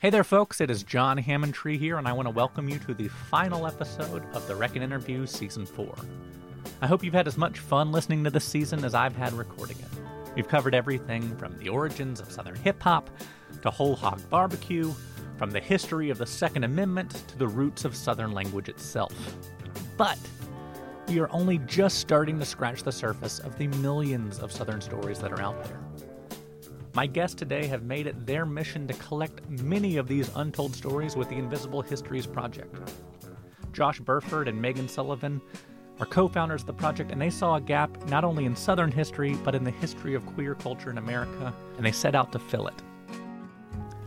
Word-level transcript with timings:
Hey 0.00 0.10
there, 0.10 0.22
folks. 0.22 0.60
It 0.60 0.70
is 0.70 0.84
John 0.84 1.18
Hammontree 1.18 1.76
here, 1.76 1.98
and 1.98 2.06
I 2.06 2.12
want 2.12 2.26
to 2.26 2.30
welcome 2.30 2.68
you 2.68 2.78
to 2.78 2.94
the 2.94 3.08
final 3.08 3.66
episode 3.66 4.22
of 4.32 4.46
the 4.46 4.54
Reckon 4.54 4.80
Interview 4.80 5.26
Season 5.26 5.66
4. 5.66 5.92
I 6.80 6.86
hope 6.86 7.02
you've 7.02 7.14
had 7.14 7.26
as 7.26 7.36
much 7.36 7.58
fun 7.58 7.90
listening 7.90 8.22
to 8.22 8.30
this 8.30 8.44
season 8.44 8.84
as 8.84 8.94
I've 8.94 9.16
had 9.16 9.32
recording 9.32 9.76
it. 9.80 10.36
We've 10.36 10.46
covered 10.46 10.72
everything 10.72 11.36
from 11.36 11.58
the 11.58 11.68
origins 11.68 12.20
of 12.20 12.30
Southern 12.30 12.54
hip 12.54 12.80
hop 12.80 13.10
to 13.62 13.72
whole 13.72 13.96
hog 13.96 14.20
barbecue, 14.30 14.94
from 15.36 15.50
the 15.50 15.58
history 15.58 16.10
of 16.10 16.18
the 16.18 16.26
Second 16.26 16.62
Amendment 16.62 17.24
to 17.26 17.36
the 17.36 17.48
roots 17.48 17.84
of 17.84 17.96
Southern 17.96 18.30
language 18.30 18.68
itself. 18.68 19.12
But 19.96 20.18
we 21.08 21.18
are 21.18 21.30
only 21.32 21.58
just 21.66 21.98
starting 21.98 22.38
to 22.38 22.44
scratch 22.44 22.84
the 22.84 22.92
surface 22.92 23.40
of 23.40 23.58
the 23.58 23.66
millions 23.66 24.38
of 24.38 24.52
Southern 24.52 24.80
stories 24.80 25.18
that 25.18 25.32
are 25.32 25.42
out 25.42 25.64
there. 25.64 25.87
My 26.94 27.06
guests 27.06 27.34
today 27.34 27.66
have 27.66 27.82
made 27.82 28.06
it 28.06 28.26
their 28.26 28.46
mission 28.46 28.86
to 28.88 28.94
collect 28.94 29.48
many 29.48 29.98
of 29.98 30.08
these 30.08 30.30
untold 30.34 30.74
stories 30.74 31.16
with 31.16 31.28
the 31.28 31.36
Invisible 31.36 31.82
Histories 31.82 32.26
Project. 32.26 32.74
Josh 33.72 34.00
Burford 34.00 34.48
and 34.48 34.60
Maigen 34.60 34.88
Sullivan 34.88 35.40
are 36.00 36.06
co 36.06 36.28
founders 36.28 36.62
of 36.62 36.66
the 36.66 36.72
project, 36.72 37.12
and 37.12 37.20
they 37.20 37.30
saw 37.30 37.56
a 37.56 37.60
gap 37.60 38.08
not 38.08 38.24
only 38.24 38.46
in 38.46 38.56
Southern 38.56 38.90
history, 38.90 39.36
but 39.44 39.54
in 39.54 39.64
the 39.64 39.70
history 39.70 40.14
of 40.14 40.24
queer 40.26 40.54
culture 40.54 40.90
in 40.90 40.98
America, 40.98 41.52
and 41.76 41.84
they 41.84 41.92
set 41.92 42.14
out 42.14 42.32
to 42.32 42.38
fill 42.38 42.66
it. 42.68 42.82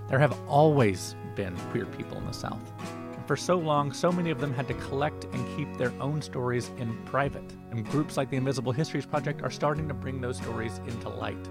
There 0.10 0.20
have 0.20 0.38
always 0.48 1.16
been 1.36 1.56
queer 1.70 1.86
people 1.86 2.18
in 2.18 2.26
the 2.26 2.34
South. 2.34 2.72
And 2.82 3.26
for 3.28 3.38
so 3.38 3.58
long, 3.58 3.94
so 3.94 4.12
many 4.12 4.32
of 4.32 4.42
them 4.42 4.54
had 4.54 4.68
to 4.68 4.74
collect 4.74 5.26
and 5.26 5.58
keep 5.58 5.78
their 5.78 5.94
own 6.02 6.22
stories 6.22 6.72
in 6.78 6.98
private. 7.06 7.50
And 7.70 7.88
groups 7.90 8.18
like 8.18 8.30
the 8.30 8.38
Invisible 8.38 8.72
Histories 8.72 9.06
Project 9.06 9.42
are 9.44 9.52
starting 9.52 9.88
to 9.88 9.94
bring 9.94 10.20
those 10.20 10.38
stories 10.38 10.80
into 10.88 11.08
light. 11.08 11.48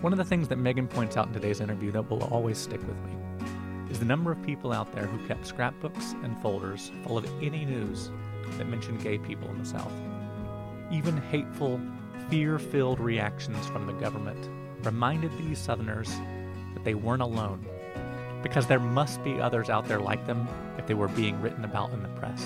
One 0.00 0.14
of 0.14 0.16
the 0.16 0.24
things 0.24 0.48
that 0.48 0.58
Maigen 0.58 0.88
points 0.88 1.18
out 1.18 1.26
in 1.26 1.34
today's 1.34 1.60
interview 1.60 1.90
that 1.92 2.08
will 2.08 2.24
always 2.24 2.56
stick 2.56 2.80
with 2.80 2.96
me 3.04 3.12
is 3.90 3.98
the 3.98 4.06
number 4.06 4.32
of 4.32 4.42
people 4.42 4.72
out 4.72 4.90
there 4.94 5.04
who 5.04 5.28
kept 5.28 5.46
scrapbooks 5.46 6.14
and 6.22 6.40
folders 6.40 6.90
full 7.04 7.18
of 7.18 7.26
any 7.42 7.66
news 7.66 8.10
that 8.56 8.66
mentioned 8.66 9.02
gay 9.02 9.18
people 9.18 9.50
in 9.50 9.58
the 9.58 9.64
South. 9.66 9.92
Even 10.90 11.18
hateful, 11.18 11.78
fear 12.30 12.58
filled 12.58 12.98
reactions 12.98 13.66
from 13.66 13.86
the 13.86 13.92
government 13.92 14.48
reminded 14.84 15.36
these 15.36 15.58
Southerners 15.58 16.08
that 16.72 16.82
they 16.82 16.94
weren't 16.94 17.20
alone, 17.20 17.62
because 18.42 18.66
there 18.66 18.80
must 18.80 19.22
be 19.22 19.38
others 19.38 19.68
out 19.68 19.86
there 19.86 20.00
like 20.00 20.26
them 20.26 20.48
if 20.78 20.86
they 20.86 20.94
were 20.94 21.08
being 21.08 21.38
written 21.42 21.62
about 21.62 21.92
in 21.92 22.02
the 22.02 22.08
press. 22.08 22.42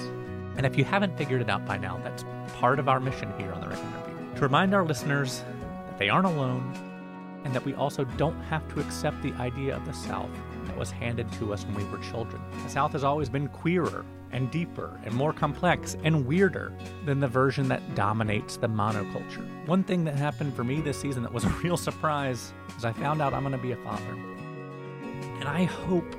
And 0.57 0.67
if 0.67 0.77
you 0.77 0.83
haven't 0.83 1.17
figured 1.17 1.41
it 1.41 1.49
out 1.49 1.65
by 1.67 1.77
now, 1.77 2.01
that's 2.03 2.25
part 2.55 2.81
of 2.81 2.89
our 2.89 2.99
mission 2.99 3.33
here 3.39 3.53
on 3.53 3.61
the 3.61 3.69
Reckon 3.69 3.93
Review 3.93 4.35
to 4.35 4.41
remind 4.41 4.75
our 4.75 4.85
listeners 4.85 5.45
that 5.87 5.99
they 6.01 6.09
aren't 6.09 6.27
alone 6.27 6.91
and 7.45 7.55
that 7.55 7.65
we 7.65 7.75
also 7.75 8.05
don't 8.17 8.41
have 8.45 8.67
to 8.75 8.81
accept 8.81 9.23
the 9.23 9.33
idea 9.35 9.77
of 9.77 9.85
the 9.85 9.93
South 9.93 10.31
that 10.67 10.77
was 10.77 10.91
handed 10.91 11.31
to 11.35 11.53
us 11.53 11.65
when 11.65 11.75
we 11.75 11.85
were 11.85 11.99
children. 11.99 12.43
The 12.65 12.71
South 12.71 12.93
has 12.93 13.05
always 13.05 13.29
been 13.29 13.49
queerer 13.49 14.05
and 14.33 14.51
deeper 14.51 14.99
and 15.05 15.15
more 15.15 15.33
complex 15.33 15.97
and 16.03 16.27
weirder 16.27 16.73
than 17.05 17.21
the 17.21 17.29
version 17.29 17.69
that 17.69 17.95
dominates 17.95 18.57
the 18.57 18.67
monoculture. 18.67 19.47
One 19.67 19.85
thing 19.85 20.05
that 20.05 20.17
happened 20.17 20.57
for 20.57 20.65
me 20.65 20.81
this 20.81 20.99
season 20.99 21.23
that 21.23 21.33
was 21.33 21.45
a 21.45 21.49
real 21.63 21.77
surprise 21.77 22.53
is 22.77 22.85
I 22.85 22.93
found 22.93 23.23
out 23.23 23.33
I'm 23.33 23.43
going 23.43 23.53
to 23.53 23.59
be 23.59 23.73
a 23.73 23.77
father. 23.77 24.19
And 25.39 25.45
I 25.45 25.65
hope 25.65 26.17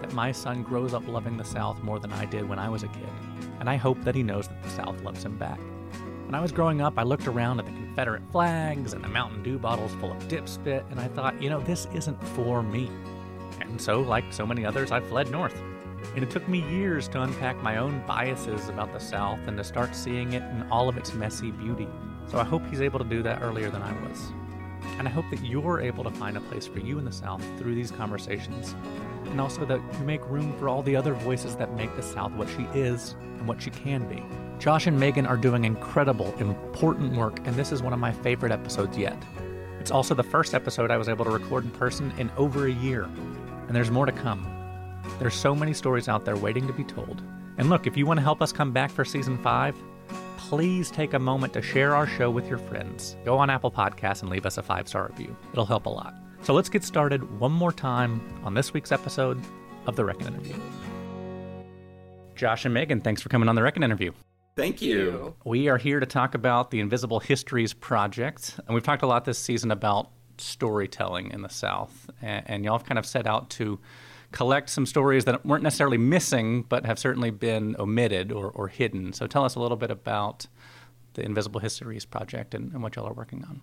that 0.00 0.12
my 0.12 0.30
son 0.32 0.62
grows 0.62 0.94
up 0.94 1.06
loving 1.08 1.36
the 1.36 1.44
South 1.44 1.82
more 1.82 1.98
than 1.98 2.12
I 2.12 2.24
did 2.24 2.48
when 2.48 2.58
I 2.58 2.68
was 2.68 2.82
a 2.82 2.88
kid. 2.88 3.08
And 3.60 3.68
I 3.68 3.76
hope 3.76 4.02
that 4.04 4.14
he 4.14 4.22
knows 4.22 4.48
that 4.48 4.62
the 4.62 4.70
South 4.70 5.02
loves 5.02 5.24
him 5.24 5.36
back. 5.38 5.60
When 6.26 6.34
I 6.34 6.40
was 6.40 6.52
growing 6.52 6.80
up, 6.82 6.98
I 6.98 7.02
looked 7.02 7.26
around 7.26 7.60
at 7.60 7.66
the 7.66 7.72
Confederate 7.98 8.30
flags 8.30 8.92
and 8.92 9.02
the 9.02 9.08
Mountain 9.08 9.42
Dew 9.42 9.58
bottles 9.58 9.92
full 9.94 10.12
of 10.12 10.28
dip 10.28 10.48
spit, 10.48 10.84
and 10.92 11.00
I 11.00 11.08
thought, 11.08 11.42
you 11.42 11.50
know, 11.50 11.58
this 11.58 11.88
isn't 11.92 12.22
for 12.28 12.62
me. 12.62 12.88
And 13.60 13.80
so, 13.80 14.02
like 14.02 14.32
so 14.32 14.46
many 14.46 14.64
others, 14.64 14.92
I 14.92 15.00
fled 15.00 15.32
north. 15.32 15.60
And 16.14 16.22
it 16.22 16.30
took 16.30 16.46
me 16.46 16.60
years 16.70 17.08
to 17.08 17.22
unpack 17.22 17.60
my 17.60 17.78
own 17.78 18.00
biases 18.06 18.68
about 18.68 18.92
the 18.92 19.00
South 19.00 19.40
and 19.48 19.56
to 19.56 19.64
start 19.64 19.96
seeing 19.96 20.34
it 20.34 20.44
in 20.44 20.64
all 20.70 20.88
of 20.88 20.96
its 20.96 21.12
messy 21.12 21.50
beauty. 21.50 21.88
So 22.28 22.38
I 22.38 22.44
hope 22.44 22.62
he's 22.70 22.82
able 22.82 23.00
to 23.00 23.04
do 23.04 23.20
that 23.24 23.42
earlier 23.42 23.68
than 23.68 23.82
I 23.82 23.92
was. 24.08 24.32
And 25.00 25.08
I 25.08 25.10
hope 25.10 25.24
that 25.30 25.44
you're 25.44 25.80
able 25.80 26.04
to 26.04 26.10
find 26.10 26.36
a 26.36 26.40
place 26.42 26.68
for 26.68 26.78
you 26.78 27.00
in 27.00 27.04
the 27.04 27.10
South 27.10 27.42
through 27.58 27.74
these 27.74 27.90
conversations. 27.90 28.76
And 29.24 29.40
also 29.40 29.64
that 29.64 29.80
you 29.98 30.04
make 30.04 30.24
room 30.30 30.56
for 30.60 30.68
all 30.68 30.84
the 30.84 30.94
other 30.94 31.14
voices 31.14 31.56
that 31.56 31.74
make 31.74 31.96
the 31.96 32.04
South 32.04 32.30
what 32.34 32.48
she 32.48 32.62
is 32.78 33.16
and 33.20 33.48
what 33.48 33.60
she 33.60 33.70
can 33.70 34.08
be. 34.08 34.22
Josh 34.58 34.88
and 34.88 35.00
Maigen 35.00 35.28
are 35.28 35.36
doing 35.36 35.64
incredible, 35.64 36.34
important 36.40 37.16
work, 37.16 37.38
and 37.46 37.54
this 37.54 37.70
is 37.70 37.80
one 37.80 37.92
of 37.92 38.00
my 38.00 38.10
favorite 38.10 38.50
episodes 38.50 38.98
yet. 38.98 39.16
It's 39.78 39.92
also 39.92 40.16
the 40.16 40.24
first 40.24 40.52
episode 40.52 40.90
I 40.90 40.96
was 40.96 41.08
able 41.08 41.24
to 41.26 41.30
record 41.30 41.64
in 41.64 41.70
person 41.70 42.12
in 42.18 42.28
over 42.36 42.66
a 42.66 42.72
year, 42.72 43.04
and 43.04 43.70
there's 43.70 43.92
more 43.92 44.04
to 44.04 44.10
come. 44.10 44.44
There's 45.20 45.34
so 45.34 45.54
many 45.54 45.72
stories 45.72 46.08
out 46.08 46.24
there 46.24 46.36
waiting 46.36 46.66
to 46.66 46.72
be 46.72 46.82
told. 46.82 47.22
And 47.56 47.70
look, 47.70 47.86
if 47.86 47.96
you 47.96 48.04
want 48.04 48.18
to 48.18 48.24
help 48.24 48.42
us 48.42 48.52
come 48.52 48.72
back 48.72 48.90
for 48.90 49.04
season 49.04 49.38
five, 49.38 49.76
please 50.36 50.90
take 50.90 51.14
a 51.14 51.18
moment 51.18 51.52
to 51.52 51.62
share 51.62 51.94
our 51.94 52.06
show 52.08 52.28
with 52.28 52.48
your 52.48 52.58
friends. 52.58 53.16
Go 53.24 53.38
on 53.38 53.50
Apple 53.50 53.70
Podcasts 53.70 54.22
and 54.22 54.30
leave 54.30 54.44
us 54.44 54.58
a 54.58 54.62
five 54.62 54.88
star 54.88 55.06
review. 55.06 55.36
It'll 55.52 55.66
help 55.66 55.86
a 55.86 55.90
lot. 55.90 56.14
So 56.42 56.52
let's 56.52 56.68
get 56.68 56.82
started 56.82 57.38
one 57.38 57.52
more 57.52 57.72
time 57.72 58.20
on 58.42 58.54
this 58.54 58.72
week's 58.72 58.90
episode 58.90 59.40
of 59.86 59.94
The 59.94 60.04
Reckon 60.04 60.26
Interview. 60.26 60.54
Josh 62.34 62.64
and 62.64 62.74
Maigen, 62.74 63.02
thanks 63.02 63.22
for 63.22 63.28
coming 63.28 63.48
on 63.48 63.54
The 63.54 63.62
Reckon 63.62 63.84
Interview. 63.84 64.12
Thank 64.58 64.82
you. 64.82 65.36
We 65.44 65.68
are 65.68 65.78
here 65.78 66.00
to 66.00 66.04
talk 66.04 66.34
about 66.34 66.72
the 66.72 66.80
Invisible 66.80 67.20
Histories 67.20 67.72
Project. 67.72 68.58
And 68.66 68.74
we've 68.74 68.82
talked 68.82 69.04
a 69.04 69.06
lot 69.06 69.24
this 69.24 69.38
season 69.38 69.70
about 69.70 70.10
storytelling 70.36 71.30
in 71.30 71.42
the 71.42 71.48
South. 71.48 72.10
And, 72.20 72.42
and 72.44 72.64
y'all 72.64 72.76
have 72.76 72.84
kind 72.84 72.98
of 72.98 73.06
set 73.06 73.28
out 73.28 73.50
to 73.50 73.78
collect 74.32 74.68
some 74.68 74.84
stories 74.84 75.26
that 75.26 75.46
weren't 75.46 75.62
necessarily 75.62 75.96
missing, 75.96 76.64
but 76.68 76.86
have 76.86 76.98
certainly 76.98 77.30
been 77.30 77.76
omitted 77.78 78.32
or, 78.32 78.50
or 78.50 78.66
hidden. 78.66 79.12
So 79.12 79.28
tell 79.28 79.44
us 79.44 79.54
a 79.54 79.60
little 79.60 79.76
bit 79.76 79.92
about 79.92 80.48
the 81.14 81.22
Invisible 81.22 81.60
Histories 81.60 82.04
Project 82.04 82.52
and, 82.52 82.72
and 82.72 82.82
what 82.82 82.96
y'all 82.96 83.06
are 83.06 83.12
working 83.12 83.44
on. 83.44 83.62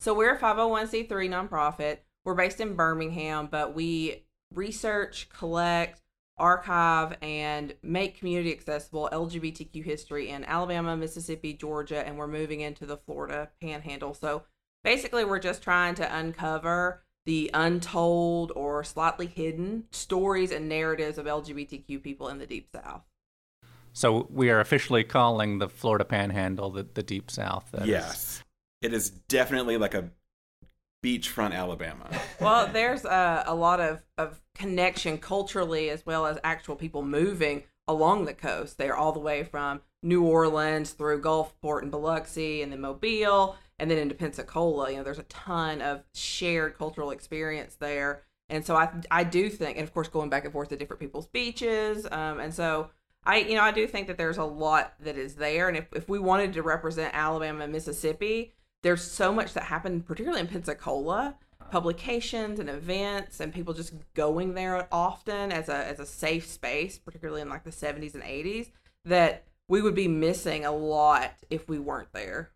So 0.00 0.12
we're 0.12 0.34
a 0.34 0.38
501c3 0.38 1.08
nonprofit. 1.08 2.00
We're 2.26 2.34
based 2.34 2.60
in 2.60 2.74
Birmingham, 2.74 3.48
but 3.50 3.74
we 3.74 4.26
research, 4.52 5.30
collect, 5.30 6.02
archive, 6.38 7.16
and 7.22 7.74
make 7.82 8.18
community 8.18 8.52
accessible 8.52 9.08
LGBTQ 9.12 9.84
history 9.84 10.30
in 10.30 10.44
Alabama, 10.44 10.96
Mississippi, 10.96 11.54
Georgia, 11.54 12.06
and 12.06 12.18
we're 12.18 12.26
moving 12.26 12.60
into 12.60 12.86
the 12.86 12.96
Florida 12.96 13.50
panhandle. 13.60 14.14
So 14.14 14.42
basically, 14.84 15.24
we're 15.24 15.38
just 15.38 15.62
trying 15.62 15.94
to 15.96 16.16
uncover 16.16 17.02
the 17.24 17.50
untold 17.52 18.52
or 18.54 18.84
slightly 18.84 19.26
hidden 19.26 19.84
stories 19.90 20.52
and 20.52 20.68
narratives 20.68 21.18
of 21.18 21.26
LGBTQ 21.26 22.02
people 22.02 22.28
in 22.28 22.38
the 22.38 22.46
Deep 22.46 22.68
South. 22.72 23.02
So 23.92 24.28
we 24.30 24.50
are 24.50 24.60
officially 24.60 25.04
calling 25.04 25.58
the 25.58 25.68
Florida 25.68 26.04
Panhandle 26.04 26.70
the, 26.70 26.86
the 26.94 27.02
Deep 27.02 27.30
South. 27.30 27.70
That 27.72 27.86
yes. 27.86 28.14
Is... 28.14 28.44
It 28.82 28.94
is 28.94 29.10
definitely 29.10 29.78
like 29.78 29.94
a 29.94 30.10
beachfront 31.02 31.52
Alabama. 31.52 32.08
well, 32.40 32.68
there's 32.72 33.04
a, 33.04 33.44
a 33.46 33.54
lot 33.54 33.80
of, 33.80 34.02
of 34.18 34.40
connection 34.54 35.18
culturally 35.18 35.90
as 35.90 36.04
well 36.04 36.26
as 36.26 36.38
actual 36.42 36.76
people 36.76 37.02
moving 37.02 37.64
along 37.88 38.24
the 38.24 38.34
coast. 38.34 38.78
They're 38.78 38.96
all 38.96 39.12
the 39.12 39.20
way 39.20 39.44
from 39.44 39.80
New 40.02 40.24
Orleans 40.24 40.90
through 40.90 41.22
Gulfport 41.22 41.82
and 41.82 41.90
Biloxi 41.90 42.62
and 42.62 42.72
then 42.72 42.80
Mobile 42.80 43.56
and 43.78 43.90
then 43.90 43.98
into 43.98 44.14
Pensacola. 44.14 44.90
You 44.90 44.98
know, 44.98 45.02
there's 45.02 45.18
a 45.18 45.24
ton 45.24 45.82
of 45.82 46.02
shared 46.14 46.76
cultural 46.76 47.10
experience 47.10 47.76
there. 47.76 48.22
And 48.48 48.64
so 48.64 48.76
I 48.76 48.90
I 49.10 49.24
do 49.24 49.50
think, 49.50 49.76
and 49.76 49.86
of 49.86 49.92
course 49.92 50.08
going 50.08 50.30
back 50.30 50.44
and 50.44 50.52
forth 50.52 50.68
to 50.68 50.76
different 50.76 51.00
people's 51.00 51.26
beaches. 51.26 52.06
Um, 52.10 52.38
and 52.40 52.54
so 52.54 52.90
I 53.24 53.38
you 53.38 53.56
know 53.56 53.62
I 53.62 53.72
do 53.72 53.86
think 53.86 54.06
that 54.06 54.16
there's 54.16 54.38
a 54.38 54.44
lot 54.44 54.94
that 55.00 55.18
is 55.18 55.34
there. 55.34 55.68
And 55.68 55.76
if, 55.76 55.92
if 55.92 56.08
we 56.08 56.18
wanted 56.18 56.52
to 56.54 56.62
represent 56.62 57.14
Alabama 57.14 57.64
and 57.64 57.72
Mississippi, 57.72 58.54
there's 58.86 59.02
so 59.02 59.32
much 59.32 59.52
that 59.54 59.64
happened, 59.64 60.06
particularly 60.06 60.40
in 60.40 60.46
Pensacola, 60.46 61.34
publications 61.72 62.60
and 62.60 62.70
events, 62.70 63.40
and 63.40 63.52
people 63.52 63.74
just 63.74 63.92
going 64.14 64.54
there 64.54 64.86
often 64.92 65.50
as 65.50 65.68
a 65.68 65.74
as 65.74 65.98
a 65.98 66.06
safe 66.06 66.46
space, 66.46 66.96
particularly 66.96 67.42
in 67.42 67.48
like 67.48 67.64
the 67.64 67.70
70s 67.70 68.14
and 68.14 68.22
80s, 68.22 68.70
that 69.04 69.42
we 69.66 69.82
would 69.82 69.96
be 69.96 70.06
missing 70.06 70.64
a 70.64 70.70
lot 70.70 71.32
if 71.50 71.68
we 71.68 71.80
weren't 71.80 72.12
there. 72.12 72.52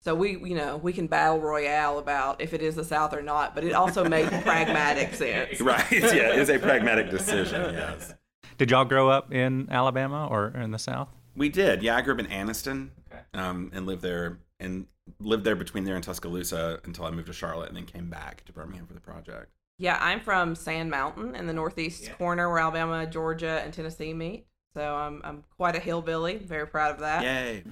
So 0.00 0.14
we, 0.14 0.38
you 0.38 0.54
know, 0.54 0.78
we 0.78 0.94
can 0.94 1.06
battle 1.06 1.38
royale 1.38 1.98
about 1.98 2.40
if 2.40 2.54
it 2.54 2.62
is 2.62 2.76
the 2.76 2.84
South 2.84 3.12
or 3.12 3.20
not, 3.20 3.54
but 3.54 3.62
it 3.62 3.74
also 3.74 4.08
made 4.08 4.26
pragmatic 4.42 5.12
sense. 5.12 5.60
Right. 5.60 5.84
Yeah, 5.92 6.32
it 6.32 6.38
is 6.38 6.48
a 6.48 6.58
pragmatic 6.58 7.10
decision. 7.10 7.74
Yes. 7.74 8.14
Did 8.56 8.70
y'all 8.70 8.86
grow 8.86 9.10
up 9.10 9.34
in 9.34 9.68
Alabama 9.70 10.28
or 10.30 10.48
in 10.48 10.70
the 10.70 10.78
South? 10.78 11.08
We 11.36 11.50
did. 11.50 11.82
Yeah, 11.82 11.96
I 11.96 12.00
grew 12.00 12.14
up 12.14 12.20
in 12.20 12.26
Anniston, 12.26 12.88
um, 13.34 13.70
and 13.74 13.84
lived 13.84 14.00
there 14.00 14.38
and 14.60 14.86
lived 15.20 15.44
there 15.44 15.56
between 15.56 15.84
there 15.84 15.94
and 15.94 16.04
Tuscaloosa 16.04 16.80
until 16.84 17.04
I 17.04 17.10
moved 17.10 17.26
to 17.26 17.32
Charlotte, 17.32 17.68
and 17.68 17.76
then 17.76 17.86
came 17.86 18.10
back 18.10 18.44
to 18.46 18.52
Birmingham 18.52 18.86
for 18.86 18.94
the 18.94 19.00
project. 19.00 19.52
Yeah, 19.78 19.96
I'm 20.00 20.20
from 20.20 20.54
Sand 20.54 20.90
Mountain 20.90 21.36
in 21.36 21.46
the 21.46 21.52
northeast 21.52 22.04
yeah. 22.04 22.14
corner 22.14 22.48
where 22.48 22.58
Alabama, 22.58 23.06
Georgia, 23.06 23.60
and 23.64 23.72
Tennessee 23.72 24.12
meet. 24.12 24.46
So 24.74 24.94
I'm 24.94 25.20
I'm 25.24 25.44
quite 25.56 25.76
a 25.76 25.80
hillbilly. 25.80 26.36
Very 26.36 26.66
proud 26.66 26.92
of 26.92 27.00
that. 27.00 27.22
Yay. 27.22 27.64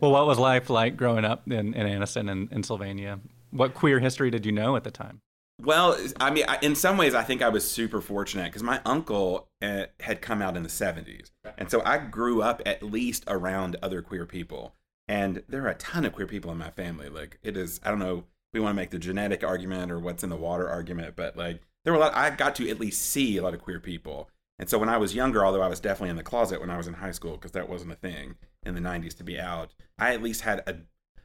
Well, 0.00 0.12
what 0.12 0.26
was 0.26 0.38
life 0.38 0.70
like 0.70 0.96
growing 0.96 1.24
up 1.24 1.50
in, 1.50 1.74
in 1.74 1.86
Anniston 1.86 2.30
and 2.30 2.50
in 2.52 2.62
Sylvania? 2.62 3.18
What 3.50 3.74
queer 3.74 3.98
history 3.98 4.30
did 4.30 4.46
you 4.46 4.52
know 4.52 4.76
at 4.76 4.84
the 4.84 4.90
time? 4.90 5.20
Well, 5.60 5.96
I 6.20 6.30
mean, 6.30 6.44
I, 6.46 6.58
in 6.62 6.76
some 6.76 6.96
ways, 6.96 7.14
I 7.14 7.24
think 7.24 7.42
I 7.42 7.48
was 7.48 7.68
super 7.68 8.00
fortunate 8.00 8.44
because 8.44 8.62
my 8.62 8.80
uncle 8.86 9.48
uh, 9.60 9.86
had 10.00 10.22
come 10.22 10.40
out 10.40 10.56
in 10.56 10.62
the 10.62 10.68
70s. 10.68 11.30
And 11.56 11.68
so 11.68 11.82
I 11.84 11.98
grew 11.98 12.42
up 12.42 12.62
at 12.64 12.82
least 12.82 13.24
around 13.26 13.76
other 13.82 14.00
queer 14.00 14.24
people. 14.24 14.74
And 15.08 15.42
there 15.48 15.64
are 15.64 15.70
a 15.70 15.74
ton 15.74 16.04
of 16.04 16.12
queer 16.12 16.26
people 16.26 16.52
in 16.52 16.58
my 16.58 16.70
family. 16.70 17.08
Like, 17.08 17.38
it 17.42 17.56
is, 17.56 17.80
I 17.82 17.90
don't 17.90 17.98
know, 17.98 18.24
we 18.52 18.60
want 18.60 18.72
to 18.72 18.76
make 18.76 18.90
the 18.90 18.98
genetic 18.98 19.42
argument 19.42 19.90
or 19.90 19.98
what's 19.98 20.22
in 20.22 20.30
the 20.30 20.36
water 20.36 20.68
argument, 20.68 21.16
but 21.16 21.36
like, 21.36 21.62
there 21.84 21.92
were 21.92 21.98
a 21.98 22.02
lot, 22.02 22.14
I 22.14 22.30
got 22.30 22.54
to 22.56 22.68
at 22.68 22.80
least 22.80 23.02
see 23.02 23.36
a 23.36 23.42
lot 23.42 23.54
of 23.54 23.62
queer 23.62 23.80
people. 23.80 24.28
And 24.58 24.68
so 24.68 24.78
when 24.78 24.88
I 24.88 24.98
was 24.98 25.14
younger, 25.14 25.44
although 25.44 25.62
I 25.62 25.68
was 25.68 25.80
definitely 25.80 26.10
in 26.10 26.16
the 26.16 26.22
closet 26.22 26.60
when 26.60 26.70
I 26.70 26.76
was 26.76 26.86
in 26.86 26.94
high 26.94 27.12
school, 27.12 27.32
because 27.32 27.52
that 27.52 27.68
wasn't 27.68 27.92
a 27.92 27.96
thing 27.96 28.36
in 28.64 28.74
the 28.74 28.80
90s 28.80 29.16
to 29.18 29.24
be 29.24 29.38
out, 29.38 29.74
I 29.98 30.12
at 30.12 30.22
least 30.22 30.42
had 30.42 30.60
a, 30.66 30.76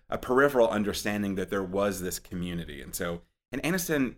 a 0.09 0.17
peripheral 0.17 0.69
understanding 0.69 1.35
that 1.35 1.49
there 1.49 1.63
was 1.63 2.01
this 2.01 2.19
community. 2.19 2.81
And 2.81 2.93
so, 2.93 3.21
and 3.51 3.61
Anniston 3.63 4.15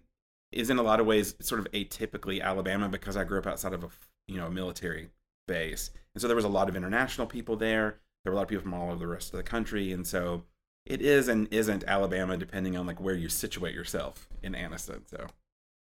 is 0.51 0.69
in 0.69 0.77
a 0.77 0.83
lot 0.83 0.99
of 0.99 1.05
ways 1.05 1.35
sort 1.41 1.59
of 1.59 1.71
atypically 1.71 2.41
Alabama 2.41 2.89
because 2.89 3.17
I 3.17 3.23
grew 3.23 3.39
up 3.39 3.47
outside 3.47 3.73
of 3.73 3.83
a 3.83 3.89
you 4.27 4.37
know 4.37 4.47
a 4.47 4.51
military 4.51 5.09
base, 5.47 5.91
and 6.13 6.21
so 6.21 6.27
there 6.27 6.35
was 6.35 6.45
a 6.45 6.49
lot 6.49 6.69
of 6.69 6.75
international 6.75 7.27
people 7.27 7.55
there. 7.55 7.99
There 8.25 8.31
were 8.31 8.33
a 8.33 8.37
lot 8.37 8.43
of 8.43 8.49
people 8.49 8.63
from 8.63 8.73
all 8.73 8.89
over 8.89 8.97
the 8.97 9.07
rest 9.07 9.31
of 9.33 9.37
the 9.37 9.43
country, 9.43 9.91
and 9.91 10.05
so 10.05 10.43
it 10.83 10.99
is 10.99 11.27
and 11.27 11.47
isn't 11.51 11.83
Alabama 11.85 12.37
depending 12.37 12.75
on 12.75 12.87
like 12.87 12.99
where 12.99 13.13
you 13.13 13.29
situate 13.29 13.75
yourself 13.75 14.27
in 14.41 14.53
Anniston. 14.53 15.07
So 15.07 15.27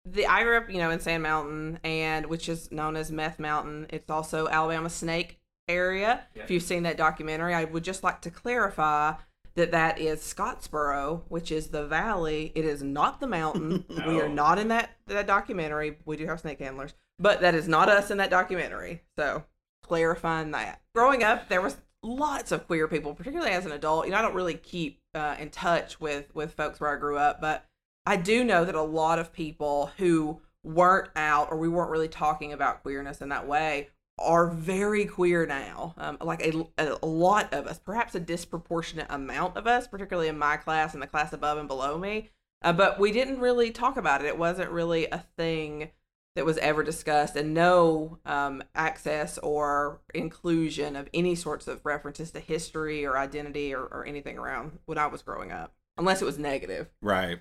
the 0.05 0.25
I 0.27 0.43
grew 0.43 0.57
up, 0.57 0.69
you 0.69 0.77
know, 0.77 0.89
in 0.89 0.99
Sand 0.99 1.23
Mountain, 1.23 1.79
and 1.85 2.25
which 2.25 2.49
is 2.49 2.69
known 2.69 2.97
as 2.97 3.11
Meth 3.11 3.39
Mountain. 3.39 3.87
It's 3.91 4.09
also 4.09 4.49
Alabama 4.49 4.89
Snake 4.89 5.39
area. 5.69 6.25
Yeah. 6.35 6.43
If 6.43 6.51
you've 6.51 6.63
seen 6.63 6.83
that 6.83 6.97
documentary, 6.97 7.53
I 7.53 7.63
would 7.63 7.85
just 7.85 8.03
like 8.03 8.19
to 8.21 8.29
clarify 8.29 9.13
that 9.55 9.71
that 9.71 9.99
is 9.99 10.19
Scottsboro, 10.19 11.21
which 11.29 11.49
is 11.49 11.67
the 11.67 11.85
valley. 11.85 12.51
It 12.55 12.65
is 12.65 12.83
not 12.83 13.21
the 13.21 13.27
mountain. 13.27 13.85
no. 13.87 14.07
We 14.07 14.19
are 14.19 14.27
not 14.27 14.59
in 14.59 14.67
that 14.67 14.91
that 15.07 15.27
documentary. 15.27 15.97
We 16.05 16.17
do 16.17 16.25
have 16.27 16.41
snake 16.41 16.59
handlers, 16.59 16.93
but 17.17 17.39
that 17.39 17.55
is 17.55 17.69
not 17.69 17.87
us 17.87 18.11
in 18.11 18.17
that 18.17 18.29
documentary. 18.29 19.03
So 19.17 19.45
clarifying 19.83 20.51
that. 20.51 20.81
Growing 20.93 21.23
up, 21.23 21.49
there 21.49 21.61
was 21.61 21.77
lots 22.03 22.51
of 22.51 22.67
queer 22.67 22.87
people, 22.87 23.15
particularly 23.15 23.51
as 23.51 23.65
an 23.65 23.71
adult. 23.71 24.05
You 24.05 24.11
know, 24.11 24.17
I 24.17 24.21
don't 24.21 24.35
really 24.35 24.55
keep 24.55 24.99
uh, 25.15 25.35
in 25.39 25.49
touch 25.49 25.99
with 25.99 26.33
with 26.35 26.53
folks 26.53 26.79
where 26.79 26.95
I 26.95 26.99
grew 26.99 27.17
up, 27.17 27.41
but 27.41 27.65
I 28.05 28.17
do 28.17 28.43
know 28.43 28.65
that 28.65 28.75
a 28.75 28.81
lot 28.81 29.19
of 29.19 29.33
people 29.33 29.91
who 29.97 30.41
weren't 30.63 31.09
out 31.15 31.49
or 31.51 31.57
we 31.57 31.69
weren't 31.69 31.91
really 31.91 32.07
talking 32.07 32.53
about 32.53 32.83
queerness 32.83 33.21
in 33.21 33.29
that 33.29 33.47
way 33.47 33.89
are 34.19 34.47
very 34.47 35.05
queer 35.05 35.45
now. 35.45 35.95
Um, 35.97 36.17
like 36.21 36.45
a, 36.45 36.67
a 36.77 37.05
lot 37.05 37.53
of 37.53 37.65
us, 37.67 37.79
perhaps 37.79 38.13
a 38.15 38.19
disproportionate 38.19 39.07
amount 39.09 39.57
of 39.57 39.67
us, 39.67 39.87
particularly 39.87 40.27
in 40.27 40.37
my 40.37 40.57
class 40.57 40.93
and 40.93 41.01
the 41.01 41.07
class 41.07 41.33
above 41.33 41.57
and 41.57 41.67
below 41.67 41.97
me. 41.97 42.29
Uh, 42.61 42.73
but 42.73 42.99
we 42.99 43.11
didn't 43.11 43.39
really 43.39 43.71
talk 43.71 43.97
about 43.97 44.21
it. 44.21 44.27
It 44.27 44.37
wasn't 44.37 44.71
really 44.71 45.07
a 45.07 45.25
thing 45.35 45.91
that 46.35 46.45
was 46.45 46.57
ever 46.57 46.83
discussed, 46.83 47.35
and 47.35 47.53
no 47.53 48.19
um, 48.25 48.63
access 48.75 49.37
or 49.39 50.01
inclusion 50.13 50.95
of 50.95 51.09
any 51.13 51.35
sorts 51.35 51.67
of 51.67 51.85
references 51.85 52.31
to 52.31 52.39
history 52.39 53.05
or 53.05 53.17
identity 53.17 53.73
or, 53.73 53.83
or 53.83 54.05
anything 54.05 54.37
around 54.37 54.79
when 54.85 54.97
I 54.97 55.07
was 55.07 55.21
growing 55.21 55.51
up, 55.51 55.73
unless 55.97 56.21
it 56.21 56.25
was 56.25 56.39
negative. 56.39 56.89
Right. 57.01 57.39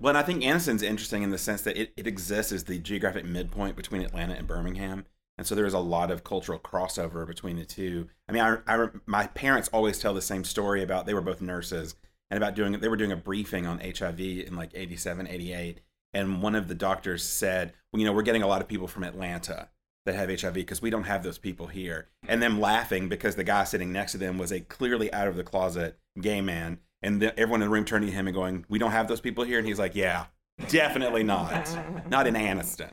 Well, 0.00 0.10
and 0.10 0.18
I 0.18 0.22
think 0.22 0.42
Anniston's 0.42 0.82
interesting 0.82 1.22
in 1.22 1.30
the 1.30 1.38
sense 1.38 1.62
that 1.62 1.76
it, 1.76 1.92
it 1.96 2.06
exists 2.06 2.50
as 2.52 2.64
the 2.64 2.78
geographic 2.78 3.24
midpoint 3.24 3.76
between 3.76 4.02
Atlanta 4.02 4.34
and 4.34 4.46
Birmingham 4.46 5.06
and 5.36 5.46
so 5.46 5.54
there's 5.54 5.74
a 5.74 5.80
lot 5.80 6.10
of 6.10 6.24
cultural 6.24 6.58
crossover 6.58 7.26
between 7.26 7.56
the 7.56 7.64
two. 7.64 8.08
I 8.28 8.32
mean, 8.32 8.42
I, 8.42 8.58
I, 8.66 8.88
my 9.06 9.26
parents 9.28 9.68
always 9.72 9.98
tell 9.98 10.14
the 10.14 10.22
same 10.22 10.44
story 10.44 10.82
about 10.82 11.06
they 11.06 11.14
were 11.14 11.20
both 11.20 11.40
nurses 11.40 11.96
and 12.30 12.36
about 12.36 12.54
doing 12.54 12.72
they 12.72 12.88
were 12.88 12.96
doing 12.96 13.12
a 13.12 13.16
briefing 13.16 13.66
on 13.66 13.80
HIV 13.80 14.20
in 14.20 14.54
like 14.56 14.70
87, 14.74 15.26
88, 15.26 15.80
and 16.14 16.42
one 16.42 16.54
of 16.54 16.68
the 16.68 16.74
doctors 16.74 17.22
said, 17.22 17.72
"Well, 17.92 18.00
you 18.00 18.06
know, 18.06 18.12
we're 18.12 18.22
getting 18.22 18.42
a 18.42 18.46
lot 18.46 18.60
of 18.60 18.68
people 18.68 18.88
from 18.88 19.04
Atlanta 19.04 19.68
that 20.06 20.14
have 20.14 20.28
HIV 20.28 20.54
because 20.54 20.82
we 20.82 20.90
don't 20.90 21.04
have 21.04 21.22
those 21.22 21.38
people 21.38 21.66
here." 21.66 22.08
And 22.28 22.42
them 22.42 22.60
laughing 22.60 23.08
because 23.08 23.36
the 23.36 23.44
guy 23.44 23.64
sitting 23.64 23.92
next 23.92 24.12
to 24.12 24.18
them 24.18 24.38
was 24.38 24.52
a 24.52 24.60
clearly 24.60 25.12
out 25.12 25.28
of 25.28 25.36
the 25.36 25.44
closet 25.44 25.98
gay 26.20 26.40
man, 26.40 26.78
and 27.02 27.20
the, 27.20 27.38
everyone 27.38 27.62
in 27.62 27.68
the 27.68 27.72
room 27.72 27.84
turning 27.84 28.08
to 28.08 28.14
him 28.14 28.26
and 28.26 28.34
going, 28.34 28.64
"We 28.68 28.78
don't 28.78 28.92
have 28.92 29.08
those 29.08 29.20
people 29.20 29.44
here," 29.44 29.58
and 29.58 29.66
he's 29.66 29.78
like, 29.78 29.94
"Yeah, 29.94 30.26
definitely 30.68 31.24
not, 31.24 31.76
not 32.08 32.26
in 32.26 32.34
Anniston." 32.34 32.92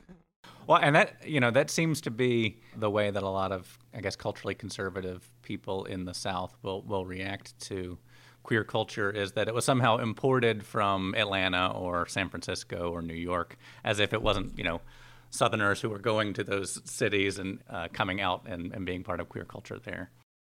Well, 0.67 0.79
and 0.81 0.95
that 0.95 1.27
you 1.27 1.39
know 1.39 1.51
that 1.51 1.69
seems 1.69 2.01
to 2.01 2.11
be 2.11 2.61
the 2.75 2.89
way 2.89 3.11
that 3.11 3.23
a 3.23 3.29
lot 3.29 3.51
of 3.51 3.77
I 3.93 4.01
guess 4.01 4.15
culturally 4.15 4.55
conservative 4.55 5.29
people 5.41 5.85
in 5.85 6.05
the 6.05 6.13
South 6.13 6.55
will 6.61 6.81
will 6.83 7.05
react 7.05 7.59
to 7.67 7.97
queer 8.43 8.63
culture 8.63 9.09
is 9.09 9.33
that 9.33 9.47
it 9.47 9.53
was 9.53 9.65
somehow 9.65 9.97
imported 9.97 10.65
from 10.65 11.15
Atlanta 11.15 11.71
or 11.71 12.07
San 12.07 12.29
Francisco 12.29 12.91
or 12.91 13.01
New 13.01 13.13
York, 13.13 13.57
as 13.83 13.99
if 13.99 14.13
it 14.13 14.21
wasn't 14.21 14.57
you 14.57 14.63
know 14.63 14.81
Southerners 15.29 15.81
who 15.81 15.89
were 15.89 15.99
going 15.99 16.33
to 16.33 16.43
those 16.43 16.81
cities 16.89 17.39
and 17.39 17.59
uh, 17.69 17.87
coming 17.93 18.21
out 18.21 18.45
and, 18.47 18.73
and 18.73 18.85
being 18.85 19.03
part 19.03 19.19
of 19.19 19.29
queer 19.29 19.45
culture 19.45 19.79
there. 19.79 20.11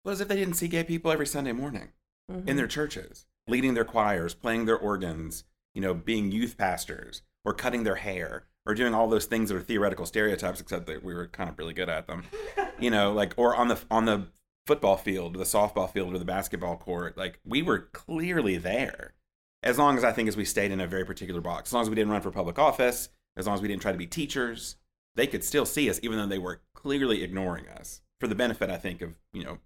Well, 0.03 0.13
as 0.13 0.21
if 0.21 0.27
they 0.27 0.35
didn't 0.35 0.55
see 0.55 0.67
gay 0.67 0.83
people 0.83 1.11
every 1.11 1.27
Sunday 1.27 1.53
morning 1.53 1.89
mm-hmm. 2.29 2.47
in 2.47 2.57
their 2.57 2.67
churches, 2.67 3.25
leading 3.47 3.73
their 3.73 3.85
choirs, 3.85 4.33
playing 4.33 4.65
their 4.65 4.77
organs, 4.77 5.45
you 5.73 5.81
know, 5.81 5.93
being 5.93 6.31
youth 6.31 6.57
pastors 6.57 7.21
or 7.45 7.53
cutting 7.53 7.83
their 7.83 7.95
hair 7.95 8.45
or 8.65 8.73
doing 8.73 8.93
all 8.93 9.07
those 9.07 9.25
things 9.25 9.49
that 9.49 9.55
are 9.55 9.61
theoretical 9.61 10.05
stereotypes, 10.05 10.59
except 10.59 10.87
that 10.87 11.03
we 11.03 11.13
were 11.13 11.27
kind 11.27 11.49
of 11.49 11.57
really 11.57 11.73
good 11.73 11.89
at 11.89 12.07
them. 12.07 12.23
you 12.79 12.89
know, 12.89 13.13
like 13.13 13.33
or 13.37 13.55
on 13.55 13.67
the 13.67 13.79
on 13.91 14.05
the 14.05 14.27
football 14.65 14.97
field, 14.97 15.35
the 15.35 15.43
softball 15.43 15.91
field, 15.91 16.13
or 16.13 16.17
the 16.17 16.25
basketball 16.25 16.77
court. 16.77 17.17
Like 17.17 17.39
we 17.45 17.61
were 17.61 17.89
clearly 17.91 18.57
there. 18.57 19.13
As 19.61 19.77
long 19.77 19.97
as 19.97 20.03
I 20.03 20.11
think 20.11 20.27
as 20.27 20.35
we 20.35 20.43
stayed 20.45 20.71
in 20.71 20.81
a 20.81 20.87
very 20.87 21.05
particular 21.05 21.39
box, 21.39 21.69
as 21.69 21.73
long 21.73 21.83
as 21.83 21.89
we 21.89 21.95
didn't 21.95 22.11
run 22.11 22.21
for 22.21 22.31
public 22.31 22.59
office, 22.59 23.09
as 23.37 23.47
long 23.47 23.55
as 23.55 23.61
we 23.61 23.67
didn't 23.67 23.81
try 23.81 23.93
to 23.93 23.97
be 23.97 24.07
teachers, 24.07 24.75
they 25.15 25.25
could 25.25 25.43
still 25.43 25.65
see 25.65 25.89
us, 25.89 25.99
even 26.03 26.17
though 26.17 26.27
they 26.27 26.39
were 26.39 26.61
clearly 26.73 27.23
ignoring 27.23 27.67
us. 27.69 28.01
For 28.19 28.27
the 28.27 28.35
benefit, 28.35 28.69
I 28.69 28.77
think, 28.77 29.01
of 29.01 29.15
you 29.31 29.43
know, 29.43 29.59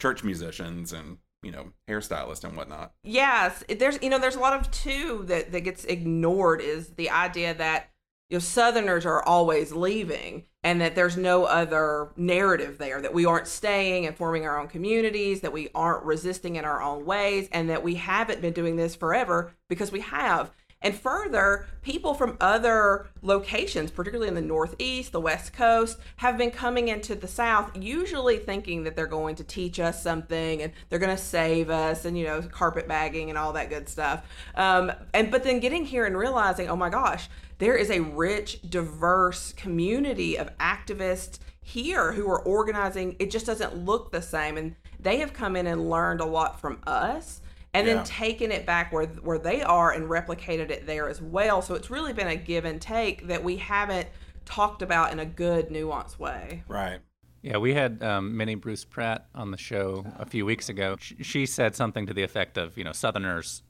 church 0.00 0.24
musicians 0.24 0.92
and 0.92 1.18
you 1.42 1.50
know 1.52 1.72
hairstylists 1.88 2.44
and 2.44 2.56
whatnot 2.56 2.92
yes 3.04 3.62
there's 3.78 3.98
you 4.02 4.10
know 4.10 4.18
there's 4.18 4.36
a 4.36 4.40
lot 4.40 4.58
of 4.58 4.70
too 4.70 5.22
that 5.26 5.52
that 5.52 5.60
gets 5.60 5.84
ignored 5.84 6.60
is 6.60 6.88
the 6.94 7.10
idea 7.10 7.54
that 7.54 7.90
you 8.28 8.36
know 8.36 8.40
southerners 8.40 9.06
are 9.06 9.22
always 9.22 9.72
leaving 9.72 10.44
and 10.64 10.80
that 10.80 10.94
there's 10.94 11.16
no 11.16 11.44
other 11.44 12.10
narrative 12.16 12.78
there 12.78 13.00
that 13.00 13.14
we 13.14 13.24
aren't 13.24 13.46
staying 13.46 14.06
and 14.06 14.16
forming 14.16 14.44
our 14.44 14.58
own 14.58 14.66
communities 14.66 15.40
that 15.40 15.52
we 15.52 15.68
aren't 15.74 16.04
resisting 16.04 16.56
in 16.56 16.64
our 16.64 16.82
own 16.82 17.04
ways 17.04 17.48
and 17.52 17.70
that 17.70 17.84
we 17.84 17.94
haven't 17.94 18.40
been 18.40 18.52
doing 18.52 18.76
this 18.76 18.96
forever 18.96 19.52
because 19.68 19.92
we 19.92 20.00
have 20.00 20.50
and 20.82 20.94
further, 20.94 21.66
people 21.82 22.14
from 22.14 22.36
other 22.40 23.08
locations, 23.22 23.90
particularly 23.90 24.28
in 24.28 24.34
the 24.34 24.42
Northeast, 24.42 25.10
the 25.10 25.20
West 25.20 25.52
Coast, 25.52 25.98
have 26.16 26.36
been 26.36 26.50
coming 26.50 26.88
into 26.88 27.14
the 27.14 27.26
South, 27.26 27.76
usually 27.76 28.36
thinking 28.36 28.84
that 28.84 28.94
they're 28.94 29.06
going 29.06 29.36
to 29.36 29.44
teach 29.44 29.80
us 29.80 30.02
something 30.02 30.62
and 30.62 30.72
they're 30.88 30.98
going 30.98 31.16
to 31.16 31.20
save 31.20 31.70
us 31.70 32.04
and, 32.04 32.16
you 32.16 32.24
know, 32.24 32.42
carpet 32.42 32.86
bagging 32.86 33.30
and 33.30 33.38
all 33.38 33.54
that 33.54 33.70
good 33.70 33.88
stuff. 33.88 34.24
Um, 34.54 34.92
and 35.14 35.30
but 35.30 35.44
then 35.44 35.60
getting 35.60 35.86
here 35.86 36.04
and 36.04 36.16
realizing, 36.16 36.68
oh 36.68 36.76
my 36.76 36.90
gosh, 36.90 37.28
there 37.58 37.76
is 37.76 37.90
a 37.90 38.00
rich, 38.00 38.60
diverse 38.68 39.52
community 39.52 40.36
of 40.36 40.56
activists 40.58 41.38
here 41.62 42.12
who 42.12 42.28
are 42.30 42.42
organizing. 42.42 43.16
It 43.18 43.30
just 43.30 43.46
doesn't 43.46 43.76
look 43.76 44.12
the 44.12 44.22
same. 44.22 44.56
And 44.56 44.76
they 45.00 45.18
have 45.18 45.32
come 45.32 45.56
in 45.56 45.66
and 45.66 45.90
learned 45.90 46.20
a 46.20 46.26
lot 46.26 46.60
from 46.60 46.78
us 46.86 47.40
and 47.74 47.86
yeah. 47.86 47.94
then 47.94 48.04
taken 48.04 48.52
it 48.52 48.64
back 48.64 48.92
where 48.92 49.06
where 49.06 49.38
they 49.38 49.62
are 49.62 49.92
and 49.92 50.08
replicated 50.08 50.70
it 50.70 50.86
there 50.86 51.08
as 51.08 51.20
well. 51.20 51.62
So 51.62 51.74
it's 51.74 51.90
really 51.90 52.12
been 52.12 52.28
a 52.28 52.36
give 52.36 52.64
and 52.64 52.80
take 52.80 53.26
that 53.26 53.42
we 53.42 53.56
haven't 53.56 54.08
talked 54.44 54.82
about 54.82 55.12
in 55.12 55.18
a 55.18 55.26
good 55.26 55.68
nuanced 55.68 56.18
way. 56.18 56.62
Right. 56.68 57.00
Yeah, 57.42 57.58
we 57.58 57.74
had 57.74 58.02
um, 58.02 58.36
Minnie 58.36 58.54
Bruce 58.54 58.84
Pratt 58.84 59.26
on 59.34 59.50
the 59.50 59.56
show 59.56 60.04
a 60.18 60.26
few 60.26 60.44
weeks 60.44 60.68
ago. 60.68 60.96
She 60.98 61.46
said 61.46 61.76
something 61.76 62.06
to 62.06 62.14
the 62.14 62.22
effect 62.22 62.58
of, 62.58 62.76
you 62.76 62.82
know, 62.82 62.92
Southerners 62.92 63.62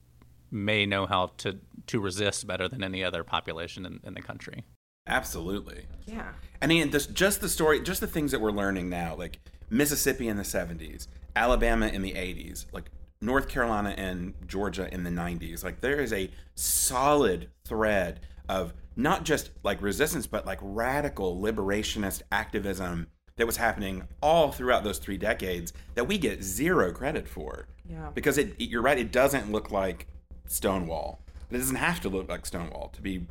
may 0.51 0.87
know 0.87 1.07
how 1.07 1.33
to 1.39 1.59
to 1.87 2.01
resist 2.01 2.47
better 2.47 2.69
than 2.69 2.83
any 2.83 3.05
other 3.05 3.23
population 3.23 3.87
in, 3.87 4.01
in 4.05 4.15
the 4.15 4.23
country. 4.23 4.65
Absolutely. 5.07 5.87
Yeah. 6.07 6.33
I 6.61 6.67
mean, 6.67 6.91
this, 6.91 7.07
just 7.07 7.41
the 7.41 7.49
story, 7.49 7.81
just 7.81 8.01
the 8.01 8.09
things 8.09 8.33
that 8.33 8.41
we're 8.41 8.51
learning 8.51 8.89
now, 8.89 9.15
like 9.15 9.39
Mississippi 9.71 10.29
in 10.29 10.37
the 10.37 10.43
70s, 10.43 11.07
Alabama 11.37 11.87
in 11.87 12.03
the 12.03 12.13
80s, 12.13 12.67
like 12.73 12.91
North 13.21 13.49
Carolina 13.49 13.95
and 13.97 14.35
Georgia 14.47 14.93
in 14.93 15.05
the 15.05 15.11
90s. 15.11 15.63
Like 15.63 15.81
there 15.81 16.01
is 16.01 16.13
a 16.13 16.31
solid 16.55 17.51
thread 17.65 18.21
of 18.49 18.73
not 18.97 19.25
just 19.25 19.51
like 19.63 19.81
resistance, 19.81 20.27
but 20.27 20.47
like 20.47 20.59
radical 20.61 21.41
liberationist 21.41 22.23
activism 22.33 23.07
that 23.37 23.47
was 23.47 23.59
happening 23.59 24.03
all 24.23 24.51
throughout 24.51 24.83
those 24.83 24.99
three 24.99 25.19
decades 25.19 25.73
that 25.95 26.09
we 26.09 26.19
get 26.19 26.43
zero 26.43 26.93
credit 26.93 27.29
for. 27.29 27.69
Yeah. 27.89 28.11
Because 28.15 28.39
it, 28.39 28.55
you're 28.59 28.83
right, 28.83 28.99
it 28.99 29.13
doesn't 29.13 29.53
look 29.53 29.71
like 29.71 30.09
Stonewall. 30.51 31.21
It 31.51 31.59
doesn't 31.59 31.77
have 31.77 32.01
to 32.01 32.09
look 32.09 32.29
like 32.29 32.47
Stonewall 32.47 32.91
to 32.95 33.03
be 33.03 33.27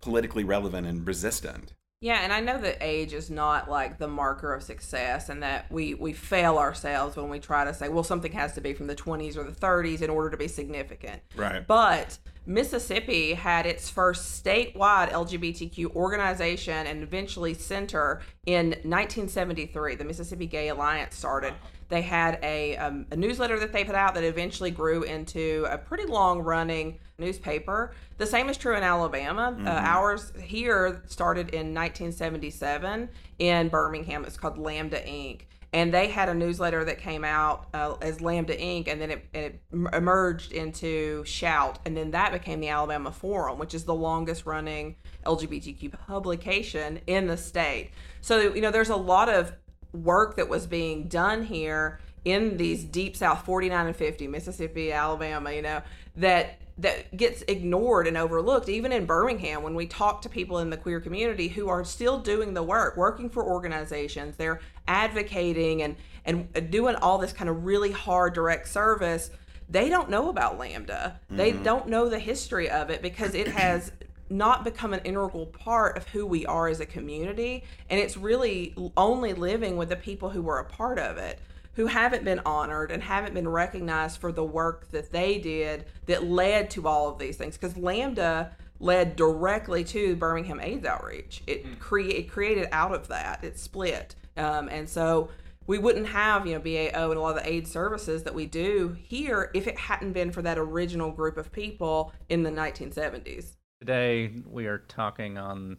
politically 0.00 0.44
relevant 0.44 0.86
and 0.86 1.06
resistant. 1.06 1.72
Yeah, 2.00 2.20
and 2.22 2.32
I 2.32 2.38
know 2.38 2.60
that 2.60 2.78
age 2.80 3.12
is 3.12 3.28
not 3.28 3.68
like 3.68 3.98
the 3.98 4.06
marker 4.06 4.54
of 4.54 4.62
success, 4.62 5.28
and 5.28 5.42
that 5.42 5.70
we 5.70 5.94
we 5.94 6.12
fail 6.12 6.56
ourselves 6.56 7.16
when 7.16 7.28
we 7.28 7.40
try 7.40 7.64
to 7.64 7.74
say, 7.74 7.88
well, 7.88 8.04
something 8.04 8.30
has 8.32 8.52
to 8.54 8.60
be 8.60 8.72
from 8.72 8.86
the 8.86 8.94
20s 8.94 9.36
or 9.36 9.42
the 9.42 9.50
30s 9.50 10.00
in 10.00 10.08
order 10.08 10.30
to 10.30 10.36
be 10.36 10.46
significant. 10.46 11.22
Right. 11.34 11.66
But 11.66 12.18
Mississippi 12.48 13.34
had 13.34 13.66
its 13.66 13.90
first 13.90 14.42
statewide 14.42 15.12
LGBTQ 15.12 15.94
organization 15.94 16.86
and 16.86 17.02
eventually 17.02 17.52
center 17.52 18.22
in 18.46 18.68
1973. 18.68 19.96
The 19.96 20.04
Mississippi 20.04 20.46
Gay 20.46 20.68
Alliance 20.70 21.14
started. 21.14 21.52
They 21.90 22.00
had 22.00 22.38
a, 22.42 22.78
um, 22.78 23.04
a 23.10 23.16
newsletter 23.16 23.58
that 23.60 23.72
they 23.74 23.84
put 23.84 23.94
out 23.94 24.14
that 24.14 24.24
eventually 24.24 24.70
grew 24.70 25.02
into 25.02 25.66
a 25.68 25.76
pretty 25.76 26.06
long 26.06 26.40
running 26.40 26.98
newspaper. 27.18 27.92
The 28.16 28.26
same 28.26 28.48
is 28.48 28.56
true 28.56 28.76
in 28.76 28.82
Alabama. 28.82 29.54
Uh, 29.60 29.68
ours 29.68 30.32
here 30.42 31.02
started 31.06 31.50
in 31.50 31.74
1977 31.74 33.10
in 33.40 33.68
Birmingham. 33.68 34.24
It's 34.24 34.38
called 34.38 34.56
Lambda 34.56 35.00
Inc. 35.02 35.42
And 35.78 35.94
they 35.94 36.08
had 36.08 36.28
a 36.28 36.34
newsletter 36.34 36.84
that 36.86 36.98
came 36.98 37.24
out 37.24 37.68
uh, 37.72 37.94
as 38.02 38.20
Lambda 38.20 38.56
Inc. 38.56 38.88
and 38.88 39.00
then 39.00 39.12
it, 39.12 39.28
it 39.32 39.62
emerged 39.92 40.50
into 40.50 41.22
Shout. 41.24 41.78
And 41.86 41.96
then 41.96 42.10
that 42.10 42.32
became 42.32 42.58
the 42.58 42.68
Alabama 42.68 43.12
Forum, 43.12 43.60
which 43.60 43.74
is 43.74 43.84
the 43.84 43.94
longest 43.94 44.44
running 44.44 44.96
LGBTQ 45.24 45.92
publication 46.08 46.98
in 47.06 47.28
the 47.28 47.36
state. 47.36 47.92
So, 48.22 48.52
you 48.52 48.60
know, 48.60 48.72
there's 48.72 48.88
a 48.88 48.96
lot 48.96 49.28
of 49.28 49.52
work 49.92 50.34
that 50.38 50.48
was 50.48 50.66
being 50.66 51.06
done 51.06 51.44
here 51.44 52.00
in 52.24 52.56
these 52.56 52.82
deep 52.82 53.16
south 53.16 53.44
49 53.44 53.86
and 53.86 53.96
50 53.96 54.26
mississippi 54.26 54.92
alabama 54.92 55.50
you 55.50 55.62
know 55.62 55.80
that 56.16 56.60
that 56.78 57.16
gets 57.16 57.42
ignored 57.48 58.06
and 58.06 58.16
overlooked 58.16 58.68
even 58.68 58.92
in 58.92 59.04
birmingham 59.04 59.62
when 59.62 59.74
we 59.74 59.86
talk 59.86 60.22
to 60.22 60.28
people 60.28 60.58
in 60.58 60.70
the 60.70 60.76
queer 60.76 61.00
community 61.00 61.48
who 61.48 61.68
are 61.68 61.84
still 61.84 62.18
doing 62.18 62.54
the 62.54 62.62
work 62.62 62.96
working 62.96 63.28
for 63.28 63.44
organizations 63.44 64.36
they're 64.36 64.60
advocating 64.86 65.82
and 65.82 65.96
and 66.24 66.70
doing 66.70 66.94
all 66.96 67.18
this 67.18 67.32
kind 67.32 67.50
of 67.50 67.64
really 67.64 67.90
hard 67.90 68.34
direct 68.34 68.68
service 68.68 69.30
they 69.68 69.88
don't 69.88 70.08
know 70.08 70.30
about 70.30 70.58
lambda. 70.58 71.20
They 71.28 71.52
mm-hmm. 71.52 71.62
don't 71.62 71.88
know 71.88 72.08
the 72.08 72.18
history 72.18 72.70
of 72.70 72.90
it 72.90 73.02
because 73.02 73.34
it 73.34 73.48
has 73.48 73.92
not 74.30 74.64
become 74.64 74.92
an 74.92 75.00
integral 75.04 75.46
part 75.46 75.96
of 75.96 76.06
who 76.08 76.26
we 76.26 76.44
are 76.46 76.68
as 76.68 76.80
a 76.80 76.86
community 76.86 77.64
and 77.88 77.98
it's 77.98 78.16
really 78.16 78.74
only 78.94 79.32
living 79.32 79.78
with 79.78 79.88
the 79.88 79.96
people 79.96 80.28
who 80.28 80.42
were 80.42 80.58
a 80.58 80.64
part 80.64 80.98
of 80.98 81.16
it 81.16 81.38
who 81.78 81.86
haven't 81.86 82.24
been 82.24 82.40
honored 82.44 82.90
and 82.90 83.00
haven't 83.00 83.32
been 83.34 83.46
recognized 83.46 84.20
for 84.20 84.32
the 84.32 84.42
work 84.42 84.90
that 84.90 85.12
they 85.12 85.38
did 85.38 85.84
that 86.06 86.24
led 86.24 86.68
to 86.68 86.88
all 86.88 87.08
of 87.08 87.20
these 87.20 87.36
things. 87.36 87.56
Because 87.56 87.76
lambda 87.76 88.50
led 88.80 89.14
directly 89.14 89.84
to 89.84 90.16
birmingham 90.16 90.58
aids 90.60 90.84
outreach. 90.84 91.40
It, 91.46 91.78
cre- 91.78 92.00
it 92.00 92.28
created 92.28 92.66
out 92.72 92.92
of 92.92 93.06
that. 93.08 93.44
It 93.44 93.60
split. 93.60 94.16
Um, 94.36 94.68
and 94.68 94.88
so 94.88 95.28
we 95.68 95.78
wouldn't 95.78 96.08
have 96.08 96.48
you 96.48 96.54
know 96.54 96.60
bao 96.60 96.92
and 96.92 97.16
a 97.16 97.20
lot 97.20 97.36
of 97.36 97.44
the 97.44 97.48
aid 97.48 97.68
services 97.68 98.24
that 98.24 98.34
we 98.34 98.46
do 98.46 98.96
here 99.00 99.48
if 99.54 99.68
it 99.68 99.78
hadn't 99.78 100.14
been 100.14 100.32
for 100.32 100.42
that 100.42 100.58
original 100.58 101.12
group 101.12 101.36
of 101.36 101.52
people 101.52 102.12
in 102.28 102.42
the 102.42 102.50
1970s 102.50 103.52
Today 103.78 104.32
we 104.46 104.66
are 104.66 104.78
talking 104.88 105.36
on 105.36 105.76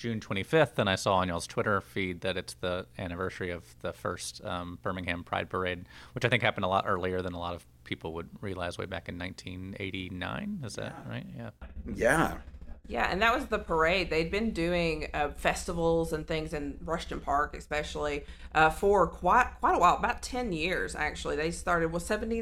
June 0.00 0.18
25th, 0.18 0.78
and 0.78 0.88
I 0.88 0.94
saw 0.94 1.16
on 1.16 1.28
y'all's 1.28 1.46
Twitter 1.46 1.78
feed 1.82 2.22
that 2.22 2.38
it's 2.38 2.54
the 2.54 2.86
anniversary 2.98 3.50
of 3.50 3.62
the 3.80 3.92
first 3.92 4.42
um, 4.46 4.78
Birmingham 4.80 5.22
Pride 5.22 5.50
Parade, 5.50 5.84
which 6.14 6.24
I 6.24 6.30
think 6.30 6.42
happened 6.42 6.64
a 6.64 6.68
lot 6.68 6.86
earlier 6.88 7.20
than 7.20 7.34
a 7.34 7.38
lot 7.38 7.54
of 7.54 7.66
people 7.84 8.14
would 8.14 8.30
realize 8.40 8.78
way 8.78 8.86
back 8.86 9.10
in 9.10 9.18
1989. 9.18 10.60
Is 10.64 10.76
that 10.76 10.96
right? 11.06 11.26
Yeah. 11.36 11.50
Yeah. 11.94 12.34
Yeah, 12.90 13.06
and 13.08 13.22
that 13.22 13.32
was 13.32 13.46
the 13.46 13.58
parade. 13.60 14.10
They'd 14.10 14.32
been 14.32 14.50
doing 14.50 15.06
uh, 15.14 15.28
festivals 15.36 16.12
and 16.12 16.26
things 16.26 16.52
in 16.52 16.76
Rushton 16.84 17.20
Park, 17.20 17.56
especially 17.56 18.24
uh, 18.52 18.70
for 18.70 19.06
quite 19.06 19.46
quite 19.60 19.76
a 19.76 19.78
while, 19.78 19.96
about 19.96 20.22
ten 20.22 20.52
years 20.52 20.96
actually. 20.96 21.36
They 21.36 21.52
started 21.52 21.92
was 21.92 22.04
seventy 22.04 22.40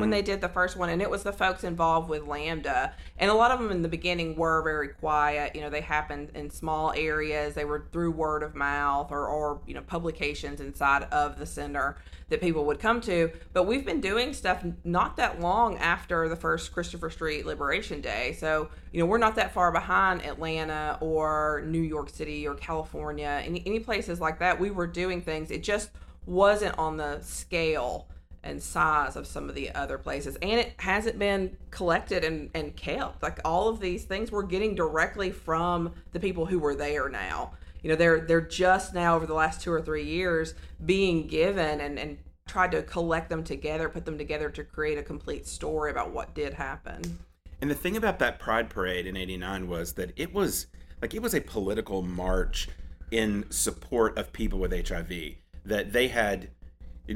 when 0.00 0.10
they 0.10 0.22
did 0.22 0.40
the 0.40 0.48
first 0.48 0.76
one, 0.76 0.88
and 0.88 1.00
it 1.00 1.08
was 1.08 1.22
the 1.22 1.32
folks 1.32 1.62
involved 1.62 2.08
with 2.08 2.26
Lambda, 2.26 2.94
and 3.18 3.30
a 3.30 3.34
lot 3.34 3.52
of 3.52 3.60
them 3.60 3.70
in 3.70 3.82
the 3.82 3.88
beginning 3.88 4.34
were 4.34 4.60
very 4.62 4.88
quiet. 4.88 5.54
You 5.54 5.60
know, 5.60 5.70
they 5.70 5.82
happened 5.82 6.30
in 6.34 6.50
small 6.50 6.92
areas. 6.92 7.54
They 7.54 7.64
were 7.64 7.86
through 7.92 8.10
word 8.10 8.42
of 8.42 8.56
mouth 8.56 9.12
or 9.12 9.28
or 9.28 9.60
you 9.68 9.74
know 9.74 9.82
publications 9.82 10.60
inside 10.60 11.04
of 11.12 11.38
the 11.38 11.46
center 11.46 11.96
that 12.28 12.40
people 12.40 12.64
would 12.64 12.78
come 12.78 13.00
to. 13.02 13.30
But 13.52 13.64
we've 13.64 13.84
been 13.84 14.00
doing 14.00 14.32
stuff 14.32 14.64
not 14.84 15.16
that 15.16 15.40
long 15.40 15.78
after 15.78 16.28
the 16.28 16.36
first 16.36 16.72
Christopher 16.72 17.10
Street 17.10 17.46
Liberation 17.46 18.00
Day. 18.00 18.36
So, 18.38 18.68
you 18.92 19.00
know, 19.00 19.06
we're 19.06 19.18
not 19.18 19.36
that 19.36 19.52
far 19.52 19.70
behind 19.70 20.24
Atlanta 20.24 20.98
or 21.00 21.62
New 21.66 21.82
York 21.82 22.10
City 22.10 22.46
or 22.46 22.54
California, 22.54 23.42
any, 23.44 23.62
any 23.64 23.78
places 23.78 24.20
like 24.20 24.38
that. 24.40 24.58
We 24.58 24.70
were 24.70 24.86
doing 24.86 25.22
things. 25.22 25.50
It 25.50 25.62
just 25.62 25.90
wasn't 26.26 26.76
on 26.78 26.96
the 26.96 27.20
scale 27.22 28.08
and 28.42 28.62
size 28.62 29.16
of 29.16 29.26
some 29.26 29.48
of 29.48 29.54
the 29.54 29.72
other 29.74 29.98
places. 29.98 30.36
And 30.36 30.60
it 30.60 30.74
hasn't 30.78 31.18
been 31.18 31.56
collected 31.70 32.24
and, 32.24 32.50
and 32.54 32.74
kept. 32.76 33.22
Like 33.22 33.40
all 33.44 33.68
of 33.68 33.80
these 33.80 34.04
things 34.04 34.30
we're 34.30 34.42
getting 34.42 34.74
directly 34.74 35.30
from 35.30 35.92
the 36.12 36.20
people 36.20 36.46
who 36.46 36.58
were 36.58 36.74
there 36.74 37.08
now 37.08 37.52
you 37.86 37.92
know 37.92 37.96
they're 37.96 38.18
they're 38.18 38.40
just 38.40 38.94
now 38.94 39.14
over 39.14 39.26
the 39.26 39.32
last 39.32 39.60
two 39.60 39.70
or 39.70 39.80
three 39.80 40.02
years 40.02 40.54
being 40.84 41.28
given 41.28 41.80
and 41.80 42.00
and 42.00 42.18
tried 42.48 42.72
to 42.72 42.82
collect 42.82 43.30
them 43.30 43.44
together 43.44 43.88
put 43.88 44.04
them 44.04 44.18
together 44.18 44.50
to 44.50 44.64
create 44.64 44.98
a 44.98 45.04
complete 45.04 45.46
story 45.46 45.92
about 45.92 46.10
what 46.10 46.34
did 46.34 46.52
happen 46.52 47.00
And 47.60 47.70
the 47.70 47.76
thing 47.76 47.96
about 47.96 48.18
that 48.18 48.40
Pride 48.40 48.68
Parade 48.68 49.06
in 49.06 49.16
89 49.16 49.68
was 49.68 49.92
that 49.92 50.10
it 50.16 50.34
was 50.34 50.66
like 51.00 51.14
it 51.14 51.22
was 51.22 51.32
a 51.32 51.40
political 51.40 52.02
march 52.02 52.68
in 53.12 53.48
support 53.50 54.18
of 54.18 54.32
people 54.32 54.58
with 54.58 54.72
HIV. 54.88 55.36
That 55.64 55.92
they 55.92 56.08
had 56.08 56.48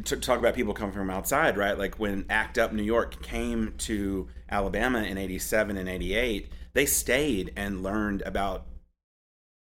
to 0.04 0.16
talk 0.16 0.38
about 0.38 0.54
people 0.54 0.72
coming 0.72 0.94
from 0.94 1.10
outside, 1.10 1.56
right? 1.56 1.76
Like 1.76 1.98
when 1.98 2.26
ACT 2.30 2.58
UP 2.58 2.72
New 2.72 2.84
York 2.84 3.20
came 3.22 3.74
to 3.78 4.28
Alabama 4.48 5.02
in 5.02 5.18
87 5.18 5.76
and 5.76 5.88
88, 5.88 6.48
they 6.74 6.86
stayed 6.86 7.52
and 7.56 7.82
learned 7.82 8.22
about 8.22 8.66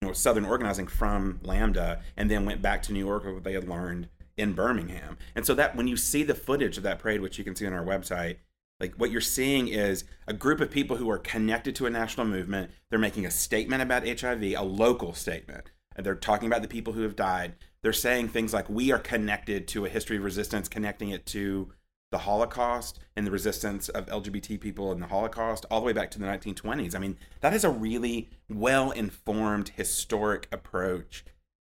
know, 0.03 0.13
Southern 0.13 0.45
organizing 0.45 0.87
from 0.87 1.41
Lambda 1.43 2.03
and 2.17 2.31
then 2.31 2.45
went 2.45 2.63
back 2.63 2.83
to 2.83 2.93
New 2.93 3.05
York 3.05 3.25
what 3.25 3.45
they 3.45 3.55
had 3.55 3.69
learned 3.69 4.09
in 4.37 4.53
Birmingham. 4.53 5.19
And 5.35 5.47
so 5.47 5.55
that 5.55 5.77
when 5.77 5.87
you 5.87 5.97
see 5.97 6.23
the 6.23 6.35
footage 6.35 6.77
of 6.77 6.83
that 6.83 6.99
parade, 6.99 7.21
which 7.21 7.39
you 7.39 7.45
can 7.45 7.55
see 7.55 7.67
on 7.67 7.73
our 7.73 7.85
website, 7.85 8.37
like 8.81 8.95
what 8.97 9.11
you're 9.11 9.21
seeing 9.21 9.69
is 9.69 10.05
a 10.27 10.33
group 10.33 10.61
of 10.61 10.71
people 10.71 10.97
who 10.97 11.09
are 11.11 11.19
connected 11.19 11.77
to 11.77 11.87
a 11.87 11.91
national 11.91 12.27
movement. 12.27 12.71
They're 12.91 12.99
making 12.99 13.27
a 13.27 13.31
statement 13.31 13.83
about 13.83 14.07
HIV, 14.07 14.43
a 14.43 14.63
local 14.63 15.15
statement. 15.15 15.71
And 15.95 16.05
they're 16.05 16.15
talking 16.15 16.49
about 16.49 16.63
the 16.63 16.69
people 16.69 16.93
who 16.95 17.03
have 17.03 17.15
died. 17.15 17.55
They're 17.83 17.93
saying 17.93 18.29
things 18.29 18.53
like, 18.53 18.69
we 18.69 18.91
are 18.91 18.99
connected 18.99 19.69
to 19.69 19.85
a 19.85 19.89
history 19.89 20.17
of 20.17 20.25
resistance, 20.25 20.69
connecting 20.69 21.11
it 21.11 21.27
to 21.27 21.73
the 22.13 22.19
Holocaust 22.19 23.01
and 23.17 23.27
the 23.27 23.31
resistance 23.31 23.89
of 23.89 24.07
LGBT 24.07 24.61
people 24.61 24.93
in 24.93 25.01
the 25.01 25.07
Holocaust 25.07 25.65
all 25.71 25.81
the 25.81 25.87
way 25.87 25.93
back 25.93 26.11
to 26.13 26.19
the 26.19 26.27
1920s. 26.27 26.95
I 26.95 26.99
mean, 26.99 27.17
that 27.41 27.55
is 27.55 27.65
a 27.65 27.71
really 27.71 28.29
well 28.49 28.91
informed 28.93 29.71
historic 29.71 30.47
approach 30.53 31.25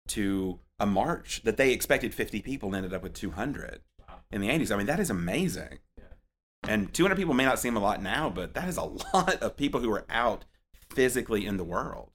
to 0.09 0.59
a 0.79 0.85
march 0.85 1.43
that 1.43 1.57
they 1.57 1.71
expected 1.71 2.13
50 2.13 2.41
people 2.41 2.69
and 2.69 2.75
ended 2.75 2.93
up 2.93 3.03
with 3.03 3.13
200 3.13 3.81
in 4.31 4.41
the 4.41 4.49
80s. 4.49 4.71
I 4.71 4.77
mean, 4.77 4.87
that 4.87 4.99
is 4.99 5.11
amazing. 5.11 5.77
Yeah. 5.97 6.05
And 6.67 6.91
200 6.91 7.15
people 7.15 7.35
may 7.35 7.45
not 7.45 7.59
seem 7.59 7.77
a 7.77 7.79
lot 7.79 8.01
now, 8.01 8.29
but 8.29 8.55
that 8.55 8.67
is 8.67 8.77
a 8.77 8.83
lot 9.13 9.41
of 9.41 9.55
people 9.55 9.79
who 9.79 9.91
are 9.91 10.05
out 10.09 10.45
physically 10.89 11.45
in 11.45 11.57
the 11.57 11.63
world. 11.63 12.09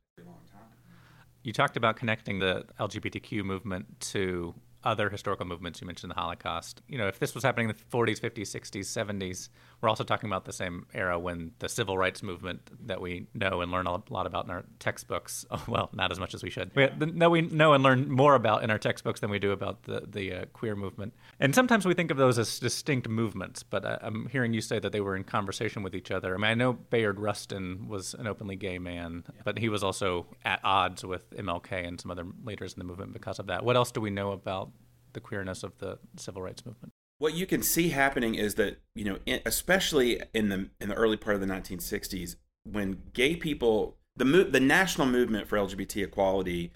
You 1.45 1.53
talked 1.53 1.77
about 1.77 1.95
connecting 1.95 2.41
the 2.41 2.65
LGBTQ 2.81 3.45
movement 3.45 4.01
to 4.01 4.53
other 4.87 5.11
historical 5.11 5.45
movements. 5.45 5.81
You 5.81 5.87
mentioned 5.87 6.13
the 6.13 6.15
Holocaust. 6.15 6.81
You 6.89 6.97
know, 6.97 7.09
if 7.09 7.19
this 7.19 7.35
was 7.35 7.43
happening 7.45 7.69
in 7.69 7.75
the 7.77 7.97
40s, 7.97 8.21
50s, 8.21 8.43
60s, 8.43 8.85
70s, 8.87 9.49
we're 9.81 9.89
also 9.89 10.05
talking 10.05 10.29
about 10.29 10.45
the 10.47 10.53
same 10.53 10.87
era 10.95 11.19
when 11.19 11.53
the 11.59 11.69
civil 11.69 11.99
rights 11.99 12.23
movement 12.23 12.71
that 12.87 13.01
we 13.01 13.27
know 13.35 13.61
and 13.61 13.71
learn 13.71 13.87
a 13.87 14.01
lot 14.11 14.27
about 14.27 14.45
in 14.47 14.51
our 14.51 14.65
textbooks. 14.79 15.45
Well, 15.69 15.91
not 15.93 16.13
as 16.13 16.21
much 16.21 16.33
as 16.33 16.45
we 16.45 16.51
should. 16.51 16.71
We, 16.77 16.89
no, 16.99 17.29
we 17.29 17.41
know 17.43 17.73
and 17.73 17.83
learn 17.83 18.09
more 18.09 18.37
about 18.37 18.63
in 18.63 18.71
our 18.71 18.79
textbooks 18.79 19.21
than 19.21 19.31
we 19.31 19.39
do 19.39 19.51
about 19.51 19.83
the 19.83 20.07
the 20.09 20.33
uh, 20.33 20.45
queer 20.53 20.77
movement. 20.77 21.13
And 21.41 21.55
sometimes 21.55 21.85
we 21.85 21.93
think 21.93 22.11
of 22.11 22.17
those 22.17 22.39
as 22.39 22.61
distinct 22.61 23.09
movements. 23.09 23.63
But 23.65 23.85
uh, 23.85 23.99
I'm 24.01 24.29
hearing 24.29 24.53
you 24.53 24.61
say 24.61 24.79
that 24.79 24.93
they 24.93 25.01
were 25.01 25.17
in 25.17 25.25
conversation 25.25 25.83
with 25.83 25.95
each 25.95 26.11
other. 26.11 26.35
I 26.35 26.37
mean, 26.37 26.51
I 26.51 26.55
know 26.55 26.75
Bayard 26.75 27.19
Rustin 27.19 27.89
was 27.89 28.15
an 28.15 28.27
openly 28.27 28.55
gay 28.55 28.79
man, 28.79 29.25
but 29.45 29.59
he 29.59 29.69
was 29.69 29.83
also 29.83 30.27
at 30.45 30.61
odds 30.63 31.05
with 31.05 31.29
MLK 31.31 31.87
and 31.87 32.01
some 32.01 32.11
other 32.11 32.27
leaders 32.45 32.75
in 32.75 32.79
the 32.79 32.85
movement 32.85 33.13
because 33.13 33.39
of 33.39 33.47
that. 33.49 33.65
What 33.65 33.77
else 33.77 33.91
do 33.91 34.01
we 34.01 34.11
know 34.11 34.33
about 34.33 34.71
the 35.15 35.21
queerness 35.21 35.63
of 35.63 35.77
the 35.79 35.99
civil 36.17 36.43
rights 36.43 36.65
movement? 36.65 36.93
What 37.19 37.35
you 37.35 37.47
can 37.47 37.63
see 37.63 37.91
happening 37.91 38.35
is 38.35 38.57
that 38.57 38.79
you 38.95 39.05
know, 39.05 39.19
in, 39.27 39.41
especially 39.47 40.21
in 40.35 40.49
the 40.49 40.69
in 40.81 40.89
the 40.89 40.95
early 40.95 41.17
part 41.17 41.35
of 41.35 41.41
the 41.41 41.47
1960s, 41.47 42.37
when 42.65 43.03
gay 43.13 43.37
people, 43.37 43.97
the 44.17 44.25
mo- 44.25 44.45
the 44.45 44.61
national 44.61 45.07
movement 45.07 45.49
for 45.49 45.57
LGBT 45.57 46.05
equality 46.05 46.73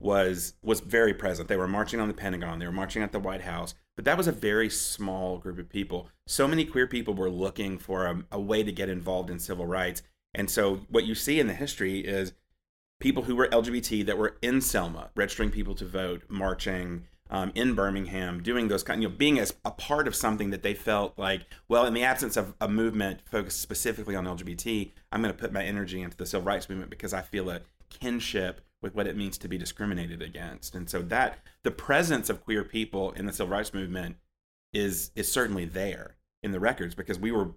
was 0.00 0.54
was 0.62 0.80
very 0.80 1.14
present. 1.14 1.48
They 1.48 1.56
were 1.56 1.68
marching 1.68 2.00
on 2.00 2.08
the 2.08 2.14
Pentagon, 2.14 2.58
they 2.58 2.66
were 2.66 2.72
marching 2.72 3.02
at 3.02 3.12
the 3.12 3.20
White 3.20 3.42
House, 3.42 3.74
but 3.96 4.04
that 4.04 4.18
was 4.18 4.26
a 4.26 4.32
very 4.32 4.68
small 4.68 5.38
group 5.38 5.58
of 5.58 5.68
people. 5.68 6.08
So 6.26 6.48
many 6.48 6.64
queer 6.64 6.86
people 6.86 7.14
were 7.14 7.30
looking 7.30 7.78
for 7.78 8.06
a, 8.06 8.24
a 8.32 8.40
way 8.40 8.62
to 8.62 8.72
get 8.72 8.88
involved 8.88 9.30
in 9.30 9.38
civil 9.38 9.66
rights, 9.66 10.02
and 10.34 10.50
so 10.50 10.80
what 10.88 11.06
you 11.06 11.14
see 11.14 11.38
in 11.38 11.46
the 11.46 11.54
history 11.54 12.00
is 12.00 12.32
people 13.00 13.24
who 13.24 13.36
were 13.36 13.48
LGBT 13.48 14.06
that 14.06 14.18
were 14.18 14.36
in 14.42 14.60
Selma, 14.60 15.10
registering 15.14 15.50
people 15.50 15.74
to 15.74 15.84
vote, 15.84 16.22
marching, 16.28 17.06
um, 17.30 17.52
in 17.54 17.74
Birmingham, 17.74 18.42
doing 18.42 18.68
those 18.68 18.82
kind, 18.82 19.02
you 19.02 19.08
know, 19.08 19.14
being 19.14 19.38
as 19.38 19.54
a 19.64 19.70
part 19.70 20.06
of 20.06 20.14
something 20.14 20.50
that 20.50 20.62
they 20.62 20.74
felt 20.74 21.18
like, 21.18 21.42
well, 21.68 21.86
in 21.86 21.94
the 21.94 22.02
absence 22.02 22.36
of 22.36 22.54
a 22.60 22.68
movement 22.68 23.20
focused 23.24 23.60
specifically 23.60 24.14
on 24.14 24.26
LGBT, 24.26 24.90
I'm 25.10 25.22
going 25.22 25.34
to 25.34 25.40
put 25.40 25.52
my 25.52 25.64
energy 25.64 26.02
into 26.02 26.16
the 26.16 26.26
civil 26.26 26.46
rights 26.46 26.68
movement 26.68 26.90
because 26.90 27.14
I 27.14 27.22
feel 27.22 27.48
a 27.50 27.62
kinship 27.88 28.60
with 28.82 28.94
what 28.94 29.06
it 29.06 29.16
means 29.16 29.38
to 29.38 29.48
be 29.48 29.56
discriminated 29.56 30.20
against. 30.20 30.74
And 30.74 30.88
so 30.90 31.00
that 31.02 31.38
the 31.62 31.70
presence 31.70 32.28
of 32.28 32.44
queer 32.44 32.62
people 32.62 33.12
in 33.12 33.24
the 33.24 33.32
civil 33.32 33.52
rights 33.52 33.72
movement 33.72 34.16
is 34.74 35.10
is 35.14 35.30
certainly 35.30 35.64
there 35.64 36.16
in 36.42 36.52
the 36.52 36.60
records 36.60 36.94
because 36.94 37.18
we 37.18 37.32
were 37.32 37.52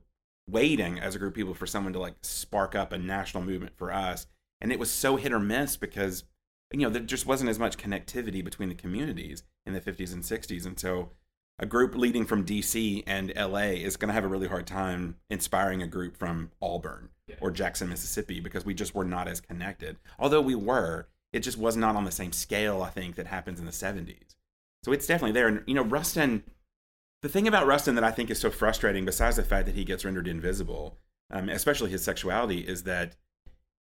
waiting 0.50 1.00
as 1.00 1.16
a 1.16 1.20
group 1.20 1.32
of 1.32 1.36
people 1.36 1.54
for 1.54 1.68
someone 1.68 1.92
to 1.94 2.00
like 2.00 2.16
spark 2.22 2.76
up 2.76 2.94
a 2.94 2.98
national 2.98 3.44
movement 3.44 3.76
for 3.76 3.92
us. 3.92 4.28
And 4.62 4.72
it 4.72 4.80
was 4.80 4.90
so 4.90 5.18
hit 5.18 5.34
or 5.34 5.40
miss 5.40 5.76
because 5.76 6.24
you 6.72 6.80
know 6.80 6.90
there 6.90 7.02
just 7.02 7.26
wasn't 7.26 7.50
as 7.50 7.60
much 7.60 7.78
connectivity 7.78 8.44
between 8.44 8.70
the 8.70 8.76
communities 8.76 9.44
in 9.66 9.74
the 9.74 9.82
50s 9.82 10.14
and 10.14 10.24
60s. 10.24 10.66
And 10.66 10.80
so 10.80 11.12
a 11.60 11.66
group 11.66 11.96
leading 11.96 12.26
from 12.26 12.46
DC 12.46 13.04
and 13.08 13.34
LA 13.36 13.74
is 13.82 13.98
going 13.98 14.10
to 14.10 14.14
have 14.14 14.24
a 14.24 14.28
really 14.28 14.48
hard 14.48 14.68
time 14.68 15.16
inspiring 15.30 15.82
a 15.82 15.88
group 15.88 16.16
from 16.16 16.52
Auburn 16.62 17.10
yeah. 17.28 17.36
or 17.42 17.52
Jackson, 17.52 17.90
Mississippi, 17.90 18.40
because 18.40 18.66
we 18.66 18.74
just 18.74 18.94
were 18.94 19.06
not 19.06 19.28
as 19.28 19.42
connected. 19.42 19.98
Although 20.20 20.42
we 20.42 20.56
were, 20.56 21.08
it 21.34 21.40
just 21.40 21.58
was 21.58 21.76
not 21.76 21.96
on 21.96 22.06
the 22.06 22.12
same 22.12 22.32
scale, 22.32 22.82
I 22.82 22.90
think, 22.90 23.16
that 23.16 23.28
happens 23.28 23.60
in 23.60 23.66
the 23.66 23.72
70s. 23.72 24.36
So 24.84 24.92
it's 24.92 25.08
definitely 25.08 25.34
there. 25.34 25.48
And, 25.48 25.64
you 25.66 25.74
know, 25.74 25.84
Rustin, 25.84 26.44
the 27.24 27.30
thing 27.30 27.48
about 27.48 27.66
Rustin 27.66 27.96
that 27.96 28.04
I 28.04 28.12
think 28.12 28.30
is 28.30 28.40
so 28.40 28.52
frustrating, 28.52 29.04
besides 29.04 29.38
the 29.38 29.44
fact 29.44 29.66
that 29.66 29.76
he 29.76 29.84
gets 29.84 30.06
rendered 30.06 30.28
invisible, 30.28 30.98
um, 31.32 31.50
especially 31.50 31.90
his 31.90 32.04
sexuality, 32.04 32.60
is 32.60 32.84
that, 32.84 33.16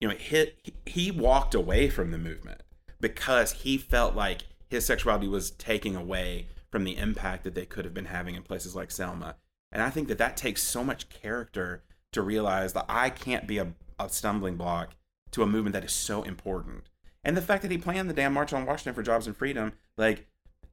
you 0.01 0.07
know, 0.07 0.15
he, 0.15 0.53
he 0.87 1.11
walked 1.11 1.53
away 1.53 1.89
from 1.89 2.09
the 2.09 2.17
movement 2.17 2.63
because 2.99 3.51
he 3.53 3.77
felt 3.77 4.15
like 4.15 4.43
his 4.69 4.85
sexuality 4.85 5.27
was 5.27 5.51
taking 5.51 5.95
away 5.95 6.47
from 6.71 6.83
the 6.83 6.97
impact 6.97 7.43
that 7.43 7.55
they 7.55 7.65
could 7.65 7.85
have 7.85 7.93
been 7.93 8.05
having 8.05 8.35
in 8.35 8.43
places 8.43 8.75
like 8.75 8.91
Selma. 8.91 9.35
And 9.71 9.81
I 9.81 9.89
think 9.89 10.07
that 10.07 10.17
that 10.17 10.37
takes 10.37 10.61
so 10.63 10.83
much 10.83 11.09
character 11.09 11.83
to 12.11 12.21
realize 12.21 12.73
that 12.73 12.85
I 12.87 13.09
can't 13.09 13.47
be 13.47 13.57
a, 13.57 13.73
a 13.99 14.09
stumbling 14.09 14.55
block 14.55 14.95
to 15.31 15.43
a 15.43 15.47
movement 15.47 15.73
that 15.73 15.83
is 15.83 15.91
so 15.91 16.23
important. 16.23 16.83
And 17.23 17.35
the 17.35 17.41
fact 17.41 17.61
that 17.63 17.71
he 17.71 17.77
planned 17.77 18.09
the 18.09 18.13
damn 18.13 18.33
March 18.33 18.53
on 18.53 18.65
Washington 18.65 18.93
for 18.93 19.03
Jobs 19.03 19.27
and 19.27 19.35
Freedom, 19.35 19.73
like 19.97 20.27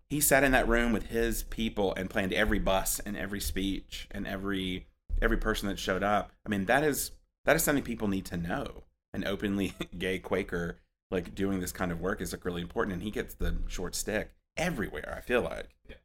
he 0.09 0.21
sat 0.21 0.45
in 0.45 0.53
that 0.53 0.69
room 0.69 0.93
with 0.93 1.09
his 1.09 1.43
people 1.45 1.95
and 1.95 2.09
planned 2.09 2.33
every 2.33 2.59
bus 2.59 3.01
and 3.01 3.17
every 3.17 3.41
speech 3.41 4.07
and 4.11 4.27
every 4.27 4.87
every 5.21 5.37
person 5.37 5.69
that 5.69 5.79
showed 5.79 6.03
up. 6.03 6.31
I 6.45 6.49
mean, 6.49 6.67
that 6.67 6.85
is 6.85 7.13
that 7.45 7.57
is 7.57 7.63
something 7.63 7.85
people 7.85 8.09
need 8.09 8.27
to 8.27 8.37
know. 8.37 8.85
An 9.13 9.27
openly 9.27 9.75
gay 9.99 10.19
Quaker 10.19 10.79
like 11.11 11.35
doing 11.35 11.61
this 11.61 11.73
kind 11.73 11.93
of 11.93 12.01
work 12.01 12.21
is 12.21 12.33
like 12.33 12.45
really 12.45 12.63
important, 12.63 12.95
and 12.95 13.03
he 13.03 13.11
gets 13.11 13.35
the 13.35 13.57
short 13.69 13.95
stick 13.95 14.31
everywhere. 14.57 15.15
I 15.17 15.21
feel 15.21 15.43
like. 15.43 15.69
Yeah. 15.89 15.97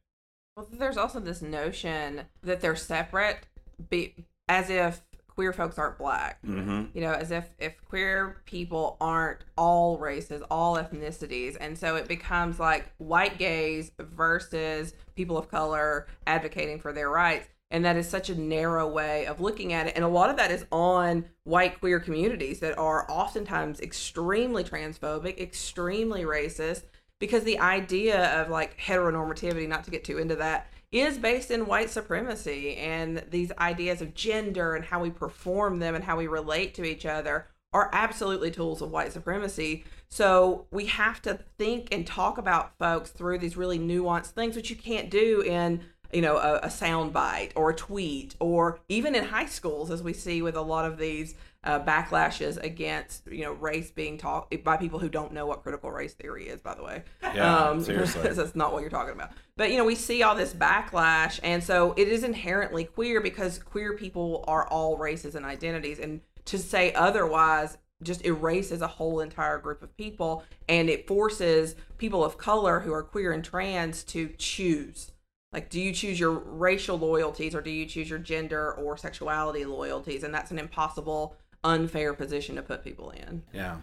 Well, 0.56 0.68
there's 0.70 0.98
also 0.98 1.20
this 1.20 1.42
notion 1.42 2.22
that 2.42 2.60
they're 2.60 2.76
separate, 2.76 3.46
be, 3.88 4.14
as 4.48 4.68
if 4.68 5.02
queer 5.28 5.52
folks 5.52 5.78
aren't 5.78 5.98
black. 5.98 6.42
Mm-hmm. 6.42 6.96
You 6.96 7.00
know, 7.00 7.12
as 7.12 7.30
if 7.30 7.48
if 7.58 7.82
queer 7.88 8.42
people 8.44 8.96
aren't 9.00 9.44
all 9.56 9.98
races, 9.98 10.42
all 10.50 10.76
ethnicities, 10.76 11.56
and 11.60 11.76
so 11.76 11.96
it 11.96 12.06
becomes 12.06 12.60
like 12.60 12.92
white 12.98 13.38
gays 13.38 13.92
versus 13.98 14.94
people 15.14 15.38
of 15.38 15.48
color 15.48 16.06
advocating 16.26 16.78
for 16.78 16.92
their 16.92 17.08
rights. 17.08 17.48
And 17.72 17.84
that 17.86 17.96
is 17.96 18.08
such 18.08 18.28
a 18.28 18.38
narrow 18.38 18.86
way 18.86 19.26
of 19.26 19.40
looking 19.40 19.72
at 19.72 19.86
it. 19.86 19.94
And 19.96 20.04
a 20.04 20.08
lot 20.08 20.30
of 20.30 20.36
that 20.36 20.50
is 20.52 20.66
on 20.70 21.24
white 21.44 21.80
queer 21.80 21.98
communities 21.98 22.60
that 22.60 22.78
are 22.78 23.10
oftentimes 23.10 23.80
extremely 23.80 24.62
transphobic, 24.62 25.40
extremely 25.40 26.22
racist, 26.22 26.82
because 27.18 27.44
the 27.44 27.58
idea 27.58 28.40
of 28.40 28.50
like 28.50 28.78
heteronormativity, 28.78 29.66
not 29.66 29.84
to 29.84 29.90
get 29.90 30.04
too 30.04 30.18
into 30.18 30.36
that, 30.36 30.70
is 30.92 31.16
based 31.16 31.50
in 31.50 31.66
white 31.66 31.88
supremacy 31.88 32.76
and 32.76 33.24
these 33.30 33.50
ideas 33.58 34.02
of 34.02 34.12
gender 34.12 34.74
and 34.74 34.84
how 34.84 35.00
we 35.00 35.08
perform 35.08 35.78
them 35.78 35.94
and 35.94 36.04
how 36.04 36.18
we 36.18 36.26
relate 36.26 36.74
to 36.74 36.84
each 36.84 37.06
other 37.06 37.46
are 37.72 37.88
absolutely 37.94 38.50
tools 38.50 38.82
of 38.82 38.90
white 38.90 39.12
supremacy. 39.12 39.84
So 40.10 40.66
we 40.70 40.84
have 40.86 41.22
to 41.22 41.38
think 41.56 41.88
and 41.90 42.06
talk 42.06 42.36
about 42.36 42.76
folks 42.78 43.10
through 43.10 43.38
these 43.38 43.56
really 43.56 43.78
nuanced 43.78 44.32
things, 44.32 44.56
which 44.56 44.68
you 44.68 44.76
can't 44.76 45.08
do 45.08 45.40
in 45.40 45.82
you 46.12 46.20
know 46.20 46.36
a, 46.36 46.60
a 46.64 46.70
sound 46.70 47.12
bite 47.12 47.52
or 47.56 47.70
a 47.70 47.74
tweet 47.74 48.36
or 48.40 48.80
even 48.88 49.14
in 49.14 49.24
high 49.24 49.46
schools, 49.46 49.90
as 49.90 50.02
we 50.02 50.12
see 50.12 50.42
with 50.42 50.56
a 50.56 50.62
lot 50.62 50.84
of 50.84 50.98
these 50.98 51.34
uh, 51.64 51.78
backlashes 51.80 52.62
against 52.62 53.26
you 53.30 53.44
know 53.44 53.52
race 53.52 53.90
being 53.90 54.18
taught 54.18 54.52
by 54.64 54.76
people 54.76 54.98
who 54.98 55.08
don't 55.08 55.32
know 55.32 55.46
what 55.46 55.62
critical 55.62 55.90
race 55.90 56.14
theory 56.14 56.48
is 56.48 56.60
by 56.60 56.74
the 56.74 56.82
way. 56.82 57.02
Yeah 57.22 57.68
um, 57.68 57.80
seriously. 57.80 58.28
that's 58.32 58.54
not 58.54 58.72
what 58.72 58.80
you're 58.80 58.90
talking 58.90 59.14
about. 59.14 59.30
But 59.56 59.70
you 59.70 59.78
know 59.78 59.84
we 59.84 59.94
see 59.94 60.22
all 60.22 60.34
this 60.34 60.52
backlash 60.52 61.38
and 61.42 61.62
so 61.62 61.94
it 61.96 62.08
is 62.08 62.24
inherently 62.24 62.84
queer 62.84 63.20
because 63.20 63.58
queer 63.58 63.96
people 63.96 64.44
are 64.48 64.66
all 64.66 64.96
races 64.96 65.34
and 65.34 65.46
identities 65.46 65.98
and 65.98 66.20
to 66.46 66.58
say 66.58 66.92
otherwise 66.94 67.78
just 68.02 68.24
erases 68.24 68.82
a 68.82 68.86
whole 68.88 69.20
entire 69.20 69.58
group 69.58 69.82
of 69.82 69.96
people 69.96 70.42
and 70.68 70.90
it 70.90 71.06
forces 71.06 71.76
people 71.98 72.24
of 72.24 72.36
color 72.36 72.80
who 72.80 72.92
are 72.92 73.04
queer 73.04 73.32
and 73.32 73.44
trans 73.44 74.02
to 74.02 74.28
choose 74.38 75.12
like 75.52 75.68
do 75.68 75.80
you 75.80 75.92
choose 75.92 76.18
your 76.18 76.32
racial 76.32 76.98
loyalties 76.98 77.54
or 77.54 77.60
do 77.60 77.70
you 77.70 77.86
choose 77.86 78.08
your 78.08 78.18
gender 78.18 78.72
or 78.72 78.96
sexuality 78.96 79.64
loyalties 79.64 80.22
and 80.22 80.34
that's 80.34 80.50
an 80.50 80.58
impossible 80.58 81.36
unfair 81.64 82.14
position 82.14 82.56
to 82.56 82.62
put 82.62 82.82
people 82.82 83.10
in. 83.10 83.42
Yeah. 83.52 83.76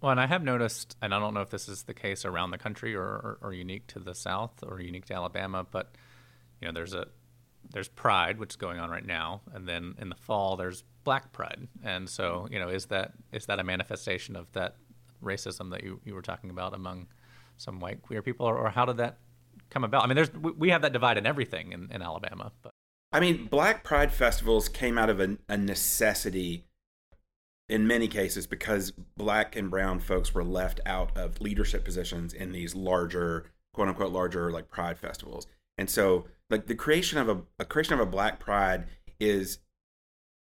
Well, 0.00 0.12
and 0.12 0.20
I 0.20 0.26
have 0.26 0.42
noticed, 0.42 0.96
and 1.02 1.14
I 1.14 1.18
don't 1.18 1.34
know 1.34 1.42
if 1.42 1.50
this 1.50 1.68
is 1.68 1.82
the 1.82 1.94
case 1.94 2.24
around 2.24 2.50
the 2.50 2.58
country 2.58 2.94
or, 2.94 3.02
or, 3.02 3.38
or, 3.42 3.52
unique 3.52 3.86
to 3.88 3.98
the 3.98 4.14
South 4.14 4.52
or 4.62 4.80
unique 4.80 5.04
to 5.06 5.14
Alabama, 5.14 5.66
but 5.70 5.94
you 6.60 6.66
know, 6.66 6.72
there's 6.72 6.94
a 6.94 7.06
there's 7.72 7.88
Pride, 7.88 8.38
which 8.38 8.52
is 8.52 8.56
going 8.56 8.80
on 8.80 8.90
right 8.90 9.04
now, 9.04 9.42
and 9.52 9.68
then 9.68 9.94
in 9.98 10.08
the 10.08 10.14
fall 10.14 10.56
there's 10.56 10.82
Black 11.04 11.32
Pride, 11.32 11.68
and 11.84 12.08
so 12.08 12.48
you 12.50 12.58
know, 12.58 12.70
is 12.70 12.86
that 12.86 13.12
is 13.30 13.44
that 13.46 13.58
a 13.58 13.64
manifestation 13.64 14.36
of 14.36 14.50
that 14.52 14.76
racism 15.22 15.70
that 15.70 15.84
you, 15.84 16.00
you 16.04 16.14
were 16.14 16.22
talking 16.22 16.48
about 16.48 16.74
among 16.74 17.06
some 17.58 17.78
white 17.78 18.00
queer 18.00 18.22
people, 18.22 18.46
or, 18.46 18.56
or 18.56 18.70
how 18.70 18.86
did 18.86 18.96
that 18.96 19.18
come 19.70 19.84
about? 19.84 20.04
I 20.04 20.06
mean, 20.06 20.16
there's 20.16 20.32
we 20.32 20.70
have 20.70 20.82
that 20.82 20.92
divide 20.92 21.18
in 21.18 21.26
everything 21.26 21.72
in, 21.72 21.88
in 21.90 22.02
Alabama, 22.02 22.52
but. 22.62 22.72
I 23.12 23.18
mean, 23.18 23.46
Black 23.46 23.82
Pride 23.82 24.12
festivals 24.12 24.68
came 24.68 24.96
out 24.96 25.10
of 25.10 25.18
a, 25.18 25.36
a 25.48 25.56
necessity 25.56 26.64
in 27.70 27.86
many 27.86 28.08
cases 28.08 28.46
because 28.46 28.90
black 29.16 29.54
and 29.54 29.70
brown 29.70 30.00
folks 30.00 30.34
were 30.34 30.44
left 30.44 30.80
out 30.84 31.16
of 31.16 31.40
leadership 31.40 31.84
positions 31.84 32.34
in 32.34 32.52
these 32.52 32.74
larger 32.74 33.46
quote 33.72 33.88
unquote 33.88 34.12
larger 34.12 34.50
like 34.50 34.68
pride 34.68 34.98
festivals. 34.98 35.46
And 35.78 35.88
so 35.88 36.26
like 36.50 36.66
the 36.66 36.74
creation 36.74 37.18
of 37.18 37.28
a, 37.28 37.40
a 37.60 37.64
creation 37.64 37.94
of 37.94 38.00
a 38.00 38.06
black 38.06 38.40
pride 38.40 38.86
is 39.20 39.58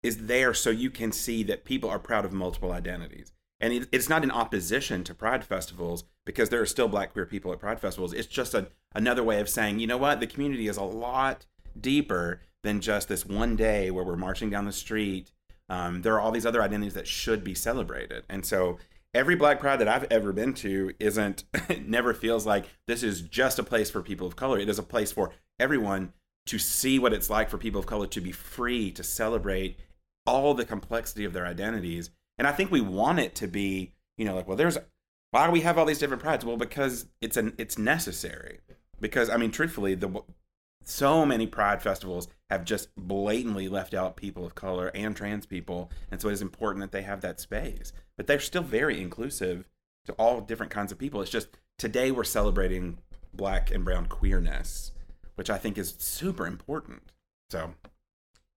is 0.05 0.27
there 0.27 0.55
so 0.55 0.71
you 0.71 0.91
can 0.91 1.11
see 1.11 1.43
that 1.43 1.65
people 1.65 1.91
are 1.91 1.99
proud 1.99 2.25
of 2.25 2.33
multiple 2.33 2.71
identities 2.71 3.33
and 3.61 3.73
it, 3.73 3.89
it's 3.91 4.09
not 4.09 4.23
in 4.23 4.31
opposition 4.31 5.05
to 5.05 5.15
pride 5.15 5.45
festivals 5.45 6.05
because 6.25 6.49
there 6.49 6.61
are 6.61 6.67
still 6.67 6.89
black 6.89 7.13
queer 7.13 7.27
people 7.27 7.53
at 7.53 7.59
pride 7.59 7.81
festivals 7.81 8.13
it's 8.13 8.27
just 8.27 8.55
a, 8.55 8.69
another 8.95 9.23
way 9.23 9.41
of 9.41 9.49
saying 9.49 9.79
you 9.79 9.87
know 9.87 9.97
what 9.97 10.21
the 10.21 10.27
community 10.27 10.69
is 10.69 10.77
a 10.77 10.83
lot 10.83 11.47
deeper 11.79 12.41
than 12.63 12.81
just 12.81 13.09
this 13.09 13.25
one 13.25 13.57
day 13.57 13.91
where 13.91 14.05
we're 14.05 14.17
marching 14.17 14.51
down 14.51 14.65
the 14.65 14.73
street 14.73 15.31
um, 15.69 16.03
there 16.03 16.15
are 16.15 16.21
all 16.21 16.31
these 16.31 16.47
other 16.47 16.63
identities 16.63 16.95
that 16.95 17.07
should 17.07 17.45
be 17.45 17.55
celebrated. 17.55 18.25
And 18.29 18.45
so 18.45 18.79
every 19.15 19.35
Black 19.35 19.61
Pride 19.61 19.79
that 19.81 19.89
I've 19.89 20.07
ever 20.11 20.33
been 20.33 20.55
to 20.55 20.93
isn't, 20.99 21.45
never 21.87 22.15
feels 22.15 22.47
like 22.47 22.67
this 22.87 23.03
is 23.03 23.21
just 23.23 23.59
a 23.59 23.65
place 23.65 23.91
for 23.91 24.03
people 24.03 24.27
of 24.27 24.37
color. 24.37 24.59
It 24.59 24.69
is 24.69 24.79
a 24.79 24.83
place 24.83 25.13
for 25.13 25.33
everyone 25.59 26.13
to 26.47 26.59
see 26.59 26.99
what 26.99 27.13
it's 27.13 27.29
like 27.29 27.51
for 27.51 27.59
people 27.59 27.79
of 27.79 27.87
color 27.87 28.07
to 28.07 28.21
be 28.21 28.33
free 28.33 28.91
to 28.93 29.05
celebrate 29.05 29.79
all 30.27 30.55
the 30.55 30.65
complexity 30.65 31.25
of 31.25 31.33
their 31.33 31.47
identities. 31.47 32.11
And 32.39 32.47
I 32.47 32.53
think 32.53 32.71
we 32.71 32.81
want 32.81 33.19
it 33.19 33.35
to 33.37 33.49
be, 33.49 33.93
you 34.17 34.25
know, 34.25 34.35
like, 34.35 34.47
well, 34.47 34.57
there's, 34.57 34.79
why 35.31 35.47
do 35.47 35.53
we 35.53 35.61
have 35.63 35.77
all 35.77 35.85
these 35.85 35.99
different 35.99 36.23
prides? 36.23 36.45
Well, 36.45 36.57
because 36.57 37.07
it's 37.21 37.37
an, 37.37 37.55
it's 37.59 37.79
necessary. 37.79 38.61
Because 39.01 39.29
I 39.31 39.37
mean, 39.37 39.51
truthfully, 39.51 39.95
the 39.95 40.23
so 40.85 41.27
many 41.27 41.47
pride 41.47 41.83
festivals 41.83 42.29
have 42.49 42.65
just 42.65 42.89
blatantly 42.97 43.69
left 43.69 43.93
out 43.93 44.17
people 44.17 44.47
of 44.47 44.55
color 44.55 44.91
and 44.95 45.15
trans 45.15 45.45
people. 45.45 45.91
And 46.11 46.21
so 46.21 46.29
it 46.29 46.33
is 46.33 46.43
important 46.43 46.81
that 46.81 46.93
they 46.93 47.03
have 47.03 47.21
that 47.21 47.41
space. 47.41 47.93
But 48.17 48.27
they're 48.27 48.41
still 48.41 48.63
very 48.63 49.01
inclusive 49.01 49.69
to 50.07 50.13
all 50.15 50.41
different 50.41 50.73
kinds 50.73 50.91
of 50.91 50.99
people. 50.99 51.21
It's 51.21 51.31
just 51.31 51.49
today 51.79 52.11
we're 52.11 52.25
celebrating 52.25 52.99
black 53.35 53.71
and 53.71 53.85
brown 53.85 54.07
queerness 54.07 54.93
which 55.39 55.49
i 55.49 55.57
think 55.57 55.79
is 55.79 55.95
super 55.99 56.47
important. 56.47 57.01
So. 57.49 57.75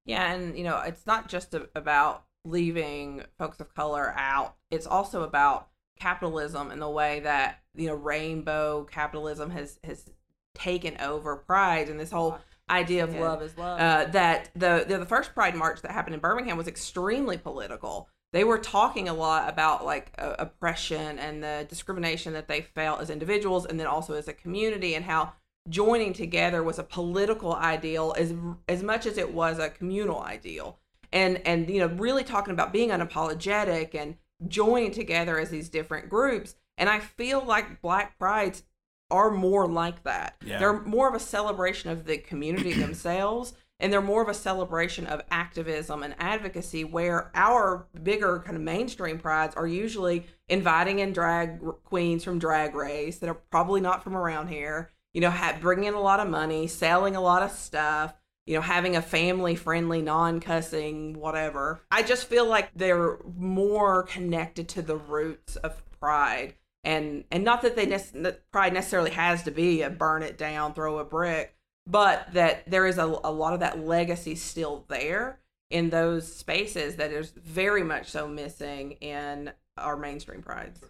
Yeah 0.03 0.33
and 0.33 0.57
you 0.57 0.63
know 0.63 0.79
it's 0.79 1.05
not 1.05 1.29
just 1.29 1.55
about 1.75 2.25
leaving 2.45 3.23
folks 3.37 3.59
of 3.59 3.73
color 3.73 4.13
out 4.17 4.55
it's 4.69 4.87
also 4.87 5.23
about 5.23 5.69
capitalism 5.99 6.71
and 6.71 6.81
the 6.81 6.89
way 6.89 7.19
that 7.19 7.59
you 7.75 7.87
know 7.87 7.93
rainbow 7.93 8.83
capitalism 8.91 9.51
has 9.51 9.79
has 9.83 10.09
taken 10.53 10.99
over 10.99 11.35
pride 11.35 11.87
and 11.89 11.99
this 11.99 12.11
whole 12.11 12.39
idea 12.71 13.03
of 13.03 13.13
yeah. 13.13 13.21
love 13.21 13.41
is 13.41 13.57
love. 13.57 13.79
Uh, 13.79 14.05
that 14.11 14.49
the, 14.55 14.85
the 14.87 14.99
the 14.99 15.05
first 15.05 15.33
Pride 15.33 15.55
March 15.55 15.81
that 15.81 15.91
happened 15.91 16.15
in 16.15 16.19
Birmingham 16.19 16.57
was 16.57 16.67
extremely 16.67 17.37
political. 17.37 18.07
They 18.33 18.43
were 18.45 18.57
talking 18.57 19.09
a 19.09 19.13
lot 19.13 19.49
about 19.49 19.85
like 19.85 20.13
uh, 20.17 20.35
oppression 20.39 21.19
and 21.19 21.43
the 21.43 21.65
discrimination 21.69 22.33
that 22.33 22.47
they 22.47 22.61
felt 22.61 23.01
as 23.01 23.09
individuals, 23.09 23.65
and 23.65 23.79
then 23.79 23.87
also 23.87 24.13
as 24.13 24.27
a 24.27 24.33
community, 24.33 24.95
and 24.95 25.05
how 25.05 25.33
joining 25.69 26.13
together 26.13 26.63
was 26.63 26.79
a 26.79 26.83
political 26.83 27.53
ideal 27.53 28.15
as 28.17 28.33
as 28.67 28.81
much 28.81 29.05
as 29.05 29.17
it 29.17 29.33
was 29.33 29.59
a 29.59 29.69
communal 29.69 30.21
ideal 30.21 30.79
and 31.11 31.45
and 31.45 31.69
you 31.69 31.79
know 31.79 31.87
really 31.95 32.23
talking 32.23 32.53
about 32.53 32.73
being 32.73 32.89
unapologetic 32.89 33.93
and 33.95 34.15
joining 34.47 34.91
together 34.91 35.39
as 35.39 35.49
these 35.49 35.69
different 35.69 36.09
groups 36.09 36.55
and 36.77 36.89
i 36.89 36.99
feel 36.99 37.43
like 37.43 37.81
black 37.81 38.17
prides 38.17 38.63
are 39.09 39.29
more 39.31 39.67
like 39.67 40.03
that 40.03 40.35
Yeah. 40.45 40.57
they're 40.59 40.81
more 40.81 41.07
of 41.09 41.13
a 41.15 41.19
celebration 41.19 41.89
of 41.91 42.05
the 42.05 42.17
community 42.17 42.73
themselves 42.79 43.53
and 43.79 43.91
they're 43.91 43.99
more 44.01 44.21
of 44.21 44.29
a 44.29 44.33
celebration 44.33 45.07
of 45.07 45.21
activism 45.31 46.03
and 46.03 46.13
advocacy 46.19 46.83
where 46.83 47.31
our 47.33 47.87
bigger 48.03 48.39
kind 48.45 48.55
of 48.55 48.61
mainstream 48.61 49.17
prides 49.17 49.55
are 49.55 49.65
usually 49.67 50.25
inviting 50.49 50.99
in 50.99 51.11
drag 51.13 51.59
queens 51.83 52.23
from 52.23 52.37
drag 52.39 52.75
race 52.75 53.17
that 53.19 53.29
are 53.29 53.33
probably 53.51 53.81
not 53.81 54.03
from 54.03 54.15
around 54.15 54.47
here 54.47 54.91
you 55.13 55.21
know 55.21 55.29
ha- 55.31 55.57
bringing 55.59 55.85
in 55.85 55.93
a 55.93 56.01
lot 56.01 56.19
of 56.19 56.29
money 56.29 56.67
selling 56.67 57.15
a 57.15 57.21
lot 57.21 57.43
of 57.43 57.51
stuff 57.51 58.13
you 58.45 58.55
know 58.55 58.61
having 58.61 58.95
a 58.95 59.01
family 59.01 59.55
friendly 59.55 60.01
non-cussing 60.01 61.13
whatever. 61.13 61.81
I 61.91 62.03
just 62.03 62.27
feel 62.27 62.45
like 62.45 62.69
they're 62.75 63.19
more 63.37 64.03
connected 64.03 64.67
to 64.69 64.81
the 64.81 64.97
roots 64.97 65.55
of 65.57 65.81
pride. 65.99 66.55
And 66.83 67.25
and 67.31 67.43
not 67.43 67.61
that 67.61 67.75
they 67.75 67.85
that 67.85 68.51
pride 68.51 68.73
necessarily 68.73 69.11
has 69.11 69.43
to 69.43 69.51
be 69.51 69.83
a 69.83 69.89
burn 69.89 70.23
it 70.23 70.37
down 70.37 70.73
throw 70.73 70.97
a 70.97 71.03
brick 71.03 71.55
but 71.87 72.27
that 72.33 72.69
there 72.69 72.85
is 72.85 72.97
a, 72.97 73.05
a 73.23 73.31
lot 73.31 73.53
of 73.53 73.59
that 73.59 73.79
legacy 73.79 74.35
still 74.35 74.85
there 74.87 75.39
in 75.69 75.89
those 75.89 76.31
spaces 76.31 76.95
that 76.97 77.11
is 77.11 77.31
very 77.31 77.83
much 77.83 78.09
so 78.09 78.27
missing 78.27 78.91
in 78.93 79.51
our 79.77 79.97
mainstream 79.97 80.41
prides. 80.41 80.83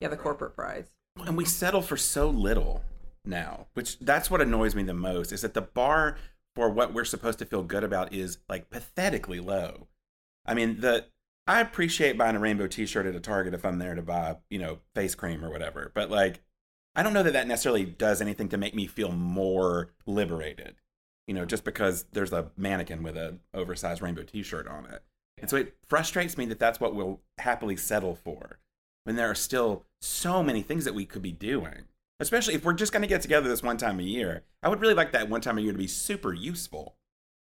Yeah 0.00 0.08
the 0.08 0.16
corporate 0.16 0.54
prides. 0.54 0.90
And 1.16 1.36
we 1.36 1.44
settle 1.44 1.82
for 1.82 1.96
so 1.96 2.28
little 2.28 2.82
now 3.24 3.66
which 3.74 3.98
that's 3.98 4.30
what 4.30 4.40
annoys 4.40 4.74
me 4.74 4.82
the 4.82 4.94
most 4.94 5.32
is 5.32 5.42
that 5.42 5.52
the 5.52 5.60
bar 5.60 6.16
for 6.58 6.68
what 6.68 6.92
we're 6.92 7.04
supposed 7.04 7.38
to 7.38 7.44
feel 7.44 7.62
good 7.62 7.84
about 7.84 8.12
is 8.12 8.38
like 8.48 8.68
pathetically 8.68 9.38
low. 9.38 9.86
I 10.44 10.54
mean 10.54 10.80
the 10.80 11.06
i 11.46 11.60
appreciate 11.60 12.18
buying 12.18 12.36
a 12.36 12.38
rainbow 12.38 12.66
t-shirt 12.66 13.06
at 13.06 13.14
a 13.14 13.20
target 13.20 13.54
if 13.54 13.64
i'm 13.64 13.78
there 13.78 13.94
to 13.94 14.02
buy 14.02 14.36
you 14.50 14.58
know 14.58 14.80
face 14.94 15.14
cream 15.14 15.42
or 15.42 15.50
whatever 15.50 15.90
but 15.94 16.10
like 16.10 16.42
i 16.94 17.02
don't 17.02 17.14
know 17.14 17.22
that 17.22 17.32
that 17.32 17.46
necessarily 17.46 17.86
does 17.86 18.20
anything 18.20 18.50
to 18.50 18.58
make 18.58 18.74
me 18.74 18.86
feel 18.86 19.12
more 19.12 19.90
liberated 20.04 20.76
you 21.28 21.34
know 21.34 21.44
just 21.44 21.62
because 21.62 22.06
there's 22.12 22.32
a 22.32 22.50
mannequin 22.56 23.04
with 23.04 23.16
a 23.16 23.36
oversized 23.54 24.02
rainbow 24.02 24.24
t-shirt 24.24 24.66
on 24.66 24.86
it. 24.86 25.02
And 25.40 25.48
so 25.48 25.56
it 25.56 25.76
frustrates 25.86 26.36
me 26.36 26.46
that 26.46 26.58
that's 26.58 26.80
what 26.80 26.96
we'll 26.96 27.20
happily 27.36 27.76
settle 27.76 28.16
for 28.16 28.58
when 29.04 29.14
there 29.14 29.30
are 29.30 29.36
still 29.36 29.84
so 30.00 30.42
many 30.42 30.62
things 30.62 30.84
that 30.84 30.94
we 30.94 31.04
could 31.04 31.22
be 31.22 31.30
doing. 31.30 31.84
Especially 32.20 32.54
if 32.54 32.64
we're 32.64 32.72
just 32.72 32.92
going 32.92 33.02
to 33.02 33.08
get 33.08 33.22
together 33.22 33.48
this 33.48 33.62
one 33.62 33.76
time 33.76 34.00
a 34.00 34.04
year. 34.04 34.44
I 34.62 34.68
would 34.68 34.80
really 34.80 34.94
like 34.94 35.12
that 35.12 35.28
one 35.28 35.40
time 35.40 35.58
a 35.58 35.60
year 35.60 35.72
to 35.72 35.78
be 35.78 35.86
super 35.86 36.32
useful. 36.32 36.96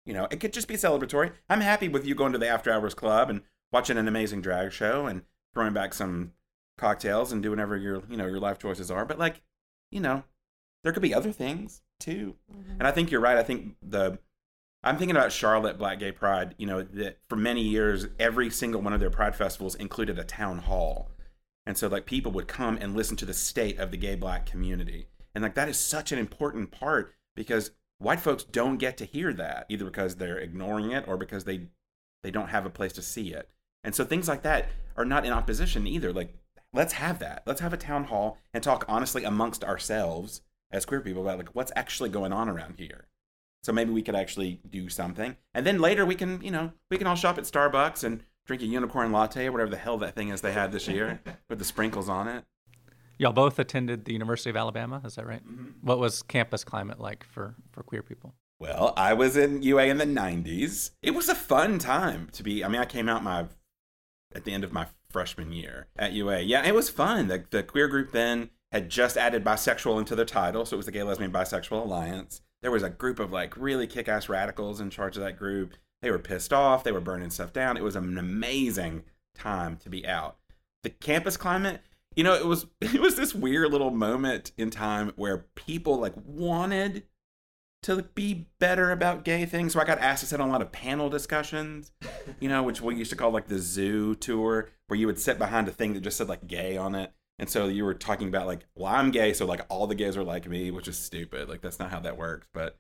You 0.05 0.13
know, 0.13 0.27
it 0.31 0.39
could 0.39 0.53
just 0.53 0.67
be 0.67 0.75
celebratory. 0.75 1.31
I'm 1.49 1.61
happy 1.61 1.87
with 1.87 2.05
you 2.05 2.15
going 2.15 2.33
to 2.33 2.37
the 2.37 2.47
After 2.47 2.71
Hours 2.71 2.93
Club 2.93 3.29
and 3.29 3.41
watching 3.71 3.97
an 3.97 4.07
amazing 4.07 4.41
drag 4.41 4.71
show 4.71 5.05
and 5.05 5.23
throwing 5.53 5.73
back 5.73 5.93
some 5.93 6.33
cocktails 6.77 7.31
and 7.31 7.43
doing 7.43 7.57
whatever 7.57 7.77
your, 7.77 8.03
you 8.09 8.17
know, 8.17 8.27
your 8.27 8.39
life 8.39 8.59
choices 8.59 8.91
are. 8.91 9.05
But 9.05 9.19
like, 9.19 9.41
you 9.91 9.99
know, 9.99 10.23
there 10.83 10.93
could 10.93 11.01
be 11.01 11.13
other 11.13 11.31
things 11.31 11.81
too. 11.99 12.35
Mm-hmm. 12.51 12.79
And 12.79 12.87
I 12.87 12.91
think 12.91 13.11
you're 13.11 13.21
right. 13.21 13.37
I 13.37 13.43
think 13.43 13.75
the 13.81 14.19
I'm 14.83 14.97
thinking 14.97 15.15
about 15.15 15.31
Charlotte 15.31 15.77
Black 15.77 15.99
Gay 15.99 16.11
Pride, 16.11 16.55
you 16.57 16.67
know, 16.67 16.81
that 16.81 17.17
for 17.27 17.35
many 17.35 17.61
years 17.61 18.07
every 18.19 18.49
single 18.49 18.81
one 18.81 18.93
of 18.93 18.99
their 18.99 19.09
pride 19.09 19.35
festivals 19.35 19.75
included 19.75 20.17
a 20.17 20.23
town 20.23 20.59
hall. 20.59 21.11
And 21.67 21.77
so 21.77 21.89
like 21.89 22.05
people 22.05 22.31
would 22.31 22.47
come 22.47 22.77
and 22.79 22.95
listen 22.95 23.17
to 23.17 23.25
the 23.25 23.33
state 23.33 23.77
of 23.77 23.91
the 23.91 23.97
gay 23.97 24.15
black 24.15 24.45
community. 24.45 25.07
And 25.35 25.43
like 25.43 25.55
that 25.55 25.67
is 25.67 25.77
such 25.77 26.13
an 26.13 26.17
important 26.17 26.71
part 26.71 27.13
because 27.35 27.71
white 27.97 28.21
folks 28.21 28.45
don't 28.45 28.77
get 28.77 28.95
to 28.97 29.05
hear 29.05 29.33
that 29.33 29.65
either 29.67 29.83
because 29.83 30.15
they're 30.15 30.39
ignoring 30.39 30.91
it 30.91 31.05
or 31.09 31.17
because 31.17 31.43
they 31.43 31.67
they 32.23 32.31
don't 32.31 32.49
have 32.49 32.65
a 32.65 32.69
place 32.69 32.93
to 32.93 33.01
see 33.01 33.33
it. 33.33 33.49
And 33.83 33.93
so 33.93 34.05
things 34.05 34.29
like 34.29 34.43
that 34.43 34.69
are 34.95 35.03
not 35.03 35.25
in 35.25 35.33
opposition 35.33 35.85
either. 35.85 36.13
Like 36.13 36.33
let's 36.71 36.93
have 36.93 37.19
that. 37.19 37.43
Let's 37.45 37.59
have 37.59 37.73
a 37.73 37.77
town 37.77 38.05
hall 38.05 38.37
and 38.53 38.63
talk 38.63 38.85
honestly 38.87 39.25
amongst 39.25 39.65
ourselves 39.65 40.43
as 40.71 40.85
queer 40.85 41.01
people 41.01 41.21
about 41.21 41.37
like 41.37 41.49
what's 41.49 41.73
actually 41.75 42.09
going 42.09 42.31
on 42.31 42.47
around 42.47 42.75
here. 42.77 43.07
So 43.63 43.73
maybe 43.73 43.91
we 43.91 44.03
could 44.03 44.15
actually 44.15 44.61
do 44.69 44.87
something. 44.87 45.35
And 45.53 45.65
then 45.65 45.81
later 45.81 46.05
we 46.05 46.15
can, 46.15 46.41
you 46.41 46.51
know, 46.51 46.71
we 46.89 46.97
can 46.97 47.07
all 47.07 47.15
shop 47.15 47.37
at 47.37 47.43
Starbucks 47.43 48.05
and 48.05 48.23
drink 48.47 48.63
a 48.63 48.65
unicorn 48.65 49.11
latte 49.11 49.45
or 49.45 49.51
whatever 49.51 49.69
the 49.69 49.77
hell 49.77 49.97
that 49.99 50.15
thing 50.15 50.29
is 50.29 50.41
they 50.41 50.53
had 50.53 50.71
this 50.71 50.87
year 50.87 51.19
with 51.49 51.59
the 51.59 51.65
sprinkles 51.65 52.09
on 52.09 52.27
it. 52.27 52.45
Y'all 53.19 53.33
both 53.33 53.59
attended 53.59 54.05
the 54.05 54.13
University 54.13 54.49
of 54.49 54.55
Alabama, 54.55 55.01
is 55.03 55.15
that 55.15 55.27
right? 55.27 55.45
Mm-hmm. 55.45 55.71
What 55.81 55.99
was 55.99 56.21
campus 56.23 56.63
climate 56.63 56.99
like 56.99 57.23
for, 57.23 57.55
for 57.71 57.83
queer 57.83 58.03
people? 58.03 58.33
Well, 58.59 58.93
I 58.95 59.13
was 59.13 59.37
in 59.37 59.61
UA 59.61 59.85
in 59.85 59.97
the 59.97 60.05
90s. 60.05 60.91
It 61.01 61.11
was 61.11 61.29
a 61.29 61.35
fun 61.35 61.77
time 61.77 62.29
to 62.31 62.43
be. 62.43 62.63
I 62.63 62.67
mean, 62.67 62.81
I 62.81 62.85
came 62.85 63.09
out 63.09 63.23
my 63.23 63.47
at 64.35 64.45
the 64.45 64.51
end 64.51 64.63
of 64.63 64.73
my 64.73 64.87
freshman 65.09 65.51
year 65.51 65.87
at 65.97 66.13
UA. 66.13 66.41
Yeah, 66.41 66.65
it 66.65 66.75
was 66.75 66.89
fun. 66.89 67.27
The, 67.27 67.43
the 67.49 67.63
queer 67.63 67.87
group 67.87 68.11
then 68.11 68.49
had 68.71 68.89
just 68.89 69.17
added 69.17 69.43
bisexual 69.43 69.99
into 69.99 70.15
their 70.15 70.25
title, 70.25 70.65
so 70.65 70.75
it 70.75 70.77
was 70.77 70.85
the 70.85 70.91
Gay 70.91 71.03
Lesbian 71.03 71.31
Bisexual 71.31 71.83
Alliance. 71.83 72.41
There 72.61 72.71
was 72.71 72.83
a 72.83 72.89
group 72.89 73.19
of 73.19 73.31
like 73.31 73.55
really 73.55 73.87
kick-ass 73.87 74.27
radicals 74.27 74.81
in 74.81 74.89
charge 74.89 75.17
of 75.17 75.23
that 75.23 75.37
group. 75.37 75.75
They 76.01 76.11
were 76.11 76.19
pissed 76.19 76.53
off. 76.53 76.83
They 76.83 76.91
were 76.91 77.01
burning 77.01 77.29
stuff 77.29 77.53
down. 77.53 77.77
It 77.77 77.83
was 77.83 77.95
an 77.95 78.17
amazing 78.17 79.03
time 79.35 79.77
to 79.77 79.89
be 79.89 80.05
out. 80.07 80.37
The 80.83 80.89
campus 80.89 81.37
climate, 81.37 81.81
you 82.15 82.23
know, 82.23 82.33
it 82.33 82.45
was 82.45 82.67
it 82.81 83.01
was 83.01 83.15
this 83.15 83.33
weird 83.33 83.71
little 83.71 83.91
moment 83.91 84.51
in 84.57 84.69
time 84.69 85.11
where 85.15 85.45
people 85.55 85.97
like 85.97 86.13
wanted 86.25 87.03
to 87.83 88.03
be 88.15 88.47
better 88.59 88.91
about 88.91 89.23
gay 89.23 89.45
things. 89.45 89.73
So 89.73 89.79
I 89.79 89.85
got 89.85 89.99
asked 89.99 90.21
to 90.21 90.27
sit 90.27 90.41
on 90.41 90.49
a 90.49 90.51
lot 90.51 90.61
of 90.61 90.71
panel 90.71 91.09
discussions, 91.09 91.91
you 92.39 92.49
know, 92.49 92.63
which 92.63 92.81
we 92.81 92.95
used 92.95 93.11
to 93.11 93.15
call 93.15 93.31
like 93.31 93.47
the 93.47 93.59
zoo 93.59 94.15
tour, 94.15 94.69
where 94.87 94.99
you 94.99 95.07
would 95.07 95.19
sit 95.19 95.37
behind 95.37 95.67
a 95.67 95.71
thing 95.71 95.93
that 95.93 96.01
just 96.01 96.17
said 96.17 96.29
like 96.29 96.47
gay 96.47 96.77
on 96.77 96.95
it. 96.95 97.13
And 97.39 97.49
so 97.49 97.67
you 97.67 97.85
were 97.85 97.93
talking 97.93 98.29
about 98.29 98.47
like, 98.47 98.65
well, 98.75 98.91
I'm 98.91 99.11
gay, 99.11 99.31
so 99.31 99.45
like 99.45 99.61
all 99.69 99.85
the 99.85 99.93
gays 99.93 100.17
are 100.17 100.23
like 100.23 100.49
me, 100.49 100.71
which 100.71 100.87
is 100.87 100.97
stupid. 100.97 101.47
Like 101.47 101.61
that's 101.61 101.79
not 101.79 101.91
how 101.91 101.99
that 101.99 102.17
works. 102.17 102.47
But 102.51 102.79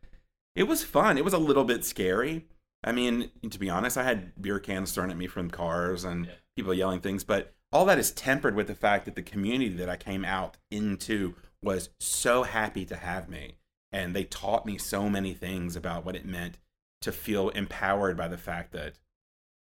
it 0.55 0.63
was 0.63 0.83
fun. 0.83 1.17
It 1.17 1.23
was 1.23 1.33
a 1.33 1.39
little 1.39 1.63
bit 1.63 1.85
scary. 1.85 2.47
I 2.83 2.91
mean, 2.91 3.31
to 3.49 3.59
be 3.59 3.69
honest, 3.69 3.97
I 3.97 4.03
had 4.03 4.41
beer 4.41 4.59
cans 4.59 4.91
thrown 4.91 5.09
at 5.09 5.17
me 5.17 5.27
from 5.27 5.49
cars 5.49 6.03
and 6.03 6.29
people 6.55 6.73
yelling 6.73 7.01
things, 7.01 7.23
but 7.23 7.53
all 7.71 7.85
that 7.85 7.99
is 7.99 8.11
tempered 8.11 8.55
with 8.55 8.67
the 8.67 8.75
fact 8.75 9.05
that 9.05 9.15
the 9.15 9.21
community 9.21 9.73
that 9.75 9.89
I 9.89 9.97
came 9.97 10.23
out 10.23 10.57
into 10.71 11.35
was 11.61 11.89
so 11.99 12.43
happy 12.43 12.85
to 12.85 12.95
have 12.95 13.29
me. 13.29 13.57
And 13.91 14.15
they 14.15 14.25
taught 14.25 14.65
me 14.65 14.77
so 14.77 15.09
many 15.09 15.33
things 15.33 15.75
about 15.75 16.05
what 16.05 16.15
it 16.15 16.25
meant 16.25 16.57
to 17.01 17.11
feel 17.11 17.49
empowered 17.49 18.17
by 18.17 18.27
the 18.27 18.37
fact 18.37 18.73
that, 18.73 18.93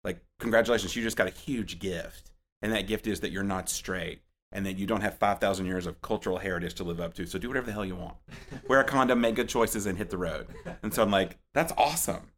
like, 0.04 0.20
congratulations, 0.38 0.94
you 0.94 1.02
just 1.02 1.16
got 1.16 1.26
a 1.26 1.30
huge 1.30 1.78
gift. 1.78 2.30
And 2.62 2.72
that 2.72 2.86
gift 2.86 3.06
is 3.06 3.20
that 3.20 3.32
you're 3.32 3.42
not 3.42 3.68
straight 3.68 4.20
and 4.52 4.66
that 4.66 4.76
you 4.76 4.86
don't 4.86 5.00
have 5.00 5.16
5,000 5.16 5.64
years 5.64 5.86
of 5.86 6.02
cultural 6.02 6.38
heritage 6.38 6.74
to 6.74 6.84
live 6.84 7.00
up 7.00 7.14
to. 7.14 7.26
So 7.26 7.38
do 7.38 7.48
whatever 7.48 7.66
the 7.66 7.72
hell 7.72 7.84
you 7.84 7.96
want. 7.96 8.16
Wear 8.68 8.80
a 8.80 8.84
condom, 8.84 9.20
make 9.20 9.36
good 9.36 9.48
choices, 9.48 9.86
and 9.86 9.96
hit 9.96 10.10
the 10.10 10.18
road. 10.18 10.48
And 10.82 10.92
so 10.92 11.02
I'm 11.02 11.10
like, 11.10 11.38
that's 11.54 11.72
awesome. 11.78 12.30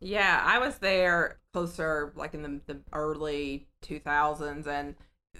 Yeah, 0.00 0.42
I 0.44 0.58
was 0.58 0.78
there 0.78 1.38
closer, 1.52 2.12
like 2.16 2.34
in 2.34 2.42
the, 2.42 2.60
the 2.66 2.80
early 2.92 3.68
2000s, 3.84 4.66
and 4.66 4.94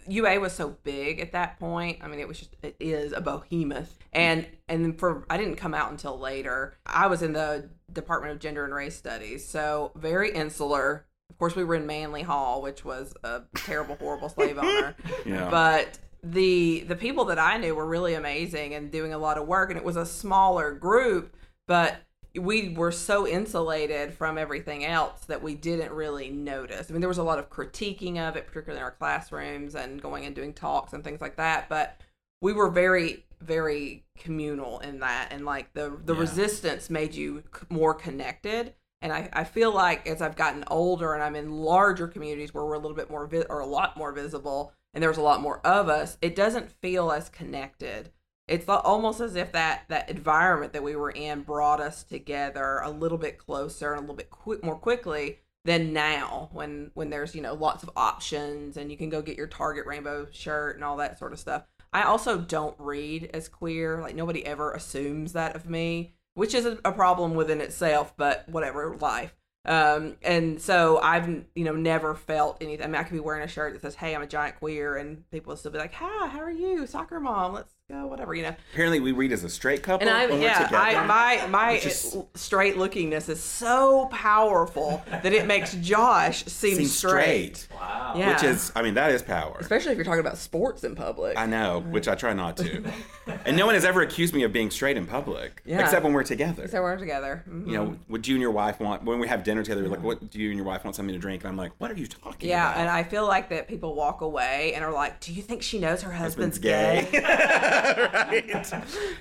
UA 0.09 0.41
was 0.41 0.53
so 0.53 0.77
big 0.83 1.21
at 1.21 1.33
that 1.33 1.59
point. 1.59 1.99
I 2.03 2.09
mean, 2.09 2.21
it 2.21 2.29
was 2.29 2.39
just 2.39 2.57
it 2.63 2.77
is 2.81 3.13
a 3.13 3.21
behemoth, 3.21 3.99
and 4.13 4.47
and 4.69 4.99
for 4.99 5.27
I 5.29 5.37
didn't 5.37 5.57
come 5.57 5.75
out 5.75 5.91
until 5.91 6.19
later. 6.19 6.77
I 6.87 7.07
was 7.07 7.23
in 7.23 7.33
the 7.33 7.69
Department 7.93 8.33
of 8.33 8.39
Gender 8.39 8.65
and 8.65 8.75
Race 8.75 8.97
Studies, 8.97 9.47
so 9.47 9.93
very 9.95 10.33
insular. 10.33 11.07
Of 11.31 11.39
course, 11.39 11.57
we 11.57 11.65
were 11.65 11.75
in 11.75 11.87
Manly 11.87 12.23
Hall, 12.23 12.63
which 12.63 12.85
was 12.85 13.13
a 13.25 13.43
terrible, 13.57 13.97
horrible 13.97 14.29
slave 14.29 14.59
owner. 14.59 14.95
Yeah. 15.27 15.51
But 15.51 15.99
the 16.23 16.85
the 16.87 16.97
people 16.97 17.25
that 17.27 17.39
I 17.39 17.57
knew 17.59 17.75
were 17.75 17.87
really 17.87 18.15
amazing 18.15 18.75
and 18.75 18.91
doing 18.91 19.13
a 19.13 19.19
lot 19.19 19.39
of 19.39 19.47
work, 19.47 19.71
and 19.71 19.79
it 19.79 19.85
was 19.85 19.97
a 19.97 20.07
smaller 20.07 20.73
group, 20.73 21.37
but 21.67 21.97
we 22.39 22.71
were 22.71 22.93
so 22.93 23.27
insulated 23.27 24.13
from 24.15 24.39
everything 24.39 24.85
else 24.85 25.25
that 25.27 25.43
we 25.43 25.55
didn't 25.55 25.93
really 25.93 26.31
notice. 26.31 26.89
I 26.89 26.93
mean, 26.93 27.01
there 27.01 27.09
was 27.09 27.19
a 27.19 27.23
lot 27.23 27.39
of 27.39 27.51
critiquing 27.51 28.19
of 28.19 28.37
it, 28.37 28.47
particularly 28.47 28.79
in 28.79 28.85
our 28.85 28.91
classrooms 28.91 29.75
and 29.75 30.01
going 30.01 30.25
and 30.27 30.35
doing 30.35 30.53
talks 30.53 30.93
and 30.93 31.03
things 31.03 31.21
like 31.21 31.37
that. 31.37 31.69
But 31.69 32.01
we 32.41 32.53
were 32.53 32.69
very, 32.69 33.25
very 33.41 34.05
communal 34.19 34.79
in 34.81 35.01
that, 35.01 35.29
and 35.33 35.45
like 35.45 35.73
the 35.75 35.99
the 36.05 36.15
Yeah. 36.15 36.21
resistance 36.21 36.91
made 36.91 37.15
you 37.15 37.43
more 37.71 37.95
connected. 37.95 38.75
And 39.03 39.13
I, 39.13 39.29
I 39.33 39.45
feel 39.45 39.73
like 39.73 40.07
as 40.09 40.23
I've 40.23 40.37
gotten 40.37 40.65
older 40.69 41.13
and 41.13 41.23
I'm 41.23 41.37
in 41.37 41.53
larger 41.53 42.09
communities 42.09 42.55
where 42.55 42.65
we're 42.65 42.75
a 42.75 42.79
little 42.79 42.97
bit 42.97 43.11
more 43.11 43.27
vi- 43.27 43.45
or 43.49 43.61
a 43.61 43.67
lot 43.67 43.97
more 43.97 44.11
visible, 44.11 44.73
and 44.95 45.03
there's 45.03 45.19
a 45.19 45.23
lot 45.23 45.43
more 45.43 45.61
of 45.67 45.89
us, 45.91 46.17
it 46.23 46.35
doesn't 46.35 46.73
feel 46.81 47.13
as 47.13 47.29
connected 47.29 48.11
it's 48.49 48.69
almost 48.69 49.21
as 49.21 49.37
if 49.37 49.53
that 49.53 49.85
that 49.89 50.09
environment 50.09 50.73
that 50.73 50.83
we 50.83 50.97
were 50.97 51.11
in 51.11 51.43
brought 51.43 51.81
us 51.81 52.03
together 52.03 52.81
a 52.85 52.91
little 52.91 53.19
bit 53.19 53.39
closer 53.39 53.93
and 53.93 53.99
a 53.99 54.01
little 54.03 54.17
bit 54.17 54.31
quick, 54.31 54.65
more 54.65 54.77
quickly 54.77 55.39
than 55.65 55.93
now 55.93 56.49
when 56.53 56.91
when 56.95 57.11
there's 57.11 57.35
you 57.35 57.43
know 57.43 57.55
lots 57.55 57.83
of 57.83 57.91
options 57.97 58.77
and 58.77 58.91
you 58.91 58.97
can 58.97 59.09
go 59.09 59.21
get 59.21 59.37
your 59.37 59.49
target 59.49 59.85
rainbow 59.85 60.27
shirt 60.31 60.77
and 60.77 60.85
all 60.85 60.97
that 60.97 61.19
sort 61.19 61.33
of 61.33 61.41
stuff 61.41 61.65
I 61.97 62.03
also 62.03 62.39
don't 62.39 62.77
read 62.79 63.31
as 63.33 63.49
queer. 63.49 64.03
Like 64.03 64.15
nobody 64.15 64.45
ever 64.45 64.73
assumes 64.73 65.33
that 65.33 65.57
of 65.57 65.69
me, 65.69 66.15
which 66.35 66.55
is 66.55 66.67
a, 66.67 66.77
problem 66.93 67.35
within 67.35 67.63
itself. 67.63 68.15
But 68.19 68.47
whatever, 68.51 68.95
life. 69.01 69.35
Um, 69.67 70.17
and 70.23 70.61
so 70.61 70.99
I've 71.01 71.29
you 71.55 71.65
know 71.65 71.75
never 71.75 72.15
felt 72.15 72.59
anything. 72.61 72.85
I 72.85 72.89
mean, 72.89 72.97
I 73.01 73.03
could 73.03 73.15
be 73.15 73.21
wearing 73.21 73.43
a 73.43 73.49
shirt 73.49 73.73
that 73.75 73.83
says 73.83 73.95
"Hey, 73.97 74.15
I'm 74.15 74.23
a 74.23 74.27
giant 74.27 74.59
queer," 74.59 74.97
and 74.97 75.29
people 75.31 75.51
will 75.51 75.57
still 75.57 75.73
be 75.73 75.79
like, 75.79 75.93
"Hi, 75.95 76.29
how 76.29 76.39
are 76.41 76.51
you, 76.51 76.87
soccer 76.87 77.19
mom? 77.21 77.53
Let's 77.55 77.75
go, 77.91 78.07
whatever." 78.07 78.35
You 78.35 78.45
know. 78.45 78.57
Apparently, 78.73 79.01
we 79.01 79.13
read 79.13 79.33
as 79.33 79.43
a 79.45 79.49
straight 79.49 79.83
couple. 79.83 80.07
And 80.07 80.17
I, 80.17 80.27
when 80.27 80.39
we're 80.39 80.45
yeah, 80.47 80.69
I, 80.73 81.05
my 81.07 81.47
my 81.49 81.73
Which 81.73 81.87
is- 81.87 82.17
straight 82.35 82.77
lookingness 82.77 83.29
is 83.29 83.43
so 83.43 84.07
powerful 84.13 85.03
that 85.11 85.33
it 85.33 85.47
makes 85.47 85.75
Josh 85.75 86.45
seem 86.45 86.77
Seems 86.77 86.97
straight. 86.97 87.57
straight. 87.57 87.69
Wow. 87.81 88.15
Yeah. 88.17 88.33
Which 88.35 88.45
is, 88.45 88.71
I 88.77 88.83
mean, 88.83 88.95
that 88.95 89.11
is 89.11 89.23
power. 89.23 89.57
Especially 89.59 89.91
if 89.93 89.97
you're 89.99 90.05
talking 90.05 90.21
about 90.21 90.39
sports 90.39 90.85
in 90.85 90.95
public. 90.95 91.37
I 91.37 91.47
know, 91.47 91.81
which 91.81 92.07
I 92.09 92.15
try 92.15 92.33
not 92.33 92.57
to. 92.59 92.85
and 93.45 93.57
no 93.57 93.67
one 93.67 93.75
has 93.75 93.85
ever 93.85 94.03
accused 94.03 94.33
me 94.35 94.43
of 94.45 94.53
being 94.53 94.71
straight 94.71 94.97
in 94.97 95.07
public, 95.07 95.61
Yeah. 95.65 95.81
except 95.81 96.05
when 96.05 96.13
we're 96.13 96.23
together. 96.25 96.69
So 96.69 96.83
we're 96.83 96.97
together. 96.97 97.43
Mhm. 97.49 97.67
you 97.67 97.73
know, 97.77 97.97
would 98.09 98.27
you 98.29 98.35
and 98.37 98.43
your 98.43 98.51
wife 98.53 98.79
want 98.81 99.03
when 99.05 99.19
we 99.19 99.27
have 99.29 99.43
dinner 99.45 99.56
together? 99.65 99.83
You're 99.83 99.91
like, 99.91 100.03
what 100.03 100.31
do 100.31 100.39
you 100.39 100.49
and 100.49 100.57
your 100.57 100.67
wife 100.67 100.85
want 100.85 100.97
something 100.97 101.15
to 101.15 101.19
drink? 101.19 101.43
And 101.43 101.51
I'm 101.51 101.57
like, 101.57 101.73
what 101.79 101.91
are 101.91 101.95
you 101.95 102.07
talking 102.07 102.49
Yeah, 102.49 102.71
about? 102.71 102.81
and 102.81 102.91
I 102.91 103.03
feel 103.03 103.27
like 103.27 103.49
that 103.51 103.69
people 103.69 103.95
walk 103.95 104.21
away 104.21 104.73
and 104.75 104.85
are 104.85 104.93
like, 104.93 105.21
"Do 105.21 105.33
you 105.33 105.43
think 105.43 105.63
she 105.63 105.79
knows 105.79 106.03
her 106.03 106.13
husband's, 106.13 106.57
husband's 106.57 107.11
gay, 107.11 107.21
right? 108.15 108.73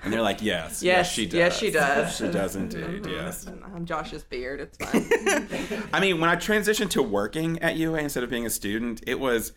And 0.04 0.14
they're 0.14 0.22
like, 0.22 0.42
yes, 0.42 0.82
yes, 0.84 0.96
Yes, 1.06 1.12
she 1.12 1.26
does, 1.26 1.34
yes, 1.36 1.58
she 1.58 1.72
does. 1.72 2.16
she 2.18 2.28
does 2.30 2.56
indeed, 2.56 2.84
mm-hmm. 3.04 3.10
yes. 3.12 3.48
I'm 3.48 3.86
Josh's 3.86 4.24
beard. 4.24 4.60
It's 4.62 4.78
fine. 4.78 5.84
I 5.94 6.00
mean, 6.00 6.20
when 6.20 6.30
I 6.30 6.36
transitioned 6.36 6.90
to 6.92 7.02
working 7.02 7.60
at 7.62 7.76
UA 7.76 8.00
instead 8.00 8.24
of 8.24 8.30
being 8.30 8.46
a 8.46 8.50
student, 8.50 9.02
it 9.08 9.20
was 9.20 9.54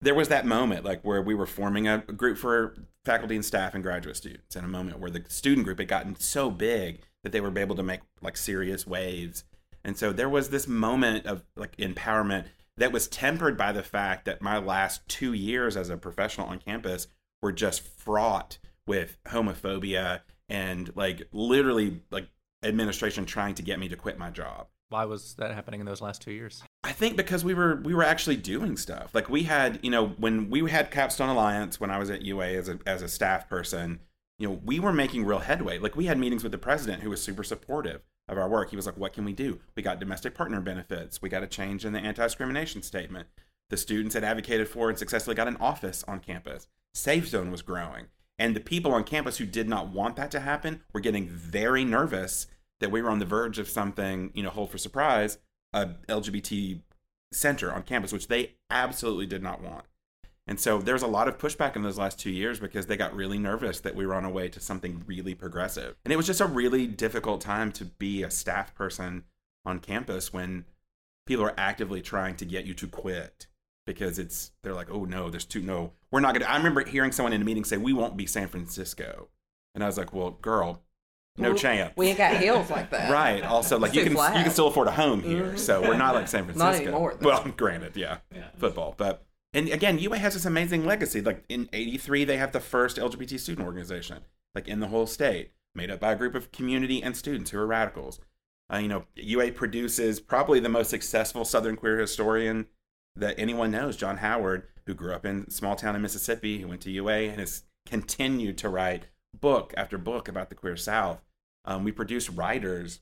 there 0.00 0.14
was 0.14 0.28
that 0.28 0.46
moment 0.46 0.84
like 0.84 1.02
where 1.02 1.20
we 1.20 1.34
were 1.34 1.46
forming 1.46 1.88
a 1.88 1.98
group 1.98 2.38
for 2.38 2.74
faculty 3.04 3.34
and 3.34 3.44
staff 3.44 3.74
and 3.74 3.82
graduate 3.82 4.16
students, 4.16 4.54
and 4.54 4.64
a 4.64 4.68
moment 4.68 4.98
where 4.98 5.10
the 5.10 5.24
student 5.28 5.64
group 5.64 5.78
had 5.78 5.88
gotten 5.88 6.14
so 6.18 6.50
big 6.50 7.00
that 7.24 7.32
they 7.32 7.40
were 7.40 7.56
able 7.58 7.74
to 7.74 7.82
make 7.82 8.00
like 8.22 8.36
serious 8.36 8.86
waves, 8.86 9.44
and 9.88 9.96
so 9.96 10.12
there 10.12 10.28
was 10.28 10.50
this 10.50 10.68
moment 10.68 11.24
of 11.24 11.42
like 11.56 11.74
empowerment 11.78 12.44
that 12.76 12.92
was 12.92 13.08
tempered 13.08 13.56
by 13.56 13.72
the 13.72 13.82
fact 13.82 14.26
that 14.26 14.42
my 14.42 14.58
last 14.58 15.00
two 15.08 15.32
years 15.32 15.78
as 15.78 15.88
a 15.88 15.96
professional 15.96 16.46
on 16.46 16.58
campus 16.58 17.06
were 17.40 17.52
just 17.52 17.80
fraught 17.80 18.58
with 18.86 19.16
homophobia 19.28 20.20
and 20.46 20.94
like 20.94 21.22
literally 21.32 22.02
like 22.10 22.28
administration 22.62 23.24
trying 23.24 23.54
to 23.54 23.62
get 23.62 23.78
me 23.78 23.88
to 23.88 23.96
quit 23.96 24.18
my 24.18 24.28
job. 24.28 24.66
Why 24.90 25.06
was 25.06 25.34
that 25.36 25.54
happening 25.54 25.80
in 25.80 25.86
those 25.86 26.02
last 26.02 26.20
two 26.20 26.32
years? 26.32 26.62
I 26.84 26.92
think 26.92 27.16
because 27.16 27.42
we 27.42 27.54
were 27.54 27.80
we 27.82 27.94
were 27.94 28.04
actually 28.04 28.36
doing 28.36 28.76
stuff. 28.76 29.14
Like 29.14 29.30
we 29.30 29.44
had, 29.44 29.80
you 29.82 29.90
know, 29.90 30.08
when 30.18 30.50
we 30.50 30.70
had 30.70 30.90
Capstone 30.90 31.30
Alliance 31.30 31.80
when 31.80 31.90
I 31.90 31.98
was 31.98 32.10
at 32.10 32.20
UA 32.20 32.48
as 32.48 32.68
a 32.68 32.78
as 32.86 33.00
a 33.00 33.08
staff 33.08 33.48
person, 33.48 34.00
you 34.38 34.48
know, 34.48 34.60
we 34.64 34.78
were 34.78 34.92
making 34.92 35.24
real 35.24 35.40
headway. 35.40 35.78
Like 35.78 35.96
we 35.96 36.06
had 36.06 36.18
meetings 36.18 36.42
with 36.42 36.52
the 36.52 36.58
president 36.58 37.02
who 37.02 37.10
was 37.10 37.22
super 37.22 37.44
supportive 37.44 38.02
of 38.28 38.38
our 38.38 38.48
work. 38.48 38.70
He 38.70 38.76
was 38.76 38.86
like, 38.86 38.96
"What 38.96 39.12
can 39.12 39.24
we 39.24 39.32
do? 39.32 39.60
We 39.74 39.82
got 39.82 40.00
domestic 40.00 40.34
partner 40.34 40.60
benefits. 40.60 41.20
We 41.20 41.28
got 41.28 41.42
a 41.42 41.48
change 41.48 41.84
in 41.84 41.92
the 41.92 42.00
anti-discrimination 42.00 42.82
statement. 42.82 43.28
The 43.70 43.76
students 43.76 44.14
had 44.14 44.24
advocated 44.24 44.68
for 44.68 44.88
and 44.88 44.98
successfully 44.98 45.36
got 45.36 45.48
an 45.48 45.56
office 45.56 46.04
on 46.06 46.20
campus. 46.20 46.68
Safe 46.94 47.26
Zone 47.26 47.50
was 47.50 47.62
growing. 47.62 48.06
And 48.38 48.54
the 48.54 48.60
people 48.60 48.92
on 48.92 49.04
campus 49.04 49.38
who 49.38 49.46
did 49.46 49.68
not 49.68 49.88
want 49.88 50.16
that 50.16 50.30
to 50.30 50.40
happen 50.40 50.82
were 50.92 51.00
getting 51.00 51.28
very 51.28 51.84
nervous 51.84 52.46
that 52.80 52.90
we 52.90 53.02
were 53.02 53.10
on 53.10 53.18
the 53.18 53.24
verge 53.24 53.58
of 53.58 53.68
something, 53.68 54.30
you 54.34 54.42
know, 54.42 54.50
hold 54.50 54.70
for 54.70 54.78
surprise, 54.78 55.38
a 55.72 55.86
LGBT 56.08 56.80
center 57.32 57.72
on 57.72 57.82
campus, 57.82 58.12
which 58.12 58.28
they 58.28 58.54
absolutely 58.70 59.26
did 59.26 59.42
not 59.42 59.60
want. 59.60 59.84
And 60.48 60.58
so 60.58 60.78
there's 60.78 61.02
a 61.02 61.06
lot 61.06 61.28
of 61.28 61.36
pushback 61.36 61.76
in 61.76 61.82
those 61.82 61.98
last 61.98 62.18
two 62.18 62.30
years 62.30 62.58
because 62.58 62.86
they 62.86 62.96
got 62.96 63.14
really 63.14 63.38
nervous 63.38 63.80
that 63.80 63.94
we 63.94 64.06
were 64.06 64.14
on 64.14 64.24
our 64.24 64.30
way 64.30 64.48
to 64.48 64.58
something 64.60 65.04
really 65.06 65.34
progressive. 65.34 65.94
And 66.04 66.12
it 66.12 66.16
was 66.16 66.26
just 66.26 66.40
a 66.40 66.46
really 66.46 66.86
difficult 66.86 67.42
time 67.42 67.70
to 67.72 67.84
be 67.84 68.22
a 68.22 68.30
staff 68.30 68.74
person 68.74 69.24
on 69.66 69.78
campus 69.78 70.32
when 70.32 70.64
people 71.26 71.44
are 71.44 71.54
actively 71.58 72.00
trying 72.00 72.34
to 72.36 72.46
get 72.46 72.64
you 72.64 72.72
to 72.72 72.86
quit 72.86 73.46
because 73.86 74.18
it's 74.18 74.52
they're 74.62 74.74
like, 74.74 74.90
oh 74.90 75.04
no, 75.04 75.28
there's 75.28 75.44
too 75.44 75.60
no, 75.60 75.92
we're 76.10 76.20
not 76.20 76.32
gonna. 76.34 76.46
I 76.46 76.56
remember 76.56 76.82
hearing 76.84 77.12
someone 77.12 77.34
in 77.34 77.42
a 77.42 77.44
meeting 77.44 77.64
say, 77.64 77.76
we 77.76 77.92
won't 77.92 78.16
be 78.16 78.26
San 78.26 78.48
Francisco, 78.48 79.28
and 79.74 79.84
I 79.84 79.86
was 79.86 79.98
like, 79.98 80.12
well, 80.14 80.32
girl, 80.42 80.82
no 81.36 81.50
Well, 81.50 81.58
chance. 81.58 81.92
We 81.96 82.08
ain't 82.08 82.18
got 82.18 82.36
hills 82.36 82.70
like 82.70 82.90
that. 82.90 83.10
Right. 83.10 83.42
Also, 83.44 83.78
like 83.78 83.90
It's 83.90 83.96
you 83.96 84.04
can 84.04 84.14
flat. 84.14 84.36
you 84.36 84.42
can 84.42 84.52
still 84.52 84.68
afford 84.68 84.88
a 84.88 84.92
home 84.92 85.22
here, 85.22 85.44
mm-hmm. 85.44 85.56
so 85.56 85.82
we're 85.82 85.96
not 85.96 86.14
like 86.14 86.28
San 86.28 86.44
Francisco. 86.46 86.72
Not 86.72 86.82
anymore, 86.82 87.16
though. 87.18 87.28
Well, 87.28 87.44
granted, 87.56 87.96
yeah, 87.96 88.18
football, 88.56 88.94
but 88.96 89.24
and 89.52 89.68
again, 89.68 89.98
UA 89.98 90.18
has 90.18 90.34
this 90.34 90.44
amazing 90.44 90.84
legacy. 90.84 91.20
Like 91.20 91.44
in 91.48 91.68
'83, 91.72 92.24
they 92.24 92.36
have 92.36 92.52
the 92.52 92.60
first 92.60 92.96
LGBT 92.96 93.38
student 93.38 93.66
organization, 93.66 94.18
like 94.54 94.68
in 94.68 94.80
the 94.80 94.88
whole 94.88 95.06
state, 95.06 95.52
made 95.74 95.90
up 95.90 96.00
by 96.00 96.12
a 96.12 96.16
group 96.16 96.34
of 96.34 96.52
community 96.52 97.02
and 97.02 97.16
students 97.16 97.50
who 97.50 97.58
are 97.58 97.66
radicals. 97.66 98.20
Uh, 98.72 98.78
you 98.78 98.88
know, 98.88 99.04
UA 99.16 99.52
produces 99.52 100.20
probably 100.20 100.60
the 100.60 100.68
most 100.68 100.90
successful 100.90 101.44
Southern 101.44 101.76
queer 101.76 101.98
historian 101.98 102.66
that 103.16 103.38
anyone 103.38 103.70
knows, 103.70 103.96
John 103.96 104.18
Howard, 104.18 104.64
who 104.86 104.94
grew 104.94 105.14
up 105.14 105.24
in 105.24 105.50
small 105.50 105.74
town 105.74 105.96
in 105.96 106.02
Mississippi, 106.02 106.58
who 106.58 106.68
went 106.68 106.82
to 106.82 106.90
UA 106.90 107.30
and 107.30 107.40
has 107.40 107.62
continued 107.86 108.58
to 108.58 108.68
write 108.68 109.08
book 109.34 109.72
after 109.76 109.98
book 109.98 110.28
about 110.28 110.50
the 110.50 110.54
queer 110.54 110.76
South. 110.76 111.22
Um, 111.64 111.84
we 111.84 111.92
produce 111.92 112.30
writers, 112.30 113.00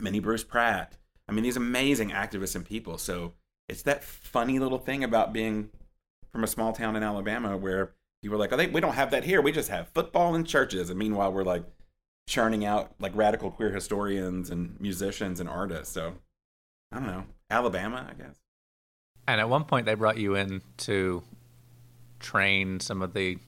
Minnie 0.00 0.20
Bruce 0.20 0.44
Pratt. 0.44 0.96
I 1.28 1.32
mean, 1.32 1.44
these 1.44 1.56
amazing 1.56 2.10
activists 2.10 2.54
and 2.54 2.64
people. 2.64 2.98
So 2.98 3.34
it's 3.68 3.82
that 3.82 4.04
funny 4.04 4.58
little 4.58 4.78
thing 4.78 5.04
about 5.04 5.32
being 5.32 5.70
from 6.32 6.44
a 6.44 6.48
small 6.48 6.72
town 6.72 6.96
in 6.96 7.02
Alabama 7.02 7.56
where 7.56 7.92
people 8.22 8.36
are 8.36 8.40
like, 8.40 8.52
oh, 8.52 8.56
they, 8.56 8.66
we 8.66 8.80
don't 8.80 8.94
have 8.94 9.10
that 9.12 9.24
here. 9.24 9.40
We 9.40 9.52
just 9.52 9.70
have 9.70 9.88
football 9.88 10.34
and 10.34 10.46
churches. 10.46 10.90
And 10.90 10.98
meanwhile, 10.98 11.32
we're 11.32 11.44
like 11.44 11.64
churning 12.26 12.64
out 12.64 12.92
like 12.98 13.12
radical 13.14 13.50
queer 13.50 13.70
historians 13.70 14.50
and 14.50 14.78
musicians 14.80 15.40
and 15.40 15.48
artists. 15.48 15.92
So 15.94 16.14
I 16.92 16.96
don't 16.96 17.06
know. 17.06 17.24
Alabama, 17.50 18.06
I 18.10 18.14
guess. 18.14 18.36
And 19.26 19.40
at 19.40 19.48
one 19.48 19.64
point, 19.64 19.86
they 19.86 19.94
brought 19.94 20.18
you 20.18 20.34
in 20.34 20.62
to 20.78 21.22
train 22.20 22.80
some 22.80 23.02
of 23.02 23.14
the 23.14 23.38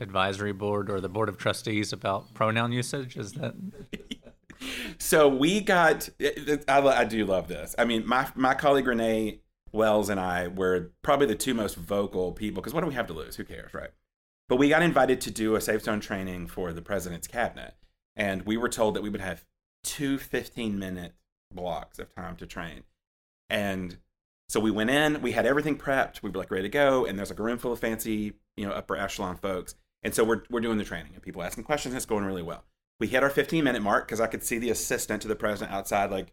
advisory 0.00 0.52
board 0.52 0.90
or 0.90 1.00
the 1.00 1.08
board 1.08 1.28
of 1.28 1.38
trustees 1.38 1.92
about 1.92 2.32
pronoun 2.34 2.72
usage. 2.72 3.16
Is 3.16 3.32
that 3.32 3.54
so 4.98 5.28
we 5.28 5.60
got 5.60 6.08
I, 6.20 6.60
I 6.68 7.04
do 7.04 7.24
love 7.24 7.48
this. 7.48 7.74
I 7.78 7.84
mean 7.84 8.06
my 8.06 8.28
my 8.34 8.54
colleague 8.54 8.86
renee 8.86 9.40
wells 9.72 10.08
and 10.08 10.18
i 10.18 10.46
were 10.48 10.92
probably 11.02 11.26
the 11.26 11.34
two 11.34 11.52
most 11.52 11.76
vocal 11.76 12.32
people 12.32 12.62
because 12.62 12.72
what 12.72 12.80
do 12.80 12.86
we 12.86 12.94
have 12.94 13.06
to 13.06 13.12
lose? 13.12 13.36
Who 13.36 13.44
cares 13.44 13.74
right? 13.74 13.90
But 14.48 14.56
we 14.56 14.68
got 14.68 14.82
invited 14.82 15.20
to 15.22 15.30
do 15.30 15.56
a 15.56 15.60
safe 15.60 15.82
zone 15.82 16.00
training 16.00 16.46
for 16.46 16.72
the 16.72 16.82
president's 16.82 17.26
cabinet 17.26 17.74
and 18.14 18.42
we 18.42 18.56
were 18.56 18.68
told 18.68 18.94
that 18.94 19.02
we 19.02 19.10
would 19.10 19.20
have 19.20 19.44
two 19.84 20.18
15 20.18 20.78
minute 20.78 21.14
blocks 21.52 21.98
of 21.98 22.14
time 22.14 22.36
to 22.36 22.46
train. 22.46 22.82
And 23.48 23.98
so 24.48 24.60
we 24.60 24.70
went 24.70 24.90
in 24.90 25.20
we 25.22 25.32
had 25.32 25.46
everything 25.46 25.76
prepped 25.76 26.22
we 26.22 26.30
were 26.30 26.38
like 26.38 26.50
ready 26.50 26.62
to 26.62 26.68
go 26.68 27.04
and 27.04 27.18
there's 27.18 27.30
like 27.30 27.38
a 27.38 27.42
room 27.42 27.58
full 27.58 27.72
of 27.72 27.80
fancy 27.80 28.34
you 28.56 28.66
know 28.66 28.72
upper 28.72 28.96
echelon 28.96 29.36
folks. 29.36 29.74
And 30.02 30.14
so 30.14 30.22
we're, 30.22 30.42
we're 30.50 30.60
doing 30.60 30.78
the 30.78 30.84
training 30.84 31.12
and 31.14 31.22
people 31.22 31.42
asking 31.42 31.64
questions 31.64 31.94
it's 31.94 32.06
going 32.06 32.24
really 32.24 32.42
well 32.42 32.64
we 33.00 33.06
hit 33.06 33.22
our 33.22 33.30
15 33.30 33.62
minute 33.62 33.82
mark 33.82 34.06
because 34.06 34.20
I 34.20 34.26
could 34.26 34.42
see 34.42 34.58
the 34.58 34.70
assistant 34.70 35.22
to 35.22 35.28
the 35.28 35.36
president 35.36 35.74
outside, 35.74 36.10
like, 36.10 36.32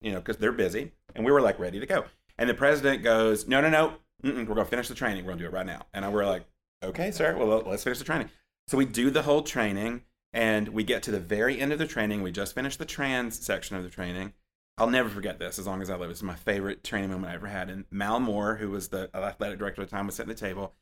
you 0.00 0.12
know, 0.12 0.18
because 0.18 0.36
they're 0.36 0.52
busy. 0.52 0.92
And 1.14 1.24
we 1.24 1.32
were 1.32 1.40
like 1.40 1.58
ready 1.58 1.80
to 1.80 1.86
go. 1.86 2.04
And 2.36 2.48
the 2.48 2.54
president 2.54 3.02
goes, 3.02 3.48
No, 3.48 3.60
no, 3.60 3.68
no. 3.68 3.94
We're 4.22 4.44
going 4.44 4.56
to 4.56 4.64
finish 4.64 4.88
the 4.88 4.94
training. 4.94 5.24
We're 5.24 5.30
going 5.30 5.38
to 5.38 5.44
do 5.44 5.48
it 5.48 5.54
right 5.54 5.66
now. 5.66 5.86
And 5.92 6.04
I 6.04 6.08
were 6.08 6.24
like, 6.24 6.44
Okay, 6.82 7.10
sir. 7.10 7.36
Well, 7.36 7.62
let's 7.66 7.84
finish 7.84 7.98
the 7.98 8.04
training. 8.04 8.30
So 8.68 8.76
we 8.76 8.84
do 8.84 9.10
the 9.10 9.22
whole 9.22 9.42
training 9.42 10.02
and 10.32 10.68
we 10.68 10.84
get 10.84 11.02
to 11.04 11.10
the 11.10 11.20
very 11.20 11.58
end 11.58 11.72
of 11.72 11.78
the 11.78 11.86
training. 11.86 12.22
We 12.22 12.32
just 12.32 12.54
finished 12.54 12.78
the 12.78 12.84
trans 12.84 13.44
section 13.44 13.76
of 13.76 13.82
the 13.82 13.90
training. 13.90 14.34
I'll 14.76 14.90
never 14.90 15.08
forget 15.08 15.38
this 15.40 15.58
as 15.58 15.66
long 15.66 15.82
as 15.82 15.90
I 15.90 15.96
live. 15.96 16.10
It's 16.10 16.22
my 16.22 16.36
favorite 16.36 16.84
training 16.84 17.10
moment 17.10 17.32
I 17.32 17.34
ever 17.34 17.48
had. 17.48 17.68
And 17.68 17.84
Mal 17.90 18.20
Moore, 18.20 18.56
who 18.56 18.70
was 18.70 18.88
the 18.88 19.10
athletic 19.12 19.58
director 19.58 19.82
at 19.82 19.90
the 19.90 19.96
time, 19.96 20.06
was 20.06 20.14
sitting 20.14 20.30
at 20.30 20.36
the 20.36 20.46
table. 20.46 20.74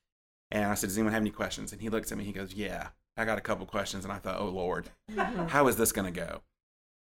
And 0.51 0.67
I 0.67 0.75
said, 0.75 0.89
Does 0.89 0.99
anyone 0.99 1.15
have 1.15 1.23
any 1.23 1.31
questions? 1.31 1.73
And 1.73 1.81
he 1.81 1.89
looks 1.89 2.13
at 2.13 2.19
me. 2.19 2.25
He 2.25 2.33
goes, 2.33 2.53
Yeah, 2.53 2.89
I 3.17 3.25
got 3.25 3.39
a 3.39 3.43
couple 3.43 3.67
questions. 3.67 4.05
And 4.05 4.13
I 4.13 4.19
thought, 4.19 4.41
Oh, 4.41 4.49
Lord, 4.49 4.91
mm-hmm. 5.11 5.47
how 5.49 5.69
is 5.69 5.77
this 5.77 5.93
going 5.93 6.13
to 6.13 6.21
go? 6.21 6.43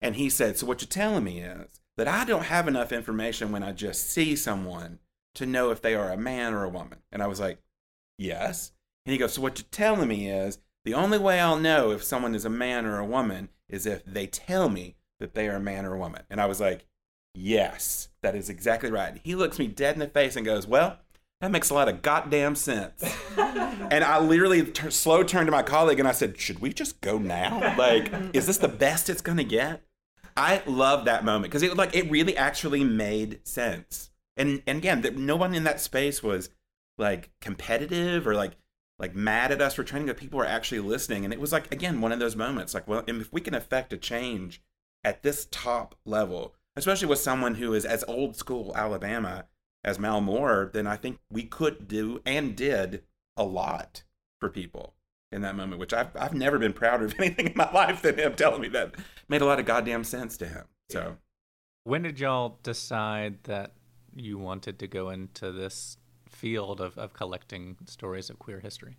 And 0.00 0.16
he 0.16 0.28
said, 0.28 0.58
So 0.58 0.66
what 0.66 0.80
you're 0.80 0.88
telling 0.88 1.24
me 1.24 1.40
is 1.40 1.80
that 1.96 2.08
I 2.08 2.24
don't 2.24 2.44
have 2.44 2.68
enough 2.68 2.92
information 2.92 3.52
when 3.52 3.62
I 3.62 3.72
just 3.72 4.10
see 4.10 4.36
someone 4.36 4.98
to 5.34 5.46
know 5.46 5.70
if 5.70 5.80
they 5.80 5.94
are 5.94 6.10
a 6.10 6.16
man 6.16 6.52
or 6.52 6.64
a 6.64 6.68
woman. 6.68 6.98
And 7.10 7.22
I 7.22 7.26
was 7.26 7.40
like, 7.40 7.58
Yes. 8.18 8.72
And 9.06 9.12
he 9.12 9.18
goes, 9.18 9.34
So 9.34 9.42
what 9.42 9.58
you're 9.58 9.66
telling 9.70 10.08
me 10.08 10.28
is 10.28 10.58
the 10.84 10.94
only 10.94 11.18
way 11.18 11.40
I'll 11.40 11.58
know 11.58 11.92
if 11.92 12.02
someone 12.02 12.34
is 12.34 12.44
a 12.44 12.50
man 12.50 12.86
or 12.86 12.98
a 12.98 13.06
woman 13.06 13.48
is 13.68 13.86
if 13.86 14.04
they 14.04 14.26
tell 14.26 14.68
me 14.68 14.96
that 15.20 15.34
they 15.34 15.48
are 15.48 15.56
a 15.56 15.60
man 15.60 15.84
or 15.84 15.94
a 15.94 15.98
woman. 15.98 16.22
And 16.28 16.40
I 16.40 16.46
was 16.46 16.60
like, 16.60 16.86
Yes, 17.34 18.08
that 18.22 18.36
is 18.36 18.50
exactly 18.50 18.90
right. 18.90 19.18
He 19.22 19.34
looks 19.34 19.58
me 19.58 19.66
dead 19.66 19.94
in 19.94 20.00
the 20.00 20.08
face 20.08 20.36
and 20.36 20.44
goes, 20.44 20.66
Well, 20.66 20.98
that 21.42 21.50
makes 21.50 21.70
a 21.70 21.74
lot 21.74 21.88
of 21.88 22.02
goddamn 22.02 22.54
sense. 22.54 23.02
and 23.36 24.04
I 24.04 24.20
literally 24.20 24.64
t- 24.64 24.90
slow 24.90 25.24
turned 25.24 25.48
to 25.48 25.50
my 25.50 25.64
colleague 25.64 25.98
and 25.98 26.06
I 26.06 26.12
said, 26.12 26.38
Should 26.38 26.60
we 26.60 26.72
just 26.72 27.00
go 27.00 27.18
now? 27.18 27.74
Like, 27.76 28.12
is 28.32 28.46
this 28.46 28.58
the 28.58 28.68
best 28.68 29.10
it's 29.10 29.20
going 29.20 29.38
to 29.38 29.44
get? 29.44 29.82
I 30.36 30.62
love 30.66 31.04
that 31.06 31.24
moment 31.24 31.50
because 31.50 31.64
it 31.64 31.76
like 31.76 31.96
it 31.96 32.08
really 32.10 32.36
actually 32.36 32.84
made 32.84 33.46
sense. 33.46 34.10
And 34.36 34.62
and 34.68 34.78
again, 34.78 35.00
that 35.00 35.18
no 35.18 35.34
one 35.34 35.52
in 35.52 35.64
that 35.64 35.80
space 35.80 36.22
was 36.22 36.48
like 36.96 37.30
competitive 37.40 38.26
or 38.26 38.36
like 38.36 38.52
like 39.00 39.16
mad 39.16 39.50
at 39.50 39.60
us 39.60 39.74
for 39.74 39.82
training, 39.82 40.06
but 40.06 40.16
people 40.16 40.38
were 40.38 40.46
actually 40.46 40.80
listening. 40.80 41.24
And 41.24 41.34
it 41.34 41.40
was 41.40 41.50
like 41.50 41.74
again 41.74 42.00
one 42.00 42.12
of 42.12 42.20
those 42.20 42.36
moments, 42.36 42.72
like, 42.72 42.86
well, 42.86 43.02
if 43.08 43.32
we 43.32 43.40
can 43.40 43.54
affect 43.54 43.92
a 43.92 43.96
change 43.96 44.62
at 45.02 45.24
this 45.24 45.48
top 45.50 45.96
level, 46.06 46.54
especially 46.76 47.08
with 47.08 47.18
someone 47.18 47.56
who 47.56 47.74
is 47.74 47.84
as 47.84 48.04
old 48.06 48.36
school 48.36 48.72
Alabama 48.76 49.46
as 49.84 49.98
Mal 49.98 50.20
Moore, 50.20 50.70
then 50.72 50.86
I 50.86 50.96
think 50.96 51.18
we 51.30 51.44
could 51.44 51.88
do 51.88 52.20
and 52.24 52.56
did 52.56 53.02
a 53.36 53.44
lot 53.44 54.04
for 54.40 54.48
people 54.48 54.94
in 55.30 55.42
that 55.42 55.56
moment, 55.56 55.80
which 55.80 55.92
I've 55.92 56.14
I've 56.16 56.34
never 56.34 56.58
been 56.58 56.72
prouder 56.72 57.06
of 57.06 57.14
anything 57.18 57.48
in 57.48 57.56
my 57.56 57.70
life 57.72 58.02
than 58.02 58.18
him 58.18 58.34
telling 58.34 58.60
me 58.60 58.68
that 58.68 58.94
made 59.28 59.42
a 59.42 59.46
lot 59.46 59.58
of 59.58 59.66
goddamn 59.66 60.04
sense 60.04 60.36
to 60.38 60.46
him. 60.46 60.64
So, 60.90 61.16
when 61.84 62.02
did 62.02 62.20
y'all 62.20 62.58
decide 62.62 63.44
that 63.44 63.72
you 64.14 64.38
wanted 64.38 64.78
to 64.78 64.86
go 64.86 65.10
into 65.10 65.50
this 65.52 65.96
field 66.28 66.80
of, 66.80 66.96
of 66.98 67.12
collecting 67.14 67.76
stories 67.86 68.30
of 68.30 68.38
queer 68.38 68.60
history? 68.60 68.96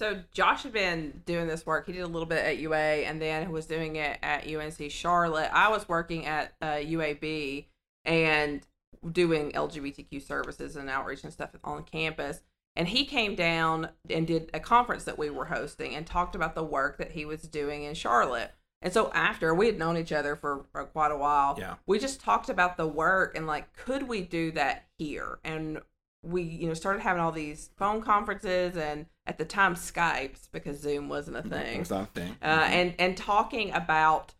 So 0.00 0.22
Josh 0.32 0.64
had 0.64 0.72
been 0.72 1.22
doing 1.24 1.46
this 1.46 1.64
work. 1.64 1.86
He 1.86 1.92
did 1.92 2.00
a 2.00 2.06
little 2.06 2.26
bit 2.26 2.44
at 2.44 2.58
UA, 2.58 3.04
and 3.06 3.22
then 3.22 3.50
was 3.52 3.66
doing 3.66 3.96
it 3.96 4.18
at 4.22 4.46
UNC 4.46 4.90
Charlotte. 4.90 5.50
I 5.52 5.68
was 5.68 5.88
working 5.88 6.26
at 6.26 6.52
uh, 6.60 6.74
UAB 6.74 7.66
and 8.04 8.66
doing 9.12 9.52
LGBTQ 9.52 10.22
services 10.22 10.76
and 10.76 10.88
outreach 10.90 11.24
and 11.24 11.32
stuff 11.32 11.50
on 11.64 11.82
campus. 11.84 12.42
And 12.76 12.88
he 12.88 13.04
came 13.04 13.34
down 13.36 13.90
and 14.10 14.26
did 14.26 14.50
a 14.52 14.58
conference 14.60 15.04
that 15.04 15.16
we 15.18 15.30
were 15.30 15.44
hosting 15.46 15.94
and 15.94 16.04
talked 16.06 16.34
about 16.34 16.54
the 16.56 16.64
work 16.64 16.98
that 16.98 17.12
he 17.12 17.24
was 17.24 17.42
doing 17.42 17.84
in 17.84 17.94
Charlotte. 17.94 18.52
And 18.82 18.92
so 18.92 19.10
after 19.12 19.54
we 19.54 19.66
had 19.66 19.78
known 19.78 19.96
each 19.96 20.12
other 20.12 20.34
for, 20.36 20.64
for 20.72 20.84
quite 20.84 21.12
a 21.12 21.16
while, 21.16 21.56
Yeah. 21.58 21.74
we 21.86 21.98
just 21.98 22.20
talked 22.20 22.48
about 22.48 22.76
the 22.76 22.86
work 22.86 23.36
and 23.36 23.46
like, 23.46 23.72
could 23.76 24.08
we 24.08 24.22
do 24.22 24.50
that 24.52 24.86
here? 24.98 25.38
And 25.44 25.80
we, 26.22 26.42
you 26.42 26.66
know, 26.66 26.74
started 26.74 27.00
having 27.00 27.22
all 27.22 27.32
these 27.32 27.70
phone 27.76 28.02
conferences 28.02 28.76
and 28.76 29.06
at 29.26 29.38
the 29.38 29.44
time 29.44 29.74
Skypes 29.74 30.48
because 30.50 30.80
Zoom 30.80 31.08
wasn't 31.08 31.36
a 31.36 31.40
it 31.40 31.46
thing 31.48 31.78
was 31.78 31.90
not 31.90 32.02
a 32.02 32.06
thing. 32.20 32.36
uh, 32.42 32.66
and 32.70 32.94
and 32.98 33.16
talking 33.16 33.70
about 33.72 34.34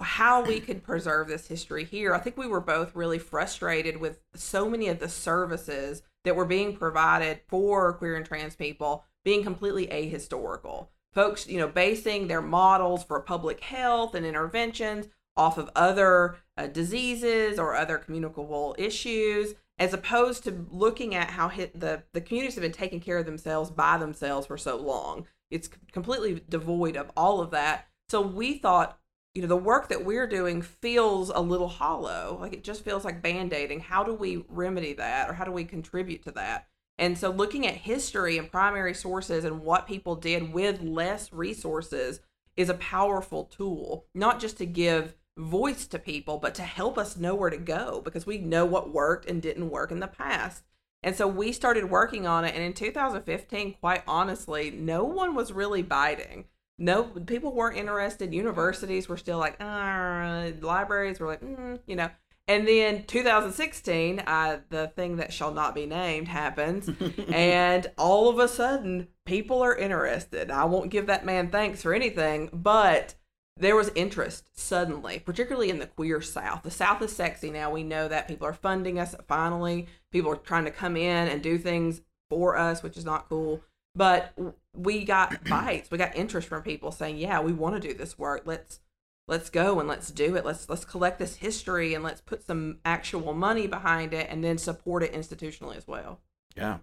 how 0.00 0.42
we 0.42 0.60
could 0.60 0.82
preserve 0.82 1.28
this 1.28 1.46
history 1.46 1.84
here. 1.84 2.14
I 2.14 2.18
think 2.18 2.36
we 2.36 2.46
were 2.46 2.60
both 2.60 2.94
really 2.94 3.18
frustrated 3.18 3.98
with 3.98 4.20
so 4.34 4.68
many 4.68 4.88
of 4.88 4.98
the 4.98 5.08
services 5.08 6.02
that 6.24 6.36
were 6.36 6.44
being 6.44 6.76
provided 6.76 7.40
for 7.48 7.92
queer 7.94 8.16
and 8.16 8.26
trans 8.26 8.56
people 8.56 9.04
being 9.24 9.42
completely 9.42 9.86
ahistorical. 9.86 10.88
Folks, 11.12 11.46
you 11.46 11.58
know, 11.58 11.68
basing 11.68 12.26
their 12.26 12.42
models 12.42 13.04
for 13.04 13.20
public 13.20 13.60
health 13.60 14.14
and 14.14 14.26
interventions 14.26 15.06
off 15.36 15.58
of 15.58 15.70
other 15.74 16.36
uh, 16.56 16.66
diseases 16.66 17.58
or 17.58 17.74
other 17.74 17.98
communicable 17.98 18.74
issues 18.78 19.54
as 19.78 19.92
opposed 19.92 20.44
to 20.44 20.66
looking 20.70 21.14
at 21.14 21.30
how 21.30 21.48
hit 21.48 21.78
the 21.78 22.02
the 22.12 22.20
communities 22.20 22.54
have 22.54 22.62
been 22.62 22.72
taking 22.72 23.00
care 23.00 23.18
of 23.18 23.26
themselves 23.26 23.70
by 23.70 23.98
themselves 23.98 24.46
for 24.46 24.56
so 24.56 24.76
long 24.76 25.26
it's 25.50 25.68
completely 25.92 26.40
devoid 26.48 26.96
of 26.96 27.10
all 27.16 27.40
of 27.40 27.50
that 27.50 27.86
so 28.08 28.20
we 28.20 28.58
thought 28.58 28.98
you 29.34 29.42
know 29.42 29.48
the 29.48 29.56
work 29.56 29.88
that 29.88 30.04
we're 30.04 30.28
doing 30.28 30.62
feels 30.62 31.28
a 31.28 31.40
little 31.40 31.68
hollow. 31.68 32.38
Like 32.40 32.52
it 32.52 32.64
just 32.64 32.84
feels 32.84 33.04
like 33.04 33.22
band-aiding. 33.22 33.80
How 33.80 34.04
do 34.04 34.14
we 34.14 34.44
remedy 34.48 34.92
that 34.94 35.28
or 35.28 35.34
how 35.34 35.44
do 35.44 35.50
we 35.50 35.64
contribute 35.64 36.22
to 36.24 36.30
that? 36.32 36.68
And 36.96 37.18
so 37.18 37.30
looking 37.30 37.66
at 37.66 37.74
history 37.74 38.38
and 38.38 38.50
primary 38.50 38.94
sources 38.94 39.44
and 39.44 39.62
what 39.62 39.88
people 39.88 40.14
did 40.14 40.52
with 40.52 40.80
less 40.80 41.32
resources 41.32 42.20
is 42.56 42.68
a 42.68 42.74
powerful 42.74 43.44
tool 43.44 44.06
not 44.14 44.38
just 44.38 44.58
to 44.58 44.66
give 44.66 45.16
voice 45.36 45.88
to 45.88 45.98
people 45.98 46.38
but 46.38 46.54
to 46.54 46.62
help 46.62 46.96
us 46.96 47.16
know 47.16 47.34
where 47.34 47.50
to 47.50 47.56
go 47.56 48.00
because 48.04 48.24
we 48.24 48.38
know 48.38 48.64
what 48.64 48.94
worked 48.94 49.28
and 49.28 49.42
didn't 49.42 49.70
work 49.70 49.90
in 49.90 49.98
the 49.98 50.06
past. 50.06 50.62
And 51.02 51.16
so 51.16 51.26
we 51.26 51.50
started 51.50 51.90
working 51.90 52.24
on 52.24 52.44
it 52.44 52.54
and 52.54 52.62
in 52.62 52.72
2015 52.72 53.74
quite 53.80 54.04
honestly 54.06 54.70
no 54.70 55.02
one 55.02 55.34
was 55.34 55.52
really 55.52 55.82
biting 55.82 56.44
no 56.78 57.04
people 57.04 57.52
weren't 57.52 57.76
interested 57.76 58.34
universities 58.34 59.08
were 59.08 59.16
still 59.16 59.38
like 59.38 59.56
uh, 59.60 60.50
libraries 60.60 61.20
were 61.20 61.26
like 61.26 61.40
mm, 61.40 61.78
you 61.86 61.96
know 61.96 62.10
and 62.46 62.68
then 62.68 63.04
2016 63.04 64.20
uh, 64.20 64.58
the 64.70 64.88
thing 64.88 65.16
that 65.16 65.32
shall 65.32 65.52
not 65.52 65.74
be 65.74 65.86
named 65.86 66.28
happens 66.28 66.90
and 67.28 67.86
all 67.96 68.28
of 68.28 68.38
a 68.38 68.48
sudden 68.48 69.08
people 69.24 69.62
are 69.62 69.76
interested 69.76 70.50
i 70.50 70.64
won't 70.64 70.90
give 70.90 71.06
that 71.06 71.24
man 71.24 71.48
thanks 71.48 71.82
for 71.82 71.94
anything 71.94 72.50
but 72.52 73.14
there 73.56 73.76
was 73.76 73.92
interest 73.94 74.58
suddenly, 74.58 75.20
particularly 75.20 75.70
in 75.70 75.78
the 75.78 75.86
queer 75.86 76.20
South. 76.20 76.62
The 76.62 76.70
South 76.70 77.00
is 77.02 77.14
sexy 77.14 77.50
now. 77.50 77.70
We 77.70 77.84
know 77.84 78.08
that 78.08 78.26
people 78.26 78.48
are 78.48 78.52
funding 78.52 78.98
us 78.98 79.14
finally. 79.28 79.86
People 80.10 80.32
are 80.32 80.36
trying 80.36 80.64
to 80.64 80.70
come 80.72 80.96
in 80.96 81.28
and 81.28 81.40
do 81.40 81.56
things 81.56 82.02
for 82.28 82.56
us, 82.56 82.82
which 82.82 82.96
is 82.96 83.04
not 83.04 83.28
cool. 83.28 83.60
But 83.94 84.36
we 84.74 85.04
got 85.04 85.44
bites. 85.48 85.90
We 85.90 85.98
got 85.98 86.16
interest 86.16 86.48
from 86.48 86.62
people 86.62 86.92
saying, 86.92 87.18
"Yeah, 87.18 87.40
we 87.40 87.52
want 87.52 87.80
to 87.80 87.88
do 87.88 87.94
this 87.94 88.18
work. 88.18 88.42
Let's 88.44 88.80
let's 89.26 89.50
go 89.50 89.80
and 89.80 89.88
let's 89.88 90.10
do 90.10 90.36
it. 90.36 90.44
Let's 90.44 90.68
let's 90.68 90.84
collect 90.84 91.18
this 91.18 91.36
history 91.36 91.94
and 91.94 92.04
let's 92.04 92.20
put 92.20 92.44
some 92.44 92.78
actual 92.84 93.32
money 93.32 93.66
behind 93.66 94.12
it 94.12 94.28
and 94.30 94.42
then 94.42 94.58
support 94.58 95.02
it 95.02 95.12
institutionally 95.12 95.76
as 95.76 95.86
well." 95.86 96.20
Yeah. 96.56 96.78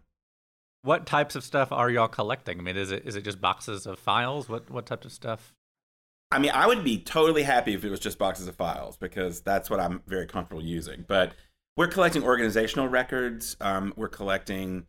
What 0.83 1.05
types 1.05 1.35
of 1.35 1.43
stuff 1.43 1.71
are 1.71 1.91
y'all 1.91 2.07
collecting? 2.07 2.59
I 2.59 2.63
mean, 2.63 2.77
is 2.77 2.91
it 2.91 3.05
is 3.05 3.15
it 3.15 3.23
just 3.23 3.39
boxes 3.39 3.85
of 3.85 3.99
files? 3.99 4.49
What 4.49 4.69
what 4.69 4.85
type 4.85 5.05
of 5.05 5.11
stuff? 5.11 5.53
I 6.31 6.39
mean, 6.39 6.51
I 6.53 6.65
would 6.65 6.83
be 6.83 6.97
totally 6.97 7.43
happy 7.43 7.73
if 7.73 7.83
it 7.83 7.89
was 7.89 7.99
just 7.99 8.17
boxes 8.17 8.47
of 8.47 8.55
files 8.55 8.95
because 8.95 9.41
that's 9.41 9.69
what 9.69 9.81
I'm 9.81 10.01
very 10.07 10.25
comfortable 10.25 10.63
using. 10.63 11.03
But 11.05 11.33
we're 11.75 11.89
collecting 11.89 12.23
organizational 12.23 12.87
records. 12.87 13.57
Um, 13.59 13.93
we're 13.97 14.07
collecting 14.07 14.77
like 14.77 14.85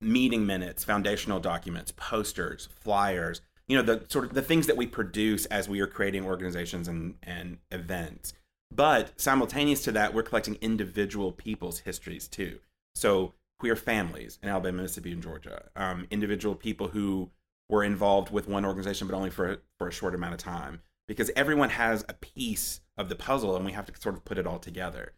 meeting 0.00 0.46
minutes, 0.46 0.84
foundational 0.84 1.40
documents, 1.40 1.92
posters, 1.96 2.68
flyers. 2.80 3.40
You 3.68 3.76
know, 3.76 3.82
the 3.82 4.04
sort 4.08 4.26
of 4.26 4.34
the 4.34 4.42
things 4.42 4.66
that 4.66 4.76
we 4.76 4.86
produce 4.86 5.46
as 5.46 5.68
we 5.68 5.80
are 5.80 5.86
creating 5.86 6.24
organizations 6.24 6.86
and 6.88 7.16
and 7.22 7.58
events. 7.70 8.32
But 8.74 9.20
simultaneous 9.20 9.82
to 9.84 9.92
that, 9.92 10.14
we're 10.14 10.22
collecting 10.22 10.56
individual 10.60 11.32
people's 11.32 11.80
histories 11.80 12.28
too. 12.28 12.58
So 12.94 13.34
queer 13.58 13.76
families 13.76 14.38
in 14.42 14.48
Alabama, 14.48 14.82
Mississippi, 14.82 15.12
and 15.12 15.22
Georgia. 15.22 15.64
Um, 15.76 16.06
individual 16.10 16.54
people 16.54 16.88
who 16.88 17.30
were 17.68 17.82
involved 17.84 18.30
with 18.30 18.48
one 18.48 18.64
organization, 18.64 19.06
but 19.08 19.16
only 19.16 19.30
for 19.30 19.62
for 19.78 19.88
a 19.88 19.92
short 19.92 20.14
amount 20.14 20.34
of 20.34 20.40
time, 20.40 20.82
because 21.08 21.30
everyone 21.34 21.70
has 21.70 22.04
a 22.08 22.14
piece 22.14 22.80
of 22.96 23.08
the 23.08 23.16
puzzle, 23.16 23.56
and 23.56 23.64
we 23.64 23.72
have 23.72 23.86
to 23.86 24.00
sort 24.00 24.14
of 24.14 24.24
put 24.24 24.38
it 24.38 24.46
all 24.46 24.58
together. 24.58 25.12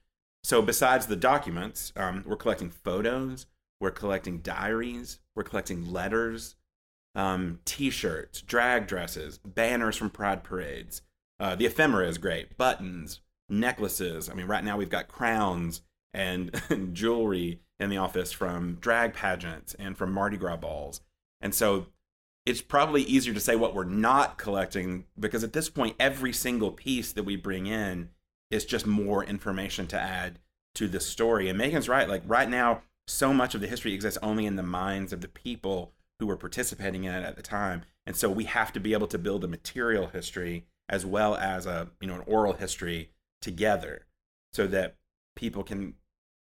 So 0.45 0.63
besides 0.63 1.07
the 1.07 1.17
documents, 1.17 1.93
um, 1.97 2.25
we're 2.27 2.37
collecting 2.37 2.71
photos, 2.71 3.47
we're 3.81 3.91
collecting 3.91 4.39
diaries, 4.39 5.21
we're 5.35 5.45
collecting 5.45 5.91
letters, 5.91 6.57
um, 7.15 7.61
T-shirts, 7.65 8.43
drag 8.43 8.87
dresses, 8.87 9.39
banners 9.39 9.97
from 9.97 10.11
pride 10.11 10.45
parades. 10.45 11.03
Uh, 11.41 11.55
the 11.55 11.67
ephemera 11.67 12.09
is 12.09 12.19
great. 12.19 12.57
Buttons, 12.57 13.21
necklaces. 13.49 14.29
I 14.29 14.35
mean, 14.35 14.47
right 14.47 14.65
now 14.65 14.77
we've 14.77 14.91
got 14.91 15.09
crowns 15.09 15.83
and 16.13 16.61
jewelry 16.93 17.61
in 17.79 17.91
the 17.91 17.97
office 17.97 18.33
from 18.33 18.79
drag 18.81 19.15
pageants 19.15 19.75
and 19.75 19.97
from 19.97 20.13
Mardi 20.13 20.37
Gras 20.37 20.57
balls. 20.57 21.01
And 21.41 21.55
so 21.55 21.87
it's 22.45 22.63
probably 22.63 23.03
easier 23.03 23.35
to 23.35 23.41
say 23.41 23.57
what 23.57 23.75
we're 23.75 23.85
not 23.85 24.39
collecting 24.39 25.05
because 25.19 25.45
at 25.45 25.53
this 25.53 25.69
point, 25.69 25.97
every 26.01 26.33
single 26.33 26.73
piece 26.73 27.13
that 27.13 27.25
we 27.25 27.37
bring 27.37 27.67
in 27.67 28.11
is 28.51 28.65
just 28.65 28.87
more 28.87 29.23
information 29.25 29.87
to 29.89 30.01
add 30.01 30.39
to 30.75 30.89
the 30.89 31.01
story. 31.01 31.49
And 31.49 31.61
Maigen's 31.61 31.89
right. 31.89 32.09
Like 32.09 32.23
right 32.27 32.49
now, 32.49 32.83
so 33.09 33.33
much 33.33 33.55
of 33.55 33.61
the 33.61 33.67
history 33.67 33.95
exists 33.95 34.19
only 34.23 34.47
in 34.47 34.57
the 34.57 34.63
minds 34.63 35.13
of 35.13 35.21
the 35.21 35.29
people 35.29 35.93
who 36.19 36.27
were 36.27 36.37
participating 36.37 37.05
in 37.05 37.15
it 37.15 37.25
at 37.25 37.37
the 37.37 37.43
time. 37.43 37.83
And 38.07 38.17
so 38.17 38.31
we 38.31 38.45
have 38.45 38.73
to 38.73 38.81
be 38.81 38.93
able 38.93 39.07
to 39.09 39.19
build 39.19 39.45
a 39.45 39.49
material 39.49 40.09
history 40.09 40.67
as 40.89 41.05
well 41.05 41.37
as 41.37 41.67
a 41.67 41.89
you 42.01 42.09
know 42.09 42.17
an 42.17 42.25
oral 42.27 42.55
history 42.55 43.11
together 43.43 44.07
so 44.53 44.67
that 44.67 44.97
people 45.37 45.63
can 45.63 45.95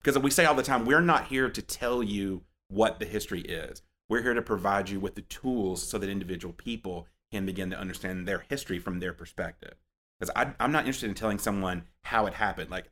because 0.03 0.19
we 0.19 0.31
say 0.31 0.45
all 0.45 0.55
the 0.55 0.63
time 0.63 0.85
we're 0.85 1.01
not 1.01 1.27
here 1.27 1.49
to 1.49 1.63
tell 1.63 2.03
you 2.03 2.43
what 2.69 2.99
the 2.99 3.07
history 3.07 3.43
is. 3.43 3.83
We're 4.09 4.23
here 4.23 4.35
to 4.35 4.43
provide 4.43 4.89
you 4.89 5.01
with 5.01 5.15
the 5.15 5.23
tools 5.23 5.87
so 5.87 5.99
that 5.99 6.11
individual 6.11 6.53
people 6.53 7.07
can 7.31 7.47
begin 7.47 7.71
to 7.71 7.79
understand 7.79 8.27
their 8.27 8.45
history 8.49 8.79
from 8.79 9.01
their 9.01 9.13
perspective. 9.13 9.75
Because 10.19 10.55
i'm 10.61 10.73
not 10.73 10.85
interested 10.85 11.09
in 11.09 11.15
telling 11.15 11.39
someone 11.39 11.85
how 12.03 12.27
it 12.27 12.35
happened. 12.35 12.71
Like 12.71 12.91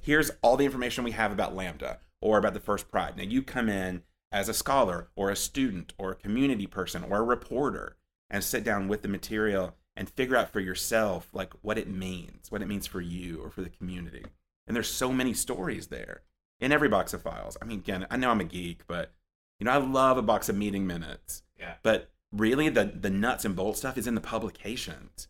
here's 0.00 0.30
all 0.42 0.56
the 0.56 0.64
information 0.64 1.04
we 1.04 1.12
have 1.12 1.32
about 1.32 1.54
lambda 1.54 1.98
or 2.22 2.38
about 2.38 2.54
the 2.54 2.60
first 2.60 2.90
pride. 2.90 3.16
Now 3.16 3.24
you 3.24 3.42
come 3.42 3.68
in 3.68 4.02
as 4.30 4.48
a 4.48 4.54
scholar 4.54 5.08
or 5.14 5.30
a 5.30 5.36
student 5.36 5.92
or 5.98 6.10
a 6.10 6.16
community 6.16 6.66
person 6.66 7.04
or 7.04 7.18
a 7.18 7.22
reporter 7.22 7.96
and 8.30 8.42
sit 8.42 8.64
down 8.64 8.88
with 8.88 9.02
the 9.02 9.08
material 9.08 9.74
and 9.94 10.08
figure 10.08 10.36
out 10.36 10.50
for 10.50 10.60
yourself 10.60 11.28
like 11.34 11.52
what 11.60 11.76
it 11.76 11.88
means 11.88 12.50
what 12.50 12.62
it 12.62 12.68
means 12.68 12.86
for 12.86 13.02
you 13.02 13.40
or 13.42 13.50
for 13.50 13.60
the 13.60 13.68
community. 13.68 14.24
And 14.66 14.74
there's 14.74 14.88
so 14.88 15.12
many 15.12 15.34
stories 15.34 15.88
there 15.88 16.22
in 16.58 16.72
every 16.72 16.88
box 16.88 17.12
of 17.12 17.22
files. 17.22 17.58
I 17.60 17.66
mean 17.66 17.80
again 17.80 18.06
i 18.10 18.16
know 18.16 18.30
i'm 18.30 18.40
a 18.40 18.44
geek 18.44 18.86
but 18.86 19.12
you 19.60 19.66
know 19.66 19.72
i 19.72 19.76
love 19.76 20.16
a 20.16 20.22
box 20.22 20.48
of 20.48 20.56
meeting 20.56 20.86
minutes. 20.86 21.42
Yeah. 21.58 21.74
but 21.82 22.10
really 22.32 22.68
the 22.70 22.84
the 22.84 23.10
nuts 23.10 23.44
and 23.44 23.54
bolts 23.54 23.80
stuff 23.80 23.98
is 23.98 24.06
in 24.06 24.14
the 24.14 24.20
publications. 24.20 25.28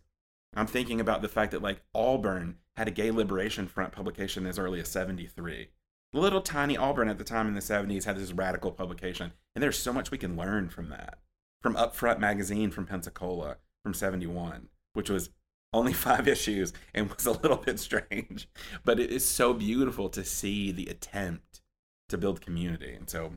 I'm 0.55 0.67
thinking 0.67 1.01
about 1.01 1.23
the 1.23 1.29
fact 1.29 1.51
that 1.53 1.63
like 1.63 1.83
auburn 1.95 2.59
had 2.77 2.87
a 2.87 2.93
gay 2.93 3.11
liberation 3.11 3.67
front 3.67 3.93
publication 3.93 4.47
as 4.47 4.59
early 4.59 4.81
as 4.81 4.89
73 4.89 5.69
little 6.13 6.41
tiny 6.41 6.77
auburn 6.77 7.09
at 7.09 7.19
the 7.19 7.25
time 7.25 7.49
in 7.49 7.55
the 7.55 7.61
70s 7.61 8.05
had 8.05 8.17
this 8.17 8.33
radical 8.33 8.71
publication 8.71 9.33
and 9.55 9.63
there's 9.63 9.79
so 9.79 9.93
much 9.93 10.11
we 10.11 10.19
can 10.19 10.37
learn 10.37 10.69
from 10.69 10.89
that 10.91 11.19
from 11.63 11.77
Upfront 11.77 12.19
magazine 12.19 12.71
from 12.71 12.87
Pensacola 12.87 13.57
from 13.83 13.95
71, 13.95 14.69
which 14.93 15.09
was 15.09 15.31
only 15.73 15.93
five 15.93 16.29
issues 16.29 16.73
and 16.93 17.11
was 17.11 17.25
a 17.25 17.33
little 17.33 17.57
bit 17.57 17.79
strange. 17.79 18.49
But 18.85 19.01
it 19.01 19.11
is 19.11 19.25
so 19.25 19.55
beautiful 19.55 20.09
to 20.11 20.25
see 20.25 20.73
the 20.73 20.87
attempt 20.87 21.63
to 22.09 22.19
build 22.19 22.41
community. 22.41 22.95
And 22.95 23.09
so 23.09 23.35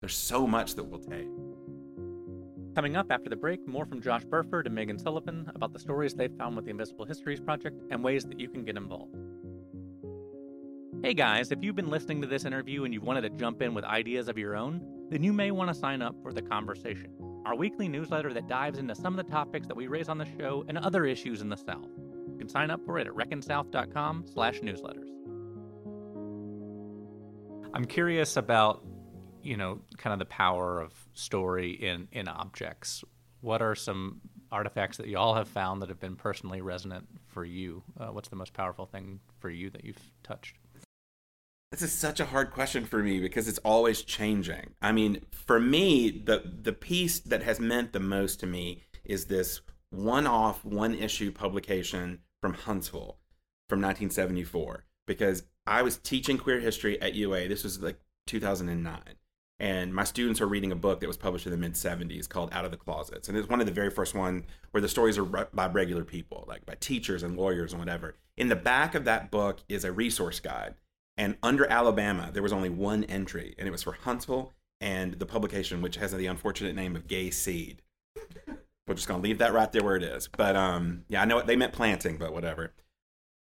there's 0.00 0.16
so 0.16 0.46
much 0.46 0.74
that 0.74 0.84
we'll 0.84 1.00
take. 1.00 1.28
Coming 2.74 2.96
up 2.96 3.06
after 3.10 3.30
the 3.30 3.36
break, 3.36 3.66
more 3.66 3.86
from 3.86 4.02
Josh 4.02 4.24
Burford 4.24 4.66
and 4.66 4.76
Maigen 4.76 5.00
Sullivan 5.00 5.50
about 5.54 5.72
the 5.72 5.78
stories 5.78 6.14
they've 6.14 6.36
found 6.36 6.56
with 6.56 6.66
the 6.66 6.70
Invisible 6.70 7.06
Histories 7.06 7.40
Project 7.40 7.80
and 7.90 8.04
ways 8.04 8.24
that 8.24 8.38
you 8.38 8.50
can 8.50 8.64
get 8.64 8.76
involved. 8.76 9.14
Hey 11.06 11.14
guys, 11.14 11.52
if 11.52 11.62
you've 11.62 11.76
been 11.76 11.88
listening 11.88 12.20
to 12.22 12.26
this 12.26 12.44
interview 12.44 12.82
and 12.82 12.92
you've 12.92 13.04
wanted 13.04 13.20
to 13.20 13.30
jump 13.30 13.62
in 13.62 13.74
with 13.74 13.84
ideas 13.84 14.26
of 14.26 14.36
your 14.36 14.56
own, 14.56 14.84
then 15.08 15.22
you 15.22 15.32
may 15.32 15.52
want 15.52 15.68
to 15.68 15.74
sign 15.74 16.02
up 16.02 16.16
for 16.20 16.32
The 16.32 16.42
Conversation, 16.42 17.16
our 17.46 17.54
weekly 17.54 17.86
newsletter 17.86 18.32
that 18.32 18.48
dives 18.48 18.80
into 18.80 18.92
some 18.92 19.16
of 19.16 19.24
the 19.24 19.30
topics 19.30 19.68
that 19.68 19.76
we 19.76 19.86
raise 19.86 20.08
on 20.08 20.18
the 20.18 20.26
show 20.36 20.64
and 20.66 20.76
other 20.76 21.06
issues 21.06 21.42
in 21.42 21.48
the 21.48 21.56
South. 21.56 21.86
You 22.28 22.34
can 22.36 22.48
sign 22.48 22.72
up 22.72 22.84
for 22.84 22.98
it 22.98 23.06
at 23.06 23.12
reckonsouth.com 23.12 24.24
slash 24.34 24.58
newsletters. 24.62 25.06
I'm 27.72 27.84
curious 27.84 28.36
about, 28.36 28.84
you 29.44 29.56
know, 29.56 29.82
kind 29.98 30.12
of 30.12 30.18
the 30.18 30.24
power 30.24 30.80
of 30.80 30.92
story 31.14 31.70
in, 31.70 32.08
in 32.10 32.26
objects. 32.26 33.04
What 33.42 33.62
are 33.62 33.76
some 33.76 34.22
artifacts 34.50 34.96
that 34.96 35.06
you 35.06 35.18
all 35.18 35.36
have 35.36 35.46
found 35.46 35.82
that 35.82 35.88
have 35.88 36.00
been 36.00 36.16
personally 36.16 36.62
resonant 36.62 37.06
for 37.28 37.44
you? 37.44 37.84
Uh, 37.96 38.06
what's 38.06 38.28
the 38.28 38.34
most 38.34 38.54
powerful 38.54 38.86
thing 38.86 39.20
for 39.38 39.50
you 39.50 39.70
that 39.70 39.84
you've 39.84 40.00
touched? 40.24 40.56
This 41.72 41.82
is 41.82 41.92
such 41.92 42.20
a 42.20 42.26
hard 42.26 42.52
question 42.52 42.84
for 42.84 43.02
me 43.02 43.18
because 43.18 43.48
it's 43.48 43.58
always 43.58 44.02
changing. 44.02 44.74
I 44.80 44.92
mean, 44.92 45.22
for 45.32 45.58
me, 45.58 46.10
the 46.10 46.42
the 46.62 46.72
piece 46.72 47.18
that 47.20 47.42
has 47.42 47.58
meant 47.58 47.92
the 47.92 48.00
most 48.00 48.40
to 48.40 48.46
me 48.46 48.82
is 49.04 49.26
this 49.26 49.60
one-off, 49.90 50.64
one-issue 50.64 51.32
publication 51.32 52.20
from 52.40 52.54
Huntsville 52.54 53.18
from 53.68 53.80
1974 53.80 54.84
because 55.06 55.44
I 55.66 55.82
was 55.82 55.98
teaching 55.98 56.38
queer 56.38 56.60
history 56.60 57.00
at 57.00 57.14
UA. 57.14 57.48
This 57.48 57.64
was 57.64 57.80
like 57.80 58.00
2009. 58.26 59.00
And 59.58 59.94
my 59.94 60.04
students 60.04 60.40
are 60.40 60.46
reading 60.46 60.70
a 60.70 60.76
book 60.76 61.00
that 61.00 61.06
was 61.06 61.16
published 61.16 61.46
in 61.46 61.52
the 61.52 61.58
mid 61.58 61.72
70s 61.72 62.28
called 62.28 62.50
Out 62.52 62.66
of 62.66 62.70
the 62.70 62.76
Closets. 62.76 63.28
And 63.28 63.38
it's 63.38 63.48
one 63.48 63.60
of 63.60 63.66
the 63.66 63.72
very 63.72 63.90
first 63.90 64.14
one 64.14 64.44
where 64.70 64.82
the 64.82 64.88
stories 64.88 65.16
are 65.16 65.24
by 65.24 65.66
regular 65.66 66.04
people, 66.04 66.44
like 66.46 66.66
by 66.66 66.74
teachers 66.78 67.22
and 67.22 67.36
lawyers 67.36 67.72
and 67.72 67.80
whatever. 67.80 68.16
In 68.36 68.48
the 68.48 68.56
back 68.56 68.94
of 68.94 69.04
that 69.06 69.30
book 69.30 69.60
is 69.68 69.84
a 69.84 69.92
resource 69.92 70.40
guide 70.40 70.74
and 71.16 71.36
under 71.42 71.66
Alabama, 71.66 72.30
there 72.32 72.42
was 72.42 72.52
only 72.52 72.68
one 72.68 73.04
entry, 73.04 73.54
and 73.58 73.66
it 73.66 73.70
was 73.70 73.82
for 73.82 73.92
Huntsville 73.92 74.52
and 74.80 75.14
the 75.14 75.26
publication, 75.26 75.80
which 75.80 75.96
has 75.96 76.12
the 76.12 76.26
unfortunate 76.26 76.74
name 76.74 76.94
of 76.94 77.06
Gay 77.06 77.30
Seed. 77.30 77.82
We're 78.86 78.94
just 78.94 79.08
gonna 79.08 79.22
leave 79.22 79.38
that 79.38 79.52
right 79.52 79.70
there 79.72 79.82
where 79.82 79.96
it 79.96 80.02
is. 80.02 80.28
But 80.28 80.54
um, 80.54 81.04
yeah, 81.08 81.22
I 81.22 81.24
know 81.24 81.36
what 81.36 81.46
they 81.46 81.56
meant 81.56 81.72
planting, 81.72 82.18
but 82.18 82.32
whatever. 82.32 82.72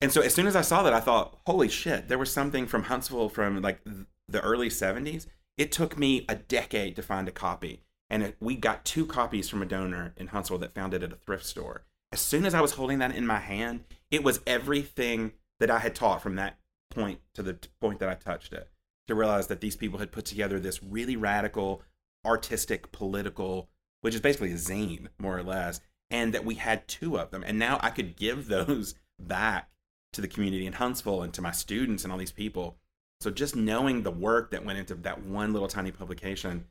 And 0.01 0.11
so 0.11 0.21
as 0.21 0.33
soon 0.33 0.47
as 0.47 0.55
I 0.55 0.61
saw 0.61 0.83
that, 0.83 0.93
I 0.93 0.99
thought, 0.99 1.37
holy 1.45 1.69
shit, 1.69 2.07
there 2.07 2.17
was 2.17 2.31
something 2.31 2.65
from 2.65 2.83
Huntsville 2.83 3.29
from 3.29 3.61
like 3.61 3.81
the 4.27 4.41
early 4.41 4.69
'70s. 4.69 5.27
It 5.57 5.71
took 5.71 5.97
me 5.97 6.25
a 6.27 6.35
decade 6.35 6.95
to 6.95 7.03
find 7.03 7.27
a 7.27 7.31
copy, 7.31 7.81
and 8.09 8.23
it, 8.23 8.37
we 8.39 8.55
got 8.55 8.85
two 8.85 9.05
copies 9.05 9.49
from 9.49 9.61
a 9.61 9.65
donor 9.65 10.13
in 10.17 10.27
Huntsville 10.27 10.57
that 10.59 10.73
found 10.73 10.93
it 10.93 11.03
at 11.03 11.11
a 11.11 11.17
thrift 11.17 11.45
store. 11.45 11.83
As 12.11 12.21
soon 12.21 12.45
as 12.45 12.53
I 12.53 12.61
was 12.61 12.73
holding 12.73 12.99
that 12.99 13.15
in 13.15 13.27
my 13.27 13.39
hand, 13.39 13.83
it 14.09 14.23
was 14.23 14.39
everything 14.47 15.33
that 15.59 15.71
I 15.71 15.79
had 15.79 15.95
taught 15.95 16.21
from 16.21 16.35
that 16.35 16.57
point 16.95 17.19
to 17.33 17.43
the 17.43 17.57
point 17.79 17.99
that 17.99 18.09
I 18.09 18.15
touched 18.15 18.53
it 18.53 18.69
to 19.07 19.15
realize 19.15 19.47
that 19.47 19.61
these 19.61 19.75
people 19.75 19.99
had 19.99 20.11
put 20.11 20.25
together 20.25 20.59
this 20.59 20.81
really 20.81 21.15
radical, 21.15 21.83
artistic, 22.25 22.91
political, 22.91 23.69
which 24.01 24.15
is 24.15 24.21
basically 24.21 24.51
a 24.51 24.55
zine, 24.55 25.07
more 25.19 25.37
or 25.37 25.43
less, 25.43 25.79
and 26.09 26.33
that 26.33 26.45
we 26.45 26.55
had 26.55 26.87
two 26.87 27.17
of 27.19 27.31
them. 27.31 27.43
And 27.45 27.59
now 27.59 27.79
I 27.81 27.89
could 27.89 28.15
give 28.15 28.47
those 28.47 28.95
back 29.19 29.69
to 30.13 30.21
the 30.21 30.27
community 30.27 30.65
in 30.65 30.73
Huntsville 30.73 31.21
and 31.21 31.33
to 31.33 31.41
my 31.41 31.51
students 31.51 32.03
and 32.03 32.11
all 32.11 32.19
these 32.19 32.31
people. 32.31 32.77
So 33.21 33.31
just 33.31 33.55
knowing 33.55 34.03
the 34.03 34.11
work 34.11 34.51
that 34.51 34.65
went 34.65 34.79
into 34.79 34.95
that 34.95 35.23
one 35.23 35.53
little 35.53 35.67
tiny 35.67 35.91
publication, 35.91 36.65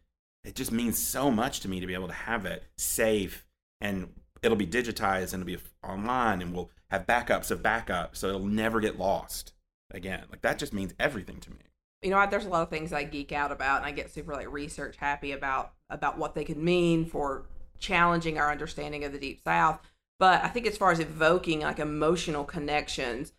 it 0.45 0.55
just 0.55 0.72
means 0.72 0.99
so 0.99 1.31
much 1.31 1.61
to 1.61 1.68
me 1.68 1.81
to 1.81 1.87
be 1.87 1.95
able 1.95 2.09
to 2.09 2.14
have 2.14 2.47
it 2.47 2.64
safe 2.77 3.47
and 3.81 4.12
it'll 4.43 4.57
be 4.57 4.66
digitized 4.66 5.33
and 5.33 5.43
it'll 5.43 5.59
be 5.59 5.59
online 5.83 6.43
and 6.43 6.55
we'll 6.55 6.70
have 6.91 7.07
backups 7.07 7.51
of 7.51 7.62
backups 7.62 8.16
so 8.16 8.29
it'll 8.29 8.47
never 8.47 8.79
get 8.79 8.99
lost 8.99 9.54
again. 9.95 10.25
Like 10.31 10.43
that 10.43 10.59
just 10.59 10.73
means 10.73 10.95
everything 10.99 11.41
to 11.41 11.51
me. 11.51 11.57
You 12.03 12.11
know, 12.11 12.27
there's 12.31 12.45
a 12.45 12.51
lot 12.51 12.63
of 12.63 12.71
things 12.71 12.93
I 12.93 13.05
geek 13.05 13.33
out 13.33 13.51
about, 13.51 13.79
and 13.79 13.87
I 13.87 13.93
get 13.93 14.11
super 14.11 14.35
like 14.35 14.53
research 14.53 14.97
happy 14.97 15.33
about 15.33 15.73
about 15.89 16.19
what 16.19 16.35
they 16.35 16.45
could 16.45 16.59
mean 16.59 17.07
for 17.07 17.47
challenging 17.79 18.39
our 18.39 18.51
understanding 18.51 19.05
of 19.05 19.13
the 19.13 19.19
Deep 19.19 19.43
South. 19.43 19.81
But 20.19 20.45
I 20.45 20.49
think 20.49 20.67
as 20.67 20.77
far 20.77 20.93
as 20.93 21.01
evoking 21.01 21.61
like 21.61 21.79
emotional 21.79 22.45
connections, 22.45 23.33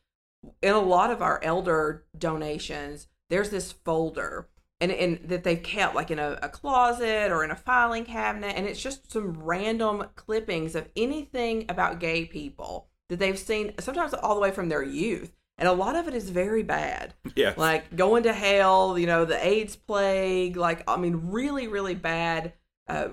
in 0.62 0.74
a 0.74 0.80
lot 0.80 1.12
of 1.12 1.22
our 1.22 1.40
elder 1.44 2.06
donations, 2.18 3.08
there's 3.30 3.50
this 3.50 3.72
folder 3.72 4.48
and, 4.82 4.92
and 4.92 5.30
that 5.30 5.44
they've 5.44 5.62
kept 5.62 5.96
like 5.96 6.12
in 6.12 6.20
a, 6.20 6.38
a, 6.42 6.50
closet 6.50 7.32
or 7.32 7.44
in 7.44 7.52
a 7.52 7.56
filing 7.56 8.06
cabinet 8.06 8.54
and 8.56 8.66
it's 8.66 8.82
just 8.82 9.12
some 9.12 9.34
random 9.42 10.06
clippings 10.16 10.76
of 10.76 10.90
anything 10.96 11.66
about 11.70 12.00
gay 12.00 12.26
people 12.26 12.88
that 13.10 13.20
they've 13.20 13.40
seen 13.40 13.74
sometimes 13.80 14.14
all 14.14 14.36
the 14.36 14.42
way 14.42 14.52
from 14.52 14.70
their 14.70 14.84
youth 14.84 15.32
and 15.58 15.68
a 15.68 15.74
lot 15.74 15.96
of 15.96 16.08
it 16.08 16.14
is 16.14 16.30
very 16.30 16.64
bad. 16.64 17.14
Yeah. 17.36 17.54
Like 17.56 17.96
going 17.96 18.24
to 18.24 18.34
hell, 18.34 18.98
you 18.98 19.08
know, 19.08 19.26
the 19.26 19.46
AIDS 19.46 19.76
plague, 19.76 20.58
like 20.58 20.84
I 20.90 20.98
mean 20.98 21.32
really 21.32 21.68
really 21.68 21.96
bad 21.96 22.54
uh, 22.88 23.10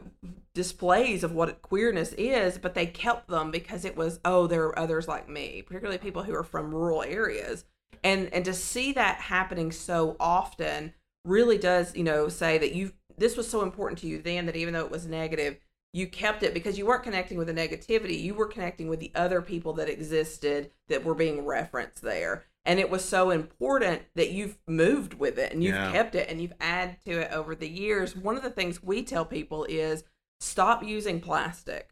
displays 0.54 1.24
of 1.24 1.32
what 1.32 1.62
queerness 1.62 2.12
is, 2.14 2.58
but 2.58 2.74
they 2.74 2.86
kept 2.86 3.28
them 3.28 3.50
because 3.50 3.84
it 3.84 3.96
was 3.96 4.20
oh, 4.24 4.46
there 4.46 4.64
are 4.64 4.78
others 4.78 5.08
like 5.08 5.28
me, 5.28 5.62
particularly 5.62 5.98
people 5.98 6.22
who 6.22 6.34
are 6.34 6.44
from 6.44 6.74
rural 6.74 7.02
areas. 7.02 7.64
And 8.04 8.32
and 8.32 8.44
to 8.44 8.54
see 8.54 8.92
that 8.92 9.16
happening 9.16 9.70
so 9.70 10.16
often 10.18 10.94
really 11.24 11.58
does, 11.58 11.94
you 11.94 12.04
know, 12.04 12.28
say 12.28 12.58
that 12.58 12.74
you 12.74 12.92
this 13.16 13.36
was 13.36 13.48
so 13.48 13.62
important 13.62 13.98
to 14.00 14.06
you 14.06 14.20
then 14.20 14.46
that 14.46 14.56
even 14.56 14.74
though 14.74 14.84
it 14.84 14.90
was 14.90 15.06
negative, 15.06 15.58
you 15.92 16.06
kept 16.06 16.42
it 16.42 16.54
because 16.54 16.78
you 16.78 16.86
weren't 16.86 17.02
connecting 17.02 17.36
with 17.36 17.48
the 17.48 17.54
negativity. 17.54 18.20
You 18.20 18.34
were 18.34 18.46
connecting 18.46 18.88
with 18.88 19.00
the 19.00 19.12
other 19.14 19.42
people 19.42 19.74
that 19.74 19.90
existed 19.90 20.70
that 20.88 21.04
were 21.04 21.14
being 21.14 21.44
referenced 21.44 22.02
there. 22.02 22.44
And 22.64 22.78
it 22.78 22.90
was 22.90 23.04
so 23.04 23.30
important 23.30 24.02
that 24.14 24.30
you've 24.30 24.56
moved 24.66 25.14
with 25.14 25.38
it 25.38 25.52
and 25.52 25.62
you've 25.62 25.74
yeah. 25.74 25.92
kept 25.92 26.14
it 26.14 26.30
and 26.30 26.40
you've 26.40 26.54
added 26.60 26.96
to 27.04 27.20
it 27.22 27.32
over 27.32 27.54
the 27.54 27.68
years. 27.68 28.16
One 28.16 28.36
of 28.36 28.42
the 28.42 28.50
things 28.50 28.82
we 28.82 29.02
tell 29.02 29.24
people 29.24 29.66
is 29.68 30.04
stop 30.40 30.82
using 30.82 31.20
plastic. 31.20 31.90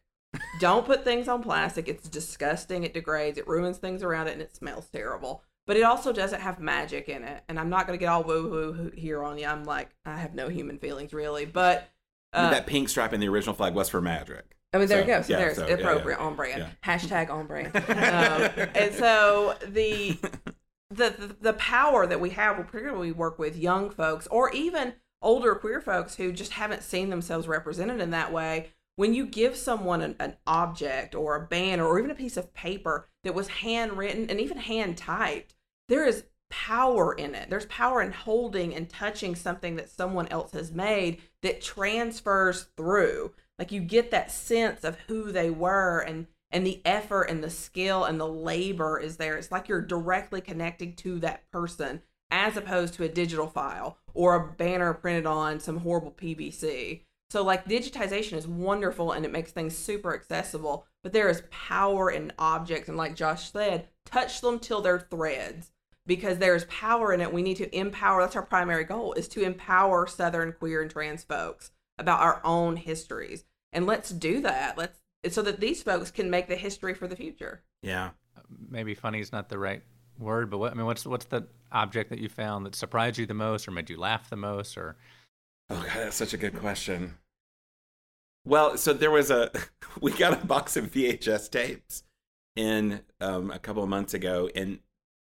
Don't 0.61 0.87
put 0.87 1.05
things 1.05 1.27
on 1.29 1.43
plastic. 1.43 1.89
It's 1.89 2.09
disgusting. 2.09 2.85
It 2.85 2.95
degrades. 2.95 3.37
It 3.37 3.49
ruins 3.49 3.79
things 3.79 4.03
around 4.03 4.29
it 4.29 4.35
and 4.35 4.43
it 4.43 4.55
smells 4.55 4.89
terrible. 4.89 5.43
But 5.67 5.77
it 5.77 5.83
also 5.83 6.13
doesn't 6.13 6.41
have 6.41 6.59
magic 6.59 7.09
in 7.09 7.23
it. 7.25 7.43
And 7.49 7.59
i'm 7.59 7.69
not 7.69 7.87
going 7.87 7.99
to 7.99 8.03
get 8.03 8.09
all 8.09 8.23
woo 8.23 8.49
woo 8.49 8.91
here 8.95 9.23
on 9.23 9.39
you 9.39 9.47
i'm 9.47 9.65
like 9.65 9.91
i 10.07 10.17
have 10.17 10.35
no 10.35 10.49
human 10.49 10.79
feelings 10.79 11.13
really. 11.13 11.45
But 11.45 11.89
uh, 12.33 12.51
that 12.51 12.67
pink 12.67 12.89
stripe 12.89 13.13
in 13.13 13.21
the 13.21 13.29
original 13.29 13.55
flag 13.55 13.75
was 13.75 13.89
for 13.89 14.01
magic. 14.01 14.57
I 14.73 14.79
mean, 14.79 14.87
there 14.87 14.99
so, 14.99 15.07
you 15.07 15.07
go. 15.07 15.23
So 15.23 15.33
yeah, 15.33 15.39
there's 15.39 15.57
so, 15.57 15.67
appropriate 15.67 16.17
yeah, 16.17 16.23
yeah. 16.23 16.27
on 16.27 16.37
brand. 16.37 16.67
Hashtag 16.85 17.31
on 17.31 17.47
brand. 17.47 17.75
um, 17.77 18.69
and 18.75 18.95
so 18.95 19.57
the, 19.67 20.17
the 20.91 21.11
the 21.11 21.37
the 21.41 21.53
power 21.55 22.07
that 22.07 22.21
we 22.21 22.31
have, 22.31 22.57
particularly 22.57 23.09
we 23.09 23.13
work 23.13 23.39
with 23.39 23.57
young 23.57 23.91
folks 23.91 24.27
or 24.29 24.53
even 24.53 24.95
older 25.23 25.55
queer 25.55 25.81
folks 25.81 26.15
who 26.15 26.33
just 26.33 26.53
haven't 26.53 26.83
seen 26.83 27.11
themselves 27.11 27.49
represented 27.49 28.01
in 28.01 28.11
that 28.11 28.33
way. 28.33 28.71
When 28.97 29.15
you 29.15 29.27
give 29.27 29.57
someone 29.57 30.03
an, 30.03 30.17
an 30.21 30.37
object 30.47 31.15
or 31.15 31.35
a 31.35 31.47
banner 31.47 31.87
or 31.87 31.99
even 31.99 32.11
a 32.11 32.15
piece 32.15 32.37
of 32.37 32.53
paper 32.53 33.09
that 33.25 33.35
was 33.35 33.49
handwritten 33.49 34.29
and 34.29 34.41
even 34.41 34.59
hand 34.59 34.99
typed, 34.99 35.55
there 35.89 36.05
is 36.05 36.25
power 36.51 37.15
in 37.15 37.35
it. 37.35 37.49
There's 37.49 37.67
power 37.67 38.03
in 38.03 38.13
holding 38.13 38.75
and 38.75 38.89
touching 38.89 39.35
something 39.35 39.77
that 39.77 39.91
someone 39.91 40.29
else 40.29 40.53
has 40.53 40.73
made 40.73 41.23
that 41.43 41.63
transfers 41.63 42.67
through. 42.77 43.33
Like 43.59 43.73
you 43.73 43.81
get 43.81 44.11
that 44.11 44.31
sense 44.31 44.85
of 44.85 44.99
who 45.07 45.33
they 45.33 45.51
were 45.51 46.01
and 46.01 46.27
and 46.53 46.67
the 46.67 46.83
effort 46.85 47.25
and 47.25 47.45
the 47.45 47.51
skill 47.51 48.05
and 48.05 48.19
the 48.19 48.27
labor 48.27 48.99
is 48.99 49.17
there. 49.17 49.37
It's 49.37 49.53
like 49.53 49.69
you're 49.69 49.81
directly 49.81 50.41
connecting 50.41 50.95
to 50.97 51.21
that 51.21 51.49
person 51.53 52.03
as 52.31 52.57
opposed 52.57 52.95
to 52.95 53.05
a 53.05 53.09
digital 53.09 53.47
file 53.47 53.99
or 54.15 54.35
a 54.35 54.53
banner 54.55 54.93
printed 54.93 55.27
on 55.27 55.61
some 55.61 55.79
horrible 55.79 56.11
PVC. 56.11 57.03
So 57.31 57.45
like 57.45 57.67
digitization 57.67 58.37
is 58.37 58.49
wonderful 58.49 59.13
and 59.13 59.25
it 59.25 59.31
makes 59.31 59.53
things 59.53 59.77
super 59.77 60.13
accessible, 60.13 60.87
but 61.05 61.13
there 61.13 61.29
is 61.29 61.45
power 61.51 62.11
in 62.11 62.33
objects 62.39 62.89
and 62.89 62.99
like 62.99 63.15
Josh 63.15 63.53
said, 63.53 63.87
touch 64.05 64.41
them 64.41 64.59
till 64.59 64.81
they're 64.81 65.07
threads 65.09 65.71
because 66.11 66.39
there's 66.39 66.65
power 66.65 67.13
in 67.13 67.21
it. 67.21 67.33
We 67.33 67.41
need 67.41 67.59
to 67.59 67.73
empower. 67.73 68.21
That's 68.21 68.35
our 68.35 68.43
primary 68.43 68.83
goal 68.83 69.13
is 69.13 69.29
to 69.29 69.43
empower 69.43 70.09
Southern 70.09 70.53
queer 70.53 70.83
and 70.83 70.91
trans 70.91 71.23
folks 71.23 71.71
about 72.01 72.19
our 72.19 72.41
own 72.43 72.75
histories. 72.75 73.45
And 73.73 73.87
let's 73.87 74.11
do 74.11 74.41
that. 74.41 74.77
Let's 74.77 74.99
so 75.29 75.41
that 75.43 75.61
these 75.61 75.85
folks 75.85 76.11
can 76.11 76.29
make 76.29 76.49
the 76.49 76.57
history 76.57 76.95
for 76.95 77.07
the 77.07 77.15
future. 77.15 77.63
Yeah. 77.85 78.11
Maybe 78.69 78.93
funny 78.93 79.21
is 79.21 79.31
not 79.31 79.49
the 79.49 79.59
right 79.61 79.85
word, 80.19 80.51
but 80.51 80.59
what 80.59 80.73
I 80.73 80.75
mean, 80.75 80.85
what's 80.85 81.07
what's 81.07 81.27
the 81.27 81.47
object 81.71 82.11
that 82.11 82.19
you 82.19 82.29
found 82.29 82.67
that 82.67 82.75
surprised 82.75 83.17
you 83.17 83.27
the 83.27 83.35
most, 83.35 83.69
or 83.69 83.71
made 83.71 83.89
you 83.89 83.97
laugh 83.97 84.29
the 84.29 84.37
most, 84.37 84.77
or? 84.77 84.97
Oh 85.69 85.77
God, 85.77 85.95
that's 85.95 86.17
such 86.17 86.35
a 86.35 86.39
good 86.39 86.59
question. 86.59 87.19
Well, 88.45 88.77
so 88.77 88.93
there 88.93 89.13
was 89.13 89.31
a 89.31 89.53
we 90.01 90.11
got 90.11 90.43
a 90.43 90.45
box 90.45 90.77
of 90.77 90.91
VHS 90.91 91.53
tapes 91.53 92.03
in 92.57 93.03
um, 93.21 93.53
a 93.53 93.61
couple 93.61 93.85
of 93.85 93.89
months 93.89 94.13
ago, 94.13 94.51
and 94.57 94.81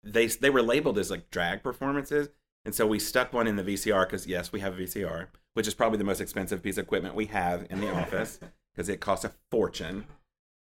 they 0.04 0.28
they 0.28 0.50
were 0.50 0.62
labeled 0.62 0.98
as 0.98 1.12
like 1.12 1.30
drag 1.32 1.64
performances, 1.64 2.30
and 2.66 2.74
so 2.76 2.88
we 2.88 3.00
stuck 3.00 3.34
one 3.34 3.48
in 3.48 3.56
the 3.56 3.64
VCR 3.64 4.06
because 4.06 4.28
yes, 4.28 4.52
we 4.52 4.60
have 4.60 4.78
a 4.78 4.82
VCR, 4.82 5.28
which 5.54 5.68
is 5.68 5.74
probably 5.74 5.98
the 5.98 6.04
most 6.04 6.22
expensive 6.22 6.64
piece 6.64 6.78
of 6.78 6.86
equipment 6.86 7.16
we 7.16 7.26
have 7.28 7.68
in 7.70 7.82
the 7.82 7.94
office 8.02 8.40
because 8.74 8.90
it 8.90 9.00
costs 9.00 9.26
a 9.26 9.32
fortune. 9.50 10.06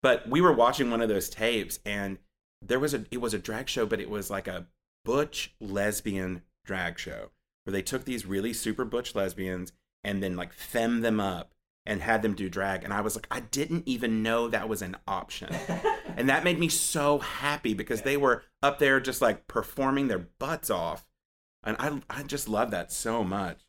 But 0.03 0.29
we 0.29 0.41
were 0.41 0.53
watching 0.53 0.91
one 0.91 1.01
of 1.01 1.09
those 1.09 1.29
tapes, 1.29 1.81
and 1.85 2.19
there 2.63 2.81
was 2.81 2.95
a 2.95 3.05
it 3.11 3.21
was 3.21 3.35
a 3.35 3.39
drag 3.39 3.69
show, 3.69 3.87
but 3.87 4.01
it 4.01 4.11
was 4.11 4.31
like 4.31 4.49
a 4.49 4.67
butch 5.05 5.55
lesbian 5.61 6.43
drag 6.65 6.99
show 6.99 7.31
where 7.65 7.73
they 7.73 7.83
took 7.83 8.05
these 8.05 8.27
really 8.27 8.53
super 8.53 8.85
butch 8.85 9.15
lesbians 9.15 9.73
and 10.05 10.23
then 10.23 10.37
like 10.37 10.53
fem 10.53 11.01
them 11.01 11.19
up 11.19 11.55
and 11.87 12.03
had 12.03 12.23
them 12.23 12.35
do 12.35 12.49
drag 12.49 12.85
and 12.85 12.93
i 12.93 13.01
was 13.01 13.17
like 13.17 13.27
i 13.31 13.41
didn't 13.41 13.83
even 13.87 14.23
know 14.23 14.49
that 14.49 14.69
was 14.69 14.83
an 14.83 14.97
option 15.07 15.49
and 16.19 16.29
that 16.29 16.45
made 16.45 16.59
me 16.59 16.69
so 16.69 17.19
happy 17.19 17.73
because 17.75 18.03
they 18.03 18.17
were 18.17 18.43
up 18.63 18.79
there 18.79 19.01
just 19.01 19.23
like 19.23 19.47
performing 19.47 20.09
their 20.09 20.27
butts 20.39 20.69
off 20.71 21.07
and 21.65 21.77
i 21.79 22.01
i 22.11 22.23
just 22.23 22.49
love 22.49 22.71
that 22.71 22.93
so 22.93 23.25
much 23.25 23.61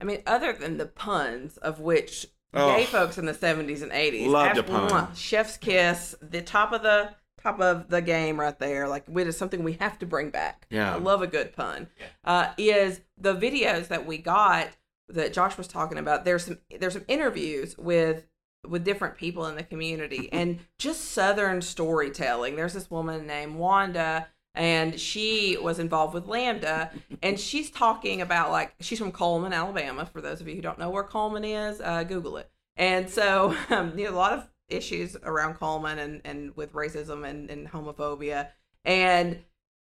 I 0.00 0.04
mean, 0.04 0.22
other 0.26 0.52
than 0.52 0.76
the 0.76 0.86
puns, 0.86 1.56
of 1.58 1.80
which 1.80 2.26
Oh. 2.52 2.76
gay 2.76 2.84
folks 2.84 3.16
in 3.16 3.26
the 3.26 3.32
70s 3.32 3.80
and 3.82 3.90
80s 3.92 4.26
Loved 4.28 4.58
a 4.58 4.62
pun. 4.62 5.14
chef's 5.14 5.56
kiss, 5.56 6.14
the 6.20 6.42
top 6.42 6.72
of 6.72 6.82
the 6.82 7.10
top 7.42 7.60
of 7.60 7.88
the 7.88 8.02
game 8.02 8.38
right 8.38 8.58
there. 8.58 8.86
Like 8.86 9.04
it 9.08 9.26
is 9.26 9.36
something 9.36 9.62
we 9.64 9.74
have 9.74 9.98
to 10.00 10.06
bring 10.06 10.30
back. 10.30 10.66
Yeah. 10.70 10.94
I 10.94 10.98
love 10.98 11.22
a 11.22 11.26
good 11.26 11.52
pun. 11.54 11.88
Uh, 12.24 12.52
is 12.58 13.00
the 13.18 13.34
videos 13.34 13.88
that 13.88 14.04
we 14.06 14.18
got 14.18 14.68
that 15.08 15.32
Josh 15.32 15.56
was 15.56 15.68
talking 15.68 15.98
about. 15.98 16.24
There's 16.24 16.44
some 16.44 16.58
there's 16.78 16.92
some 16.94 17.04
interviews 17.08 17.76
with 17.78 18.26
with 18.68 18.84
different 18.84 19.16
people 19.16 19.46
in 19.46 19.56
the 19.56 19.62
community 19.62 20.28
and 20.32 20.60
just 20.78 21.12
southern 21.12 21.62
storytelling. 21.62 22.56
There's 22.56 22.74
this 22.74 22.90
woman 22.90 23.26
named 23.26 23.56
Wanda 23.56 24.28
and 24.54 24.98
she 25.00 25.56
was 25.60 25.78
involved 25.78 26.14
with 26.14 26.26
Lambda 26.26 26.90
and 27.22 27.38
she's 27.38 27.70
talking 27.70 28.20
about 28.20 28.50
like 28.50 28.74
she's 28.80 28.98
from 28.98 29.12
Cullman, 29.12 29.52
Alabama. 29.52 30.06
For 30.06 30.20
those 30.20 30.40
of 30.40 30.48
you 30.48 30.56
who 30.56 30.62
don't 30.62 30.78
know 30.78 30.90
where 30.90 31.02
Cullman 31.02 31.44
is, 31.44 31.80
uh, 31.80 32.04
Google 32.04 32.36
it. 32.36 32.50
And 32.76 33.08
so 33.10 33.56
um, 33.70 33.98
you 33.98 34.04
know, 34.04 34.10
a 34.10 34.16
lot 34.16 34.32
of 34.32 34.48
issues 34.68 35.16
around 35.22 35.54
Cullman 35.54 35.98
and, 35.98 36.20
and 36.24 36.56
with 36.56 36.72
racism 36.72 37.28
and, 37.28 37.50
and 37.50 37.68
homophobia. 37.68 38.48
And 38.84 39.40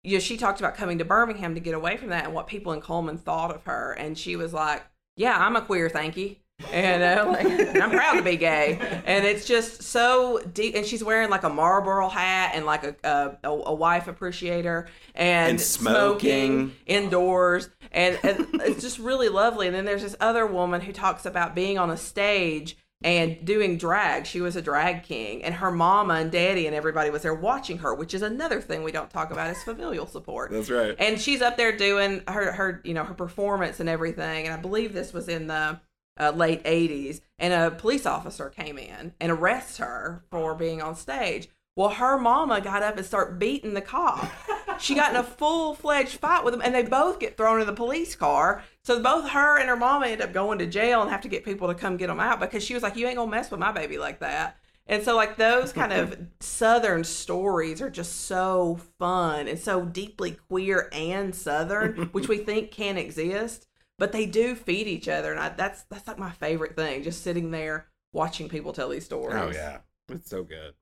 you 0.04 0.14
know, 0.14 0.20
she 0.20 0.38
talked 0.38 0.60
about 0.60 0.76
coming 0.76 1.00
to 1.00 1.06
Birmingham 1.06 1.56
to 1.56 1.60
get 1.60 1.74
away 1.74 1.98
from 1.98 2.10
that 2.10 2.26
and 2.26 2.34
what 2.34 2.48
people 2.48 2.72
in 2.74 2.82
Cullman 2.82 3.18
thought 3.18 3.54
of 3.54 3.64
her. 3.64 3.94
And 3.94 4.18
she 4.18 4.36
was 4.36 4.54
like, 4.54 4.86
"Yeah, 5.18 5.36
I'm 5.38 5.56
a 5.56 5.62
queer, 5.62 5.90
thank 5.90 6.16
you." 6.16 6.36
And, 6.72 7.04
uh, 7.04 7.26
like, 7.32 7.48
I'm 7.82 7.92
proud 7.92 8.14
to 8.14 8.22
be 8.22 8.38
gay. 8.38 8.78
And 9.06 9.26
it's 9.26 9.46
just 9.46 9.84
so 9.84 10.40
deep. 10.54 10.76
And 10.76 10.86
she's 10.86 11.04
wearing 11.04 11.30
like 11.30 11.44
a 11.44 11.50
Marlboro 11.50 12.10
hat 12.10 12.52
and 12.54 12.66
like 12.66 12.84
a 12.84 13.38
a, 13.44 13.50
a 13.50 13.74
wife 13.74 14.08
appreciator 14.08 14.88
and, 15.14 15.52
And 15.52 15.62
smoking. 15.62 16.76
indoors. 16.86 17.70
And, 17.92 18.18
and 18.24 18.48
it's 18.62 18.82
just 18.82 19.00
really 19.00 19.30
lovely. 19.30 19.68
And 19.68 19.76
then 19.76 19.86
there's 19.86 20.02
this 20.04 20.16
other 20.20 20.46
woman 20.46 20.82
who 20.82 20.92
talks 20.94 21.26
about 21.26 21.56
being 21.56 21.78
on 21.78 21.90
a 21.90 21.98
stage 21.98 22.78
and 23.04 23.46
doing 23.46 23.78
drag. 23.78 24.26
She 24.26 24.40
was 24.42 24.56
a 24.56 24.62
drag 24.62 25.04
king, 25.04 25.44
and 25.44 25.54
her 25.56 25.70
mama 25.70 26.16
and 26.16 26.32
daddy 26.32 26.66
and 26.66 26.76
everybody 26.76 27.10
was 27.10 27.22
there 27.22 27.34
watching 27.36 27.80
her, 27.80 27.94
which 27.94 28.14
is 28.14 28.22
another 28.22 28.62
thing 28.62 28.84
we 28.84 28.92
don't 28.92 29.10
talk 29.10 29.32
about 29.32 29.52
is 29.52 29.62
familial 29.62 30.08
support. 30.08 30.50
that's 30.52 30.70
right 30.72 30.96
And 30.98 31.20
she's 31.20 31.42
up 31.42 31.58
there 31.58 31.76
doing 31.76 32.24
her 32.28 32.54
her 32.54 32.82
you 32.86 32.94
know 32.94 33.04
her 33.04 33.14
performance 33.14 33.80
and 33.82 33.90
everything. 33.90 34.46
And 34.46 34.54
I 34.54 34.58
believe 34.58 34.94
this 34.94 35.14
was 35.14 35.28
in 35.28 35.48
the 35.48 35.80
uh, 36.20 36.32
late 36.32 36.64
'80s. 36.64 37.22
And 37.38 37.54
a 37.54 37.76
police 37.76 38.06
officer 38.06 38.50
came 38.50 38.78
in 38.78 39.14
and 39.20 39.32
arrests 39.32 39.78
her 39.78 40.24
for 40.30 40.56
being 40.56 40.82
on 40.82 40.96
stage. 40.96 41.50
Well, 41.76 41.90
her 41.90 42.18
mama 42.18 42.62
got 42.62 42.84
up 42.84 42.96
and 42.96 43.06
started 43.06 43.38
beating 43.38 43.74
the 43.74 43.82
cop. 43.82 44.32
She 44.80 44.96
got 44.96 45.12
in 45.12 45.18
a 45.18 45.24
full 45.24 45.74
fledged 45.74 46.20
fight 46.20 46.46
with 46.46 46.54
him, 46.54 46.62
and 46.62 46.74
they 46.74 46.84
both 46.84 47.20
get 47.20 47.36
thrown 47.36 47.60
in 47.60 47.68
the 47.68 47.74
police 47.74 48.16
car. 48.16 48.64
So 48.84 49.02
both 49.02 49.30
her 49.30 49.60
and 49.60 49.68
her 49.68 49.76
mama 49.76 50.08
end 50.08 50.22
up 50.22 50.32
going 50.32 50.60
to 50.60 50.66
jail 50.66 51.02
and 51.02 51.12
have 51.12 51.22
to 51.22 51.28
get 51.28 51.44
people 51.44 51.68
to 51.68 51.76
come 51.76 51.98
get 51.98 52.08
them 52.08 52.20
out 52.20 52.40
because 52.40 52.64
she 52.64 52.74
was 52.74 52.84
like, 52.84 52.96
"You 52.96 53.08
ain't 53.08 53.18
gonna 53.18 53.30
mess 53.30 53.52
with 53.52 53.60
my 53.60 53.74
baby 53.74 53.98
like 53.98 54.20
that." 54.20 54.58
And 54.88 55.04
so, 55.04 55.16
like 55.16 55.36
those 55.36 55.74
kind 55.74 55.92
of 55.92 56.18
southern 56.40 57.04
stories 57.04 57.82
are 57.82 57.90
just 57.90 58.26
so 58.26 58.80
fun 59.00 59.48
and 59.48 59.60
so 59.60 59.84
deeply 59.84 60.38
queer 60.48 60.90
and 60.92 61.34
southern, 61.34 62.10
which 62.12 62.28
we 62.28 62.38
think 62.38 62.72
can 62.72 62.98
exist, 62.98 63.68
but 63.98 64.12
they 64.12 64.26
do 64.26 64.56
feed 64.56 64.88
each 64.88 65.08
other, 65.08 65.32
and 65.32 65.40
I, 65.40 65.50
that's 65.50 65.84
that's 65.84 66.08
like 66.08 66.18
my 66.20 66.32
favorite 66.32 66.76
thing. 66.76 67.04
Just 67.04 67.24
sitting 67.24 67.52
there 67.52 67.88
watching 68.14 68.50
people 68.50 68.74
tell 68.74 68.90
these 68.90 69.06
stories. 69.06 69.38
oh 69.38 69.52
yeah 69.54 69.80
it's 70.10 70.30
so 70.30 70.44
good 70.44 70.74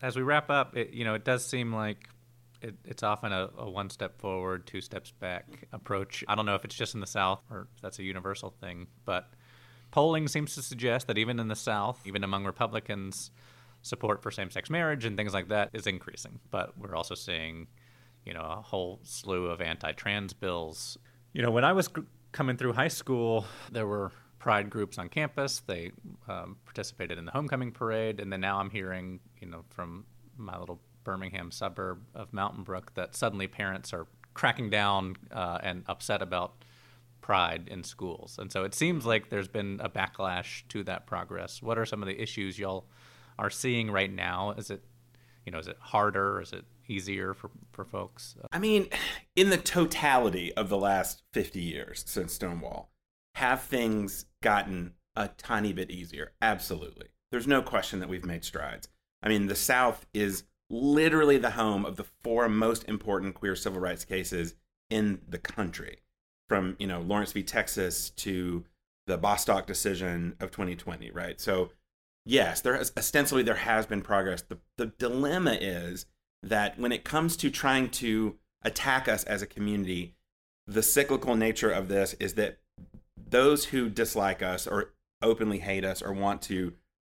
As 0.00 0.16
we 0.16 0.22
wrap 0.22 0.50
up, 0.50 0.76
it, 0.76 0.90
you 0.90 1.04
know, 1.04 1.14
it 1.14 1.24
does 1.24 1.44
seem 1.44 1.72
like 1.74 2.08
it, 2.60 2.76
it's 2.84 3.02
often 3.02 3.32
a, 3.32 3.50
a 3.56 3.68
one 3.70 3.90
step 3.90 4.20
forward, 4.20 4.66
two 4.66 4.80
steps 4.80 5.10
back 5.10 5.46
approach. 5.72 6.24
I 6.28 6.34
don't 6.34 6.46
know 6.46 6.54
if 6.54 6.64
it's 6.64 6.74
just 6.74 6.94
in 6.94 7.00
the 7.00 7.06
South 7.06 7.42
or 7.50 7.68
if 7.74 7.80
that's 7.80 7.98
a 7.98 8.02
universal 8.04 8.50
thing, 8.50 8.86
but 9.04 9.32
polling 9.90 10.28
seems 10.28 10.54
to 10.54 10.62
suggest 10.62 11.06
that 11.08 11.18
even 11.18 11.38
in 11.40 11.48
the 11.48 11.56
South, 11.56 12.00
even 12.04 12.22
among 12.24 12.44
Republicans, 12.44 13.30
support 13.82 14.22
for 14.22 14.30
same 14.30 14.50
sex 14.50 14.70
marriage 14.70 15.04
and 15.04 15.16
things 15.16 15.34
like 15.34 15.48
that 15.48 15.70
is 15.72 15.86
increasing. 15.86 16.38
But 16.50 16.78
we're 16.78 16.94
also 16.94 17.14
seeing, 17.16 17.66
you 18.24 18.32
know, 18.32 18.42
a 18.42 18.62
whole 18.62 19.00
slew 19.02 19.46
of 19.46 19.60
anti 19.60 19.92
trans 19.92 20.32
bills. 20.32 20.98
You 21.32 21.42
know, 21.42 21.50
when 21.50 21.64
I 21.64 21.72
was 21.72 21.88
gr- 21.88 22.02
coming 22.32 22.56
through 22.56 22.74
high 22.74 22.88
school, 22.88 23.46
there 23.70 23.86
were 23.86 24.12
pride 24.38 24.68
groups 24.68 24.98
on 24.98 25.08
campus. 25.08 25.60
They 25.60 25.92
um, 26.28 26.56
participated 26.64 27.18
in 27.18 27.24
the 27.24 27.32
homecoming 27.32 27.72
parade. 27.72 28.20
And 28.20 28.32
then 28.32 28.40
now 28.40 28.58
I'm 28.58 28.70
hearing, 28.70 29.20
you 29.40 29.46
know, 29.46 29.64
from 29.70 30.04
my 30.36 30.58
little 30.58 30.80
Birmingham 31.04 31.50
suburb 31.50 32.02
of 32.14 32.32
Mountain 32.32 32.64
Brook 32.64 32.92
that 32.94 33.14
suddenly 33.14 33.46
parents 33.46 33.92
are 33.92 34.06
cracking 34.34 34.70
down 34.70 35.16
uh, 35.30 35.58
and 35.62 35.84
upset 35.86 36.22
about 36.22 36.64
pride 37.20 37.68
in 37.70 37.84
schools. 37.84 38.36
And 38.38 38.50
so 38.50 38.64
it 38.64 38.74
seems 38.74 39.06
like 39.06 39.30
there's 39.30 39.48
been 39.48 39.80
a 39.82 39.88
backlash 39.88 40.62
to 40.68 40.82
that 40.84 41.06
progress. 41.06 41.62
What 41.62 41.78
are 41.78 41.86
some 41.86 42.02
of 42.02 42.08
the 42.08 42.20
issues 42.20 42.58
y'all 42.58 42.86
are 43.38 43.50
seeing 43.50 43.90
right 43.90 44.12
now? 44.12 44.52
Is 44.58 44.70
it, 44.70 44.82
you 45.46 45.52
know, 45.52 45.58
is 45.58 45.68
it 45.68 45.76
harder? 45.80 46.40
Is 46.40 46.52
it 46.52 46.64
easier 46.88 47.34
for, 47.34 47.50
for 47.72 47.84
folks? 47.84 48.36
I 48.50 48.58
mean, 48.58 48.88
in 49.36 49.50
the 49.50 49.56
totality 49.56 50.52
of 50.54 50.68
the 50.68 50.78
last 50.78 51.22
50 51.32 51.60
years 51.60 52.04
since 52.06 52.32
Stonewall, 52.34 52.90
have 53.34 53.62
things 53.62 54.26
gotten 54.42 54.94
a 55.16 55.28
tiny 55.28 55.72
bit 55.72 55.90
easier? 55.90 56.32
Absolutely. 56.40 57.08
There's 57.30 57.46
no 57.46 57.62
question 57.62 58.00
that 58.00 58.08
we've 58.08 58.24
made 58.24 58.44
strides. 58.44 58.88
I 59.22 59.28
mean, 59.28 59.46
the 59.46 59.54
South 59.54 60.06
is 60.12 60.44
literally 60.68 61.38
the 61.38 61.52
home 61.52 61.84
of 61.84 61.96
the 61.96 62.06
four 62.22 62.48
most 62.48 62.84
important 62.88 63.34
queer 63.34 63.54
civil 63.54 63.80
rights 63.80 64.04
cases 64.04 64.54
in 64.90 65.20
the 65.28 65.38
country, 65.38 65.98
from, 66.48 66.76
you 66.78 66.86
know, 66.86 67.00
Lawrence 67.00 67.32
v. 67.32 67.42
Texas 67.42 68.10
to 68.10 68.64
the 69.06 69.16
Bostock 69.16 69.66
decision 69.66 70.36
of 70.40 70.50
2020, 70.50 71.10
right? 71.10 71.40
So, 71.40 71.70
yes, 72.24 72.60
there 72.60 72.76
has, 72.76 72.92
ostensibly 72.96 73.42
there 73.42 73.54
has 73.54 73.86
been 73.86 74.02
progress. 74.02 74.42
The, 74.42 74.58
the 74.76 74.86
dilemma 74.86 75.56
is 75.60 76.06
that 76.42 76.78
when 76.78 76.92
it 76.92 77.04
comes 77.04 77.36
to 77.38 77.50
trying 77.50 77.88
to 77.90 78.36
attack 78.62 79.08
us 79.08 79.24
as 79.24 79.42
a 79.42 79.46
community, 79.46 80.14
the 80.66 80.82
cyclical 80.82 81.34
nature 81.34 81.70
of 81.70 81.88
this 81.88 82.14
is 82.14 82.34
that 82.34 82.58
those 83.16 83.66
who 83.66 83.88
dislike 83.88 84.42
us 84.42 84.66
or 84.66 84.92
openly 85.22 85.58
hate 85.58 85.84
us 85.84 86.02
or 86.02 86.12
want 86.12 86.42
to 86.42 86.74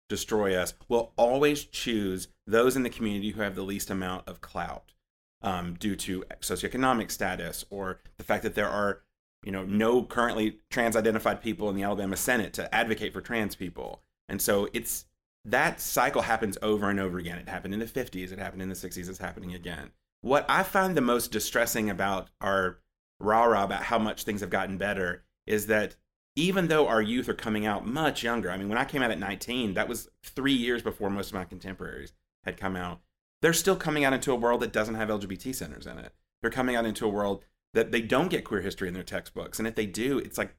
destroy 0.09 0.55
us 0.55 0.73
will 0.87 1.11
always 1.17 1.65
choose 1.65 2.29
those 2.45 2.75
in 2.75 2.83
the 2.83 2.89
community 2.89 3.31
who 3.31 3.41
have 3.41 3.55
the 3.55 3.63
least 3.63 3.89
amount 3.89 4.27
of 4.27 4.41
clout 4.41 4.93
um, 5.41 5.75
due 5.75 5.95
to 5.95 6.23
socioeconomic 6.39 7.11
status 7.11 7.65
or 7.69 7.99
the 8.17 8.23
fact 8.23 8.43
that 8.43 8.55
there 8.55 8.69
are 8.69 9.01
you 9.43 9.51
know 9.51 9.63
no 9.63 10.03
currently 10.03 10.57
trans 10.69 10.95
identified 10.95 11.41
people 11.41 11.69
in 11.69 11.75
the 11.75 11.83
Alabama 11.83 12.17
Senate 12.17 12.53
to 12.53 12.73
advocate 12.73 13.13
for 13.13 13.21
trans 13.21 13.55
people. 13.55 14.01
And 14.29 14.41
so 14.41 14.67
it's 14.73 15.05
that 15.45 15.79
cycle 15.79 16.23
happens 16.23 16.57
over 16.61 16.89
and 16.89 16.99
over 16.99 17.17
again 17.17 17.37
it 17.37 17.49
happened 17.49 17.73
in 17.73 17.79
the 17.79 17.85
50s 17.85 18.31
it 18.31 18.39
happened 18.39 18.61
in 18.61 18.69
the 18.69 18.75
60s 18.75 19.09
it's 19.09 19.17
happening 19.19 19.53
again 19.53 19.91
what 20.21 20.45
I 20.49 20.63
find 20.63 20.95
the 20.95 21.01
most 21.01 21.31
distressing 21.31 21.89
about 21.89 22.29
our 22.41 22.79
rah 23.19 23.45
rah 23.45 23.63
about 23.63 23.83
how 23.83 23.99
much 23.99 24.23
things 24.23 24.41
have 24.41 24.49
gotten 24.49 24.77
better 24.77 25.23
is 25.45 25.67
that 25.67 25.95
even 26.35 26.67
though 26.67 26.87
our 26.87 27.01
youth 27.01 27.27
are 27.29 27.33
coming 27.33 27.65
out 27.65 27.87
much 27.87 28.23
younger, 28.23 28.51
I 28.51 28.57
mean, 28.57 28.69
when 28.69 28.77
I 28.77 28.85
came 28.85 29.01
out 29.01 29.11
at 29.11 29.19
19, 29.19 29.73
that 29.73 29.87
was 29.87 30.09
three 30.23 30.53
years 30.53 30.83
before 30.83 31.09
most 31.09 31.29
of 31.29 31.33
my 31.33 31.45
contemporaries 31.45 32.13
had 32.43 32.57
come 32.57 32.75
out. 32.75 32.99
They're 33.41 33.53
still 33.53 33.75
coming 33.75 34.05
out 34.05 34.13
into 34.13 34.31
a 34.31 34.35
world 34.35 34.61
that 34.61 34.73
doesn't 34.73 34.95
have 34.95 35.09
LGBT 35.09 35.55
centers 35.55 35.87
in 35.87 35.97
it. 35.97 36.13
They're 36.41 36.51
coming 36.51 36.75
out 36.75 36.85
into 36.85 37.05
a 37.05 37.09
world 37.09 37.43
that 37.73 37.91
they 37.91 38.01
don't 38.01 38.29
get 38.29 38.45
queer 38.45 38.61
history 38.61 38.87
in 38.87 38.93
their 38.93 39.03
textbooks. 39.03 39.59
And 39.59 39.67
if 39.67 39.75
they 39.75 39.85
do, 39.85 40.19
it's 40.19 40.37
like 40.37 40.55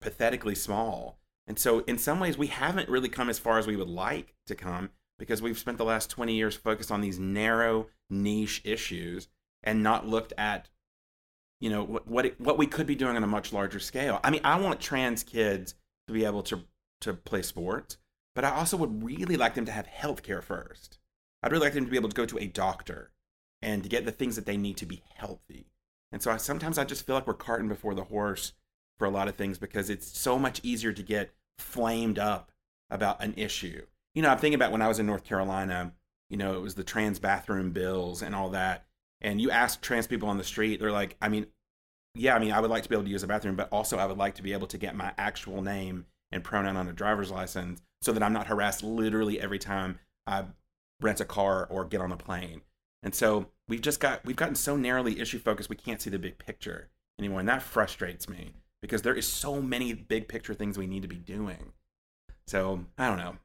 pathetically 0.00 0.54
small. 0.54 1.18
And 1.52 1.58
so, 1.58 1.80
in 1.80 1.98
some 1.98 2.18
ways, 2.18 2.38
we 2.38 2.46
haven't 2.46 2.88
really 2.88 3.10
come 3.10 3.28
as 3.28 3.38
far 3.38 3.58
as 3.58 3.66
we 3.66 3.76
would 3.76 3.90
like 3.90 4.34
to 4.46 4.54
come 4.54 4.88
because 5.18 5.42
we've 5.42 5.58
spent 5.58 5.76
the 5.76 5.84
last 5.84 6.08
20 6.08 6.32
years 6.32 6.56
focused 6.56 6.90
on 6.90 7.02
these 7.02 7.18
narrow 7.18 7.88
niche 8.08 8.62
issues 8.64 9.28
and 9.62 9.82
not 9.82 10.08
looked 10.08 10.32
at 10.38 10.70
you 11.60 11.68
know 11.68 11.84
what 11.84 12.08
what, 12.08 12.24
it, 12.24 12.40
what 12.40 12.56
we 12.56 12.66
could 12.66 12.86
be 12.86 12.94
doing 12.94 13.16
on 13.16 13.22
a 13.22 13.26
much 13.26 13.52
larger 13.52 13.80
scale. 13.80 14.18
I 14.24 14.30
mean, 14.30 14.40
I 14.44 14.58
want 14.58 14.80
trans 14.80 15.22
kids 15.22 15.74
to 16.06 16.14
be 16.14 16.24
able 16.24 16.42
to 16.44 16.62
to 17.02 17.12
play 17.12 17.42
sports. 17.42 17.98
but 18.34 18.46
I 18.46 18.52
also 18.52 18.78
would 18.78 19.04
really 19.04 19.36
like 19.36 19.52
them 19.52 19.66
to 19.66 19.72
have 19.72 19.86
health 19.86 20.22
care 20.22 20.40
first. 20.40 21.00
I'd 21.42 21.52
really 21.52 21.66
like 21.66 21.74
them 21.74 21.84
to 21.84 21.90
be 21.90 21.98
able 21.98 22.08
to 22.08 22.16
go 22.16 22.24
to 22.24 22.38
a 22.38 22.46
doctor 22.46 23.12
and 23.60 23.82
to 23.82 23.90
get 23.90 24.06
the 24.06 24.10
things 24.10 24.36
that 24.36 24.46
they 24.46 24.56
need 24.56 24.78
to 24.78 24.86
be 24.86 25.02
healthy. 25.16 25.66
And 26.12 26.22
so 26.22 26.30
I, 26.30 26.38
sometimes 26.38 26.78
I 26.78 26.84
just 26.84 27.04
feel 27.04 27.14
like 27.14 27.26
we're 27.26 27.34
carting 27.34 27.68
before 27.68 27.94
the 27.94 28.04
horse 28.04 28.54
for 28.96 29.04
a 29.04 29.10
lot 29.10 29.28
of 29.28 29.36
things 29.36 29.58
because 29.58 29.90
it's 29.90 30.18
so 30.18 30.38
much 30.38 30.58
easier 30.62 30.94
to 30.94 31.02
get 31.02 31.34
flamed 31.58 32.18
up 32.18 32.52
about 32.90 33.22
an 33.22 33.34
issue. 33.36 33.84
You 34.14 34.22
know, 34.22 34.28
I'm 34.28 34.38
thinking 34.38 34.54
about 34.54 34.72
when 34.72 34.82
I 34.82 34.88
was 34.88 34.98
in 34.98 35.06
North 35.06 35.24
Carolina, 35.24 35.92
you 36.28 36.36
know, 36.36 36.54
it 36.54 36.60
was 36.60 36.74
the 36.74 36.84
trans 36.84 37.18
bathroom 37.18 37.72
bills 37.72 38.22
and 38.22 38.34
all 38.34 38.50
that. 38.50 38.86
And 39.20 39.40
you 39.40 39.50
ask 39.50 39.80
trans 39.80 40.06
people 40.06 40.28
on 40.28 40.38
the 40.38 40.44
street, 40.44 40.80
they're 40.80 40.92
like, 40.92 41.16
I 41.20 41.28
mean, 41.28 41.46
yeah, 42.14 42.34
I 42.34 42.38
mean, 42.38 42.52
I 42.52 42.60
would 42.60 42.70
like 42.70 42.82
to 42.82 42.88
be 42.88 42.94
able 42.94 43.04
to 43.04 43.10
use 43.10 43.22
a 43.22 43.26
bathroom, 43.26 43.56
but 43.56 43.68
also 43.70 43.98
I 43.98 44.06
would 44.06 44.18
like 44.18 44.34
to 44.34 44.42
be 44.42 44.52
able 44.52 44.66
to 44.66 44.78
get 44.78 44.96
my 44.96 45.12
actual 45.16 45.62
name 45.62 46.06
and 46.30 46.44
pronoun 46.44 46.76
on 46.76 46.88
a 46.88 46.92
driver's 46.92 47.30
license 47.30 47.80
so 48.02 48.12
that 48.12 48.22
I'm 48.22 48.32
not 48.32 48.48
harassed 48.48 48.82
literally 48.82 49.40
every 49.40 49.58
time 49.58 49.98
I 50.26 50.44
rent 51.00 51.20
a 51.20 51.24
car 51.24 51.66
or 51.70 51.84
get 51.84 52.00
on 52.00 52.12
a 52.12 52.16
plane. 52.16 52.62
And 53.02 53.14
so 53.14 53.46
we've 53.68 53.80
just 53.80 54.00
got 54.00 54.24
we've 54.24 54.36
gotten 54.36 54.54
so 54.54 54.76
narrowly 54.76 55.20
issue 55.20 55.38
focused 55.38 55.68
we 55.70 55.76
can't 55.76 56.00
see 56.00 56.10
the 56.10 56.18
big 56.18 56.38
picture 56.38 56.90
anymore, 57.18 57.40
and 57.40 57.48
that 57.48 57.62
frustrates 57.62 58.28
me 58.28 58.52
because 58.82 59.02
there 59.02 59.14
is 59.14 59.26
so 59.26 59.62
many 59.62 59.94
big 59.94 60.28
picture 60.28 60.52
things 60.52 60.76
we 60.76 60.86
need 60.86 61.02
to 61.02 61.08
be 61.08 61.16
doing. 61.16 61.72
So 62.46 62.84
I 62.98 63.08
don't 63.08 63.16
know. 63.16 63.36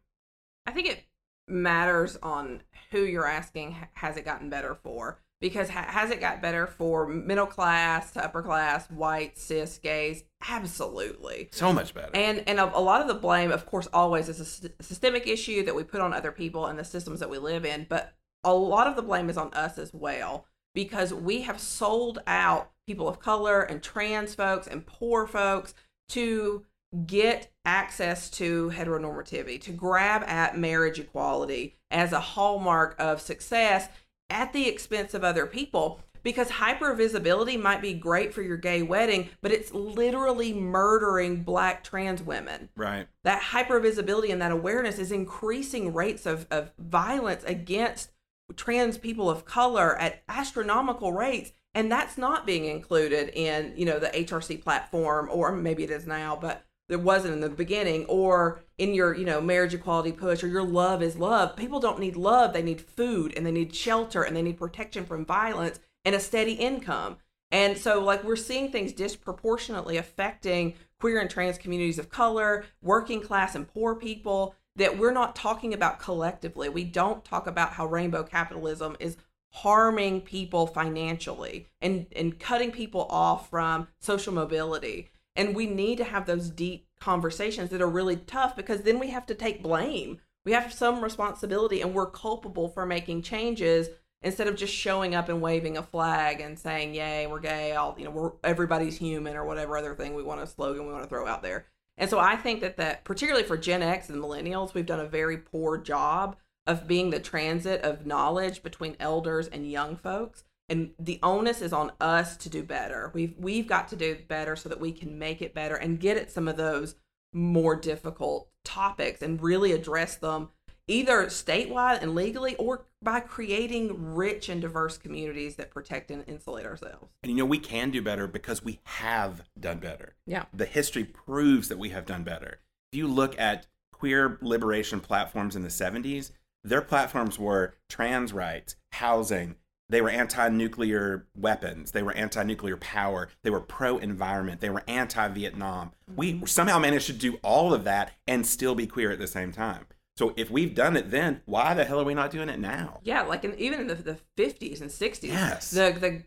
I 0.66 0.72
think 0.72 0.90
it 0.90 1.06
matters 1.48 2.18
on 2.22 2.64
who 2.92 3.04
you're 3.04 3.28
asking. 3.28 3.78
Has 3.94 4.18
it 4.18 4.26
gotten 4.26 4.50
better 4.50 4.76
for? 4.76 5.22
Because 5.40 5.70
ha- 5.70 5.86
has 5.88 6.10
it 6.10 6.20
got 6.20 6.42
better 6.42 6.66
for 6.66 7.08
middle 7.08 7.46
class 7.46 8.12
to 8.14 8.26
upper 8.26 8.42
class, 8.42 8.90
white, 8.90 9.38
cis, 9.38 9.78
gays? 9.78 10.24
Absolutely. 10.50 11.50
So 11.52 11.72
much 11.72 11.94
better. 11.94 12.10
And 12.16 12.44
and 12.48 12.60
a, 12.60 12.76
a 12.76 12.82
lot 12.82 13.02
of 13.02 13.08
the 13.08 13.14
blame, 13.14 13.52
of 13.52 13.68
course, 13.68 13.88
always 13.94 14.30
is 14.30 14.42
a 14.42 14.84
systemic 14.84 15.28
issue 15.28 15.64
that 15.64 15.76
we 15.76 15.84
put 15.84 16.02
on 16.02 16.12
other 16.12 16.32
people 16.32 16.66
and 16.66 16.78
the 16.78 16.84
systems 16.84 17.20
that 17.20 17.30
we 17.30 17.38
live 17.38 17.66
in. 17.66 17.86
But 17.88 18.16
a 18.44 18.54
lot 18.54 18.88
of 18.88 18.96
the 18.96 19.04
blame 19.04 19.30
is 19.30 19.38
on 19.38 19.54
us 19.54 19.78
as 19.78 19.94
well 19.94 20.48
because 20.78 21.12
we 21.12 21.42
have 21.42 21.60
sold 21.60 22.20
out 22.28 22.70
people 22.86 23.10
of 23.10 23.20
color 23.20 23.64
and 23.64 23.82
trans 23.82 24.36
folks 24.36 24.68
and 24.68 24.86
poor 24.86 25.26
folks 25.26 25.74
to 26.08 26.64
get 27.08 27.52
access 27.66 28.30
to 28.30 28.70
heteronormativity, 28.76 29.60
to 29.60 29.72
grab 29.72 30.22
at 30.28 30.56
marriage 30.56 31.00
equality 31.00 31.76
as 31.90 32.14
a 32.14 32.20
hallmark 32.20 32.96
of 33.00 33.20
success 33.20 33.90
at 34.30 34.54
the 34.54 34.70
expense 34.70 35.16
of 35.16 35.24
other 35.24 35.48
people. 35.48 36.00
Because 36.22 36.50
hypervisibility 36.50 37.60
might 37.60 37.82
be 37.82 37.94
great 37.94 38.32
for 38.32 38.44
your 38.44 38.58
gay 38.58 38.84
wedding, 38.84 39.30
but 39.42 39.52
it's 39.52 39.74
literally 39.74 40.54
murdering 40.54 41.42
black 41.42 41.84
trans 41.84 42.22
women. 42.22 42.70
right. 42.76 43.08
That 43.24 43.42
hypervisibility 43.42 44.32
and 44.32 44.42
that 44.44 44.52
awareness 44.52 45.00
is 45.00 45.12
increasing 45.12 45.92
rates 45.92 46.28
of, 46.28 46.46
of 46.52 46.72
violence 46.78 47.44
against 47.46 48.12
trans 48.56 48.98
people 48.98 49.30
of 49.30 49.46
color 49.46 49.98
at 49.98 50.24
astronomical 50.30 51.12
rates 51.12 51.52
and 51.74 51.92
that's 51.92 52.18
not 52.18 52.46
being 52.46 52.66
included 52.66 53.30
in 53.34 53.74
you 53.76 53.86
know 53.86 54.00
the 54.00 54.08
hrc 54.08 54.64
platform 54.64 55.30
or 55.32 55.52
maybe 55.52 55.84
it 55.84 55.92
is 55.92 56.08
now 56.08 56.38
but 56.40 56.66
there 56.88 56.98
wasn't 56.98 57.34
in 57.34 57.42
the 57.42 57.50
beginning 57.50 58.06
or 58.06 58.62
in 58.78 58.94
your 58.94 59.14
you 59.16 59.26
know 59.26 59.42
marriage 59.42 59.74
equality 59.74 60.12
push 60.12 60.44
or 60.44 60.48
your 60.48 60.64
love 60.64 61.02
is 61.04 61.18
love. 61.18 61.56
People 61.56 61.80
don't 61.80 62.00
need 62.00 62.16
love 62.16 62.54
they 62.54 62.62
need 62.62 62.82
food 62.82 63.34
and 63.36 63.46
they 63.46 63.52
need 63.52 63.76
shelter 63.76 64.24
and 64.24 64.36
they 64.36 64.42
need 64.42 64.58
protection 64.58 65.06
from 65.06 65.26
violence 65.26 65.80
and 66.06 66.16
a 66.16 66.20
steady 66.20 66.54
income. 66.54 67.18
And 67.52 67.78
so 67.78 68.04
like 68.04 68.24
we're 68.24 68.36
seeing 68.36 68.72
things 68.72 68.94
disproportionately 68.94 69.98
affecting 69.98 70.76
queer 71.00 71.20
and 71.20 71.30
trans 71.30 71.58
communities 71.58 72.00
of 72.00 72.10
color 72.10 72.66
working 72.82 73.22
class 73.22 73.56
and 73.56 73.68
poor 73.68 73.96
people 73.96 74.56
that 74.78 74.98
we're 74.98 75.12
not 75.12 75.36
talking 75.36 75.74
about 75.74 76.00
collectively. 76.00 76.70
We 76.70 76.84
don't 76.84 77.26
talk 77.26 77.48
about 77.48 77.74
how 77.74 77.88
rainbow 77.88 78.24
capitalism 78.24 78.96
is 79.00 79.18
harming 79.50 80.22
people 80.22 80.68
financially 80.68 81.68
and 81.82 82.06
and 82.16 82.40
cutting 82.40 82.72
people 82.72 83.08
off 83.10 83.50
from 83.50 83.88
social 84.00 84.34
mobility. 84.34 85.10
And 85.36 85.56
we 85.56 85.68
need 85.68 85.98
to 85.98 86.04
have 86.04 86.26
those 86.26 86.50
deep 86.50 86.88
conversations 87.00 87.70
that 87.70 87.82
are 87.82 87.90
really 87.90 88.16
tough 88.16 88.56
because 88.56 88.82
then 88.82 89.00
we 89.00 89.10
have 89.10 89.26
to 89.28 89.36
take 89.36 89.62
blame. 89.62 90.20
We 90.46 90.54
have 90.54 90.74
some 90.74 91.04
responsibility 91.04 91.82
and 91.82 91.94
we're 91.94 92.10
culpable 92.10 92.70
for 92.70 92.86
making 92.86 93.22
changes 93.24 93.90
instead 94.22 94.48
of 94.48 94.56
just 94.56 94.74
showing 94.74 95.14
up 95.14 95.30
and 95.30 95.42
waving 95.42 95.78
a 95.78 95.84
flag 95.84 96.40
and 96.42 96.58
saying, 96.58 96.94
"Yay, 96.94 97.28
we're 97.28 97.40
gay." 97.40 97.74
All 97.74 97.96
you 97.98 98.06
know, 98.06 98.12
we're 98.12 98.32
everybody's 98.44 98.98
human 98.98 99.36
or 99.36 99.46
whatever 99.46 99.78
other 99.78 99.96
thing 99.96 100.14
we 100.14 100.24
want 100.24 100.42
to 100.42 100.48
slogan 100.48 100.86
we 100.86 100.94
want 100.94 101.04
to 101.04 101.10
throw 101.10 101.28
out 101.28 101.42
there. 101.42 101.66
And 101.98 102.10
so 102.10 102.20
I 102.20 102.36
think 102.36 102.62
that 102.62 102.78
that 102.78 103.04
particularly 103.04 103.46
for 103.46 103.58
Gen 103.58 103.82
X 103.82 104.10
and 104.10 104.22
millennials, 104.22 104.74
we've 104.74 104.86
done 104.86 105.00
a 105.00 105.08
very 105.08 105.38
poor 105.38 105.78
job 105.78 106.38
of 106.68 106.88
being 106.88 107.10
the 107.10 107.20
transit 107.20 107.82
of 107.82 108.06
knowledge 108.06 108.62
between 108.62 108.96
elders 109.00 109.48
and 109.48 109.72
young 109.72 109.96
folks. 109.96 110.44
And 110.70 110.92
the 111.00 111.20
onus 111.24 111.62
is 111.62 111.72
on 111.72 111.94
us 112.02 112.36
to 112.38 112.50
do 112.50 112.62
better. 112.62 113.10
We've 113.14 113.34
we've 113.38 113.68
got 113.68 113.88
to 113.90 113.96
do 113.96 114.18
better 114.28 114.56
so 114.56 114.68
that 114.70 114.82
we 114.82 114.92
can 114.92 115.18
make 115.18 115.42
it 115.42 115.54
better 115.54 115.76
and 115.76 116.00
get 116.00 116.18
at 116.18 116.32
some 116.32 116.48
of 116.48 116.58
those 116.58 116.96
more 117.34 117.76
difficult 117.76 118.50
topics 118.66 119.22
and 119.22 119.42
really 119.42 119.72
address 119.72 120.18
them 120.18 120.50
either 120.88 121.26
statewide 121.26 122.02
and 122.02 122.16
legally 122.16 122.56
or 122.56 122.86
by 123.02 123.20
creating 123.20 124.16
rich 124.16 124.50
and 124.50 124.62
diverse 124.62 124.98
communities 124.98 125.56
that 125.56 125.72
protect 125.72 126.10
and 126.10 126.24
insulate 126.28 126.66
ourselves. 126.66 127.14
And 127.24 127.32
you 127.32 127.38
know, 127.38 127.46
we 127.46 127.60
can 127.60 127.92
do 127.92 128.02
better 128.02 128.28
because 128.28 128.64
we 128.64 128.80
have 128.84 129.44
done 129.60 129.80
better. 129.80 130.16
Yeah. 130.26 130.46
The 130.54 130.66
history 130.66 131.04
proves 131.04 131.68
that 131.70 131.78
we 131.78 131.90
have 131.90 132.06
done 132.06 132.24
better. 132.24 132.60
If 132.92 132.98
you 132.98 133.08
look 133.08 133.38
at 133.38 133.68
queer 133.92 134.38
liberation 134.42 135.00
platforms 135.00 135.56
in 135.56 135.64
the 135.64 135.70
70s, 135.70 136.32
their 136.64 136.82
platforms 136.82 137.38
were 137.38 137.76
trans 137.90 138.34
rights, 138.34 138.76
housing, 138.94 139.56
they 139.90 140.02
were 140.02 140.10
anti 140.10 140.50
nuclear 140.50 141.28
weapons, 141.36 141.92
they 141.92 142.04
were 142.04 142.12
anti 142.12 142.44
nuclear 142.44 142.76
power, 142.78 143.30
they 143.44 143.50
were 143.50 143.62
pro 143.62 143.98
environment, 143.98 144.60
they 144.60 144.70
were 144.70 144.84
anti 144.88 145.28
Vietnam. 145.30 145.92
We 146.14 146.34
mm-hmm. 146.34 146.46
somehow 146.46 146.80
managed 146.80 147.08
to 147.08 147.14
do 147.14 147.40
all 147.42 147.74
of 147.74 147.86
that 147.86 148.12
and 148.28 148.46
still 148.46 148.76
be 148.76 148.86
queer 148.86 149.12
at 149.12 149.20
the 149.20 149.28
same 149.28 149.52
time. 149.52 149.86
So 150.18 150.34
if 150.36 150.50
we've 150.50 150.74
done 150.74 150.98
it 150.98 151.12
then, 151.12 151.42
why 151.46 151.74
the 151.76 151.86
hell 151.86 152.02
are 152.02 152.04
we 152.04 152.16
not 152.16 152.32
doing 152.32 152.50
it 152.50 152.60
now? 152.60 153.00
Yeah, 153.04 153.22
like 153.22 153.44
in, 153.44 153.58
even 153.60 153.82
in 153.82 153.88
the, 153.88 153.96
the 153.96 154.18
50s 154.36 154.82
and 154.82 154.90
60s, 154.90 155.24
Yes. 155.24 155.72
the 155.72 155.96
the 156.00 156.24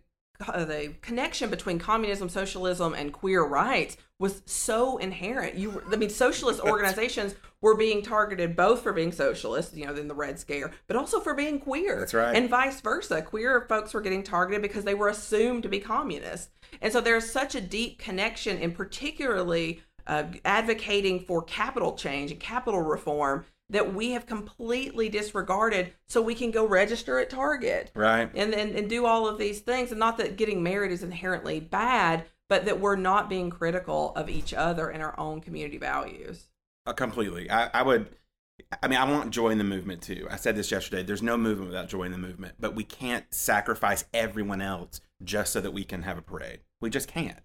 uh, 0.49 0.65
the 0.65 0.95
connection 1.03 1.51
between 1.51 1.79
communism, 1.79 2.29
socialism, 2.29 2.95
and 2.95 3.13
queer 3.13 3.45
rights 3.45 3.99
was 4.19 4.41
so 4.47 4.97
inherent. 4.97 5.55
You, 5.55 5.83
I 5.93 5.97
mean, 5.97 6.09
socialist 6.09 6.61
organizations 6.65 7.35
were 7.61 7.77
being 7.77 8.01
targeted 8.01 8.57
both 8.57 8.83
for 8.83 8.95
being 8.95 9.13
socialist, 9.13 9.77
you 9.77 9.85
know, 9.85 9.95
in 9.95 10.09
the 10.09 10.15
Red 10.15 10.39
Scare, 10.39 10.71
but 10.87 10.97
also 10.97 11.21
for 11.21 11.35
being 11.35 11.59
queer. 11.59 11.99
That's 11.99 12.15
right. 12.15 12.35
And 12.35 12.49
vice 12.49 12.81
versa. 12.81 13.21
Queer 13.21 13.67
folks 13.69 13.93
were 13.93 14.01
getting 14.01 14.23
targeted 14.23 14.63
because 14.63 14.85
they 14.85 14.95
were 14.95 15.09
assumed 15.09 15.63
to 15.65 15.69
be 15.69 15.79
communist. 15.79 16.49
And 16.81 16.91
so 16.91 17.03
there's 17.03 17.31
such 17.31 17.55
a 17.55 17.61
deep 17.61 17.99
connection, 17.99 18.57
in 18.57 18.73
particularly 18.73 19.83
uh, 20.07 20.25
advocating 20.47 21.21
for 21.21 21.43
capital 21.43 21.93
change 21.93 22.31
and 22.31 22.41
capital 22.41 22.81
reform 22.81 23.45
that 23.71 23.95
we 23.95 24.11
have 24.13 24.27
completely 24.27 25.09
disregarded 25.09 25.93
so 26.07 26.21
we 26.21 26.35
can 26.35 26.51
go 26.51 26.67
register 26.67 27.19
at 27.19 27.31
Target 27.31 27.91
Right. 27.95 28.31
and, 28.35 28.53
and 28.55 28.75
and 28.75 28.89
do 28.89 29.07
all 29.07 29.27
of 29.27 29.39
these 29.39 29.61
things 29.61 29.91
and 29.91 29.99
not 30.01 30.19
that 30.19 30.37
getting 30.37 30.63
married 30.63 30.93
is 30.93 31.03
inherently 31.03 31.61
bad 31.61 32.25
but 32.49 32.65
that 32.65 32.81
we're 32.81 32.97
not 32.97 33.29
being 33.31 33.49
critical 33.49 34.13
of 34.17 34.29
each 34.29 34.53
other 34.53 34.91
and 34.91 35.03
our 35.03 35.19
own 35.19 35.41
community 35.41 35.79
values 35.79 36.51
Uh, 36.87 36.93
completely. 36.93 37.49
I, 37.51 37.69
I 37.81 37.83
would. 37.83 38.09
I 38.83 38.89
mean, 38.89 38.99
I 38.99 39.11
want 39.11 39.31
joy 39.31 39.49
in 39.51 39.59
the 39.59 39.65
movement 39.65 40.03
too. 40.03 40.27
I 40.31 40.37
said 40.37 40.55
this 40.57 40.71
yesterday. 40.71 41.03
There's 41.03 41.23
no 41.23 41.37
movement 41.39 41.69
without 41.71 41.89
joy 41.89 42.03
in 42.03 42.13
the 42.13 42.19
movement, 42.19 42.57
but 42.61 42.75
we 42.75 42.85
can't 42.85 43.25
sacrifice 43.33 44.05
everyone 44.13 44.61
else 44.61 45.01
just 45.25 45.53
so 45.53 45.61
that 45.63 45.71
we 45.73 45.83
can 45.85 46.03
have 46.03 46.19
a 46.19 46.23
parade. 46.23 46.61
We 46.81 46.91
just 46.91 47.09
can't. 47.09 47.39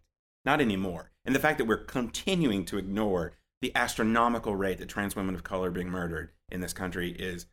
Not 0.43 0.59
anymore. 0.59 1.11
And 1.23 1.33
the 1.33 1.39
fact 1.39 1.57
that 1.59 1.65
we're 1.65 1.77
continuing 1.77 2.65
to 2.65 2.77
ignore 2.77 3.33
the 3.65 3.71
astronomical 3.73 4.55
rate 4.55 4.77
that 4.77 4.87
trans 4.87 5.15
women 5.15 5.33
of 5.33 5.43
color 5.43 5.69
are 5.69 5.71
being 5.71 5.89
murdered 5.89 6.29
in 6.51 6.59
this 6.61 6.71
country 6.71 7.09
is, 7.13 7.47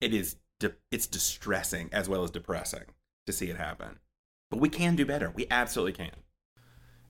it 0.00 0.14
is, 0.14 0.36
de- 0.60 0.76
it's 0.92 1.08
distressing 1.08 1.88
as 1.90 2.08
well 2.08 2.22
as 2.22 2.30
depressing 2.30 2.84
to 3.26 3.32
see 3.32 3.50
it 3.50 3.56
happen. 3.56 3.98
But 4.48 4.60
we 4.60 4.68
can 4.68 4.94
do 4.94 5.04
better. 5.04 5.32
We 5.34 5.48
absolutely 5.50 5.94
can. 5.94 6.12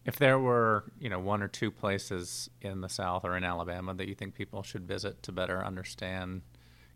If 0.06 0.16
there 0.16 0.38
were, 0.38 0.84
you 0.98 1.10
know, 1.10 1.18
one 1.18 1.42
or 1.42 1.48
two 1.48 1.70
places 1.70 2.48
in 2.62 2.80
the 2.80 2.88
South 2.88 3.26
or 3.26 3.36
in 3.36 3.44
Alabama 3.44 3.92
that 3.92 4.08
you 4.08 4.14
think 4.14 4.34
people 4.34 4.62
should 4.62 4.88
visit 4.88 5.22
to 5.24 5.32
better 5.32 5.62
understand, 5.62 6.40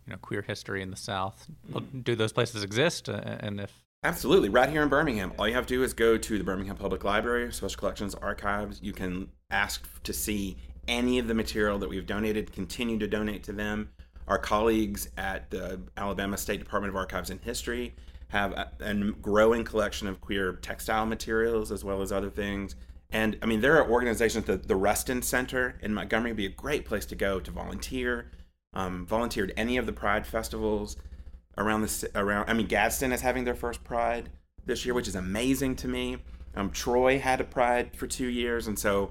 you 0.07 0.13
know, 0.15 0.19
queer 0.23 0.41
history 0.41 0.81
in 0.81 0.91
the 0.91 0.97
South, 0.97 1.47
well, 1.71 1.83
mm-hmm. 1.83 2.01
do 2.01 2.17
those 2.17 2.33
places 2.33 2.65
exist? 2.65 3.07
And 3.11 3.61
if 3.61 3.71
Absolutely. 4.03 4.49
Right 4.49 4.71
here 4.71 4.83
in 4.83 4.89
Birmingham. 4.89 5.35
All 5.39 5.47
you 5.47 5.53
have 5.53 5.67
to 5.67 5.75
do 5.75 5.83
is 5.83 5.93
go 5.93 6.17
to 6.17 6.39
the 6.39 6.45
Birmingham 6.45 6.77
Public 6.77 7.05
Library, 7.05 7.53
Special 7.53 7.79
Collections 7.79 8.15
Archives. 8.15 8.81
You 8.83 8.95
can 8.95 9.29
ask 9.51 9.87
to 10.05 10.15
see 10.15 10.57
any 10.89 11.19
of 11.19 11.29
the 11.29 11.35
material 11.35 11.79
that 11.79 11.89
we've 11.89 12.07
donated, 12.07 12.53
continue 12.53 12.99
to 12.99 13.07
donate 13.07 13.43
to 13.45 13.53
them. 13.53 13.91
Our 14.29 14.39
colleagues 14.39 15.09
at 15.17 15.51
the 15.51 15.81
Alabama 15.97 16.37
State 16.37 16.61
Department 16.61 16.91
of 16.91 16.97
Archives 16.97 17.31
and 17.31 17.41
History 17.41 17.95
have 18.29 18.53
a, 18.53 18.71
a 18.81 18.95
growing 18.95 19.65
collection 19.65 20.07
of 20.07 20.21
queer 20.21 20.53
textile 20.53 21.07
materials 21.07 21.73
as 21.73 21.85
well 21.85 22.01
as 22.01 22.13
other 22.13 22.31
things. 22.31 22.77
And 23.13 23.37
I 23.43 23.47
mean, 23.47 23.61
there 23.61 23.77
are 23.83 23.91
organizations, 23.91 24.45
the, 24.45 24.57
the 24.57 24.77
Rustin 24.77 25.23
Center 25.23 25.79
in 25.83 25.93
Montgomery 25.93 26.31
would 26.31 26.37
be 26.37 26.47
a 26.47 26.51
great 26.51 26.85
place 26.85 27.05
to 27.07 27.17
go 27.17 27.41
to 27.41 27.51
volunteer, 27.51 28.31
um, 28.73 29.05
volunteered 29.05 29.53
any 29.57 29.77
of 29.79 29.87
the 29.87 29.93
Pride 29.93 30.27
festivals 30.27 30.97
around 31.59 31.83
the 31.83 32.11
around. 32.15 32.49
I 32.49 32.55
mean, 32.55 32.67
Gadsden 32.67 33.13
is 33.13 33.21
having 33.21 33.45
their 33.45 33.55
first 33.55 33.83
Pride 33.83 34.29
this 34.65 34.85
year, 34.85 34.95
which 34.95 35.09
is 35.09 35.17
amazing 35.17 35.77
to 35.77 35.89
me. 35.89 36.19
Um, 36.55 36.71
Troy 36.71 37.19
had 37.19 37.41
a 37.41 37.45
Pride 37.45 37.97
for 37.97 38.07
two 38.07 38.27
years, 38.27 38.69
and 38.69 38.79
so, 38.79 39.11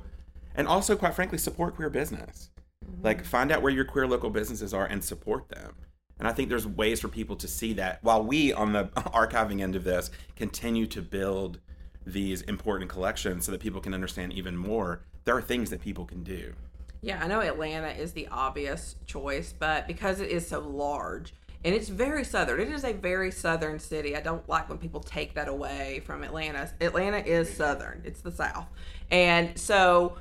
and 0.55 0.67
also, 0.67 0.95
quite 0.95 1.13
frankly, 1.13 1.37
support 1.37 1.75
queer 1.75 1.89
business. 1.89 2.49
Mm-hmm. 2.85 3.05
Like, 3.05 3.25
find 3.25 3.51
out 3.51 3.61
where 3.61 3.71
your 3.71 3.85
queer 3.85 4.07
local 4.07 4.29
businesses 4.29 4.73
are 4.73 4.85
and 4.85 5.03
support 5.03 5.49
them. 5.49 5.75
And 6.19 6.27
I 6.27 6.33
think 6.33 6.49
there's 6.49 6.67
ways 6.67 6.99
for 6.99 7.07
people 7.07 7.37
to 7.37 7.47
see 7.47 7.73
that 7.73 7.99
while 8.03 8.23
we, 8.23 8.51
on 8.51 8.73
the 8.73 8.85
archiving 8.95 9.61
end 9.61 9.75
of 9.75 9.83
this, 9.83 10.11
continue 10.35 10.85
to 10.87 11.01
build 11.01 11.59
these 12.05 12.41
important 12.43 12.89
collections 12.89 13.45
so 13.45 13.51
that 13.51 13.61
people 13.61 13.81
can 13.81 13.93
understand 13.93 14.33
even 14.33 14.57
more. 14.57 15.01
There 15.23 15.35
are 15.35 15.41
things 15.41 15.69
that 15.69 15.81
people 15.81 16.05
can 16.05 16.23
do. 16.23 16.53
Yeah, 17.01 17.23
I 17.23 17.27
know 17.27 17.39
Atlanta 17.39 17.89
is 17.89 18.11
the 18.11 18.27
obvious 18.29 18.95
choice, 19.05 19.53
but 19.57 19.87
because 19.87 20.19
it 20.19 20.29
is 20.29 20.45
so 20.45 20.59
large 20.59 21.33
and 21.63 21.73
it's 21.73 21.87
very 21.87 22.25
southern, 22.25 22.59
it 22.59 22.69
is 22.69 22.83
a 22.83 22.93
very 22.93 23.31
southern 23.31 23.79
city. 23.79 24.15
I 24.17 24.21
don't 24.21 24.47
like 24.49 24.67
when 24.67 24.77
people 24.77 24.99
take 24.99 25.33
that 25.35 25.47
away 25.47 26.01
from 26.05 26.23
Atlanta. 26.23 26.69
Atlanta 26.81 27.19
is 27.19 27.53
southern, 27.53 28.01
it's 28.03 28.21
the 28.21 28.31
South. 28.31 28.65
And 29.11 29.57
so 29.57 30.17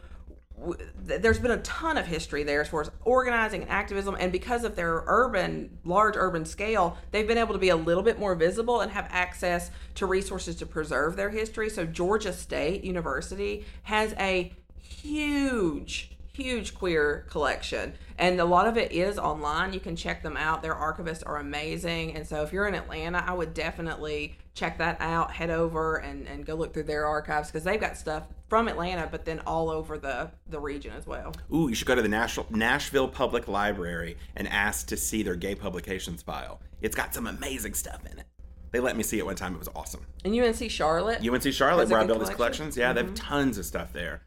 there's 0.97 1.39
been 1.39 1.51
a 1.51 1.59
ton 1.59 1.97
of 1.97 2.07
history 2.07 2.43
there 2.43 2.61
as 2.61 2.69
far 2.69 2.81
as 2.81 2.91
organizing 3.05 3.63
and 3.63 3.71
activism 3.71 4.17
and 4.19 4.33
because 4.33 4.65
of 4.65 4.77
their 4.77 5.05
urban 5.07 5.79
large 5.85 6.15
urban 6.17 6.45
scale 6.45 6.99
they've 7.11 7.29
been 7.29 7.39
able 7.39 7.53
to 7.53 7.59
be 7.59 7.69
a 7.69 7.77
little 7.77 8.03
bit 8.03 8.19
more 8.19 8.35
visible 8.35 8.81
and 8.81 8.91
have 8.91 9.07
access 9.11 9.71
to 9.95 10.07
resources 10.07 10.57
to 10.57 10.67
preserve 10.67 11.17
their 11.17 11.31
history. 11.31 11.71
So 11.71 11.85
georgia 11.85 12.33
state 12.33 12.85
university 12.85 13.65
has 13.85 14.15
a 14.19 14.53
huge 14.79 16.18
huge 16.39 16.73
queer 16.73 17.27
collection 17.29 17.93
and 18.17 18.41
a 18.41 18.45
lot 18.45 18.69
of 18.69 18.77
it 18.77 18.93
is 18.93 19.19
online 19.19 19.73
you 19.73 19.81
can 19.81 19.97
check 19.97 20.23
them 20.23 20.37
out 20.37 20.63
their 20.63 20.75
archivists 20.75 21.25
are 21.27 21.39
amazing 21.39 22.15
and 22.15 22.25
so 22.25 22.45
if 22.45 22.53
you're 22.53 22.69
in 22.69 22.77
atlanta 22.77 23.25
i 23.27 23.33
would 23.33 23.53
definitely 23.53 24.39
check 24.55 24.79
that 24.79 24.97
out 25.01 25.33
head 25.33 25.51
over 25.51 25.97
and, 25.97 26.29
and 26.29 26.47
go 26.47 26.55
look 26.55 26.73
through 26.73 26.85
their 26.85 27.07
archives 27.07 27.49
because 27.51 27.65
they've 27.65 27.81
got 27.81 27.97
stuff 27.97 28.23
from 28.47 28.69
atlanta 28.69 29.09
but 29.11 29.25
then 29.25 29.41
all 29.49 29.69
over 29.69 29.99
the 29.99 30.31
the 30.49 30.61
region 30.61 30.93
as 30.97 31.09
well 31.09 31.35
ooh 31.53 31.69
you 31.69 31.75
should 31.75 31.89
go 31.89 31.97
to 31.97 32.03
the 32.03 32.09
nashville 32.09 32.47
nashville 32.51 33.09
public 33.09 33.49
library 33.49 34.17
and 34.37 34.47
ask 34.47 34.87
to 34.87 34.97
see 34.97 35.25
their 35.25 35.35
gay 35.35 35.57
publications 35.57 36.23
file 36.23 36.61
it's 36.81 36.95
got 36.95 37.13
some 37.13 37.27
amazing 37.27 37.75
stuff 37.75 38.07
in 38.07 38.17
it 38.17 38.27
they 38.71 38.79
let 38.81 38.99
me 38.99 39.03
see 39.03 39.19
it 39.19 39.25
one 39.25 39.35
time. 39.35 39.55
It 39.55 39.59
was 39.59 39.71
awesome. 39.75 40.05
And 40.27 40.39
UNC 40.39 40.71
Charlotte? 40.71 41.27
UNC 41.27 41.55
Charlotte, 41.55 41.89
where 41.89 42.01
I 42.01 42.05
build 42.05 42.21
these 42.21 42.29
collections. 42.29 42.77
Yeah, 42.77 42.89
mm-hmm. 42.89 42.95
they 42.97 43.01
have 43.01 43.11
mm-hmm. 43.15 43.27
tons 43.27 43.57
of 43.57 43.65
stuff 43.65 43.95
there 43.95 44.21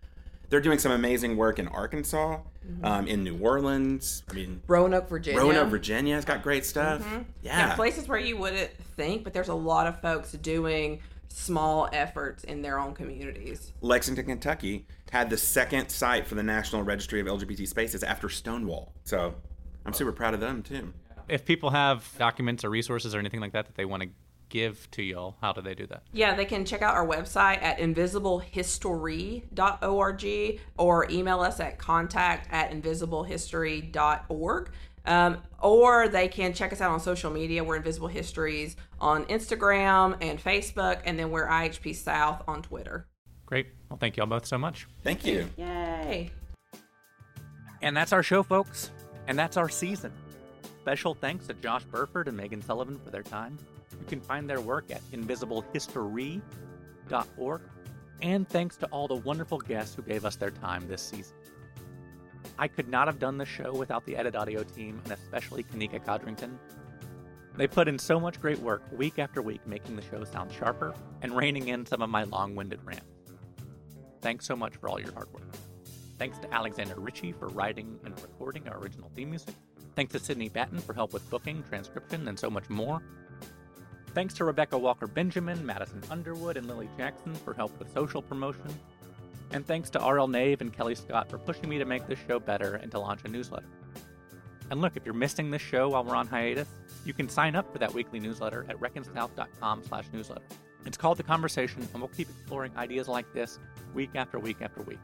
they're 0.51 0.61
doing 0.61 0.77
some 0.77 0.91
amazing 0.91 1.37
work 1.37 1.59
in 1.59 1.67
Arkansas, 1.69 2.37
mm-hmm. 2.37 2.85
um, 2.85 3.07
in 3.07 3.23
New 3.23 3.37
Orleans. 3.39 4.21
I 4.29 4.33
mean, 4.33 4.61
Roanoke, 4.67 5.09
Virginia. 5.09 5.39
Roanoke, 5.39 5.69
Virginia 5.69 6.13
has 6.13 6.25
got 6.25 6.43
great 6.43 6.65
stuff. 6.65 7.01
Mm-hmm. 7.01 7.21
Yeah. 7.41 7.69
yeah, 7.69 7.75
places 7.75 8.07
where 8.07 8.19
you 8.19 8.37
wouldn't 8.37 8.69
think, 8.97 9.23
but 9.23 9.33
there's 9.33 9.47
a 9.47 9.55
lot 9.55 9.87
of 9.87 10.01
folks 10.01 10.33
doing 10.33 10.99
small 11.29 11.87
efforts 11.93 12.43
in 12.43 12.61
their 12.61 12.77
own 12.77 12.93
communities. 12.93 13.71
Lexington, 13.79 14.25
Kentucky 14.25 14.85
had 15.09 15.29
the 15.29 15.37
second 15.37 15.89
site 15.89 16.27
for 16.27 16.35
the 16.35 16.43
National 16.43 16.83
Registry 16.83 17.21
of 17.21 17.27
LGBT 17.27 17.65
Spaces 17.65 18.03
after 18.03 18.27
Stonewall. 18.27 18.93
So 19.05 19.33
I'm 19.85 19.93
super 19.93 20.11
proud 20.11 20.33
of 20.33 20.41
them 20.41 20.61
too. 20.61 20.93
If 21.29 21.45
people 21.45 21.69
have 21.69 22.13
documents 22.17 22.65
or 22.65 22.69
resources 22.69 23.15
or 23.15 23.19
anything 23.19 23.39
like 23.39 23.53
that 23.53 23.67
that 23.67 23.75
they 23.75 23.85
want 23.85 24.03
to 24.03 24.09
give 24.51 24.87
to 24.91 25.01
y'all, 25.01 25.35
how 25.41 25.51
do 25.53 25.61
they 25.61 25.73
do 25.73 25.87
that? 25.87 26.03
Yeah, 26.13 26.35
they 26.35 26.45
can 26.45 26.63
check 26.65 26.83
out 26.83 26.93
our 26.93 27.07
website 27.07 27.63
at 27.63 27.79
invisiblehistory.org 27.79 30.59
or 30.77 31.09
email 31.09 31.39
us 31.39 31.59
at 31.59 31.79
contact 31.79 32.47
at 32.51 32.69
invisiblehistory.org. 32.71 34.69
Um, 35.03 35.39
or 35.59 36.07
they 36.07 36.27
can 36.27 36.53
check 36.53 36.71
us 36.71 36.79
out 36.79 36.91
on 36.91 36.99
social 36.99 37.31
media. 37.31 37.63
We're 37.63 37.77
Invisible 37.77 38.07
Histories 38.07 38.75
on 38.99 39.25
Instagram 39.25 40.15
and 40.21 40.39
Facebook, 40.39 40.99
and 41.05 41.17
then 41.17 41.31
we're 41.31 41.47
IHP 41.47 41.95
South 41.95 42.43
on 42.47 42.61
Twitter. 42.61 43.07
Great. 43.47 43.69
Well, 43.89 43.97
thank 43.97 44.17
y'all 44.17 44.27
both 44.27 44.45
so 44.45 44.59
much. 44.59 44.87
Thank 45.03 45.25
you. 45.25 45.49
Yay. 45.57 46.29
And 47.81 47.97
that's 47.97 48.13
our 48.13 48.21
show, 48.21 48.43
folks. 48.43 48.91
And 49.27 49.39
that's 49.39 49.57
our 49.57 49.69
season. 49.69 50.11
Special 50.81 51.15
thanks 51.15 51.47
to 51.47 51.55
Josh 51.55 51.83
Burford 51.85 52.27
and 52.27 52.39
Maigen 52.39 52.63
Sullivan 52.63 52.99
for 53.03 53.09
their 53.09 53.23
time. 53.23 53.57
You 54.01 54.07
can 54.07 54.19
find 54.19 54.49
their 54.49 54.59
work 54.59 54.89
at 54.89 55.01
invisiblehistory.org. 55.11 57.61
And 58.21 58.49
thanks 58.49 58.75
to 58.77 58.87
all 58.87 59.07
the 59.07 59.15
wonderful 59.15 59.59
guests 59.59 59.93
who 59.95 60.01
gave 60.01 60.25
us 60.25 60.35
their 60.35 60.49
time 60.49 60.87
this 60.87 61.03
season. 61.03 61.35
I 62.57 62.67
could 62.67 62.89
not 62.89 63.07
have 63.07 63.19
done 63.19 63.37
the 63.37 63.45
show 63.45 63.71
without 63.73 64.05
the 64.05 64.17
Edit 64.17 64.35
Audio 64.35 64.63
team, 64.63 64.99
and 65.03 65.13
especially 65.13 65.63
Kanika 65.63 66.03
Codrington. 66.03 66.57
They 67.55 67.67
put 67.67 67.87
in 67.87 67.99
so 67.99 68.19
much 68.19 68.41
great 68.41 68.57
work 68.59 68.81
week 68.91 69.19
after 69.19 69.41
week 69.41 69.65
making 69.67 69.95
the 69.95 70.01
show 70.01 70.23
sound 70.23 70.51
sharper 70.51 70.95
and 71.21 71.35
reining 71.35 71.67
in 71.67 71.85
some 71.85 72.01
of 72.01 72.09
my 72.09 72.23
long 72.23 72.55
winded 72.55 72.79
rants. 72.83 73.05
Thanks 74.21 74.47
so 74.47 74.55
much 74.55 74.77
for 74.77 74.89
all 74.89 74.99
your 74.99 75.13
hard 75.13 75.31
work. 75.33 75.43
Thanks 76.17 76.39
to 76.39 76.51
Alexander 76.53 76.95
Ritchie 76.97 77.33
for 77.33 77.49
writing 77.49 77.99
and 78.05 78.19
recording 78.21 78.67
our 78.67 78.79
original 78.79 79.11
theme 79.15 79.29
music. 79.31 79.55
Thanks 79.95 80.13
to 80.13 80.19
Sydney 80.19 80.49
Batten 80.49 80.79
for 80.79 80.93
help 80.93 81.13
with 81.13 81.27
booking, 81.29 81.63
transcription, 81.67 82.27
and 82.27 82.39
so 82.39 82.49
much 82.49 82.69
more. 82.69 83.01
Thanks 84.13 84.33
to 84.35 84.43
Rebecca 84.43 84.77
Walker 84.77 85.07
Benjamin, 85.07 85.65
Madison 85.65 86.01
Underwood, 86.09 86.57
and 86.57 86.67
Lily 86.67 86.89
Jackson 86.97 87.33
for 87.33 87.53
help 87.53 87.77
with 87.79 87.93
social 87.93 88.21
promotion. 88.21 88.67
And 89.51 89.65
thanks 89.65 89.89
to 89.91 89.99
RL 89.99 90.27
Nave 90.27 90.61
and 90.61 90.73
Kelly 90.73 90.95
Scott 90.95 91.29
for 91.29 91.37
pushing 91.37 91.69
me 91.69 91.77
to 91.77 91.85
make 91.85 92.07
this 92.07 92.19
show 92.27 92.39
better 92.39 92.75
and 92.75 92.91
to 92.91 92.99
launch 92.99 93.21
a 93.23 93.29
newsletter. 93.29 93.67
And 94.69 94.81
look, 94.81 94.95
if 94.95 95.05
you're 95.05 95.13
missing 95.13 95.51
this 95.51 95.61
show 95.61 95.89
while 95.89 96.03
we're 96.03 96.15
on 96.15 96.27
hiatus, 96.27 96.67
you 97.05 97.13
can 97.13 97.29
sign 97.29 97.55
up 97.55 97.71
for 97.71 97.79
that 97.79 97.93
weekly 97.93 98.19
newsletter 98.19 98.65
at 98.69 98.79
reckonsouth.com 98.79 99.83
slash 99.83 100.05
newsletter. 100.13 100.45
It's 100.85 100.97
called 100.97 101.17
The 101.17 101.23
Conversation, 101.23 101.87
and 101.93 102.01
we'll 102.01 102.09
keep 102.09 102.29
exploring 102.29 102.71
ideas 102.77 103.07
like 103.07 103.31
this 103.33 103.59
week 103.93 104.11
after 104.15 104.39
week 104.39 104.57
after 104.61 104.81
week. 104.81 104.99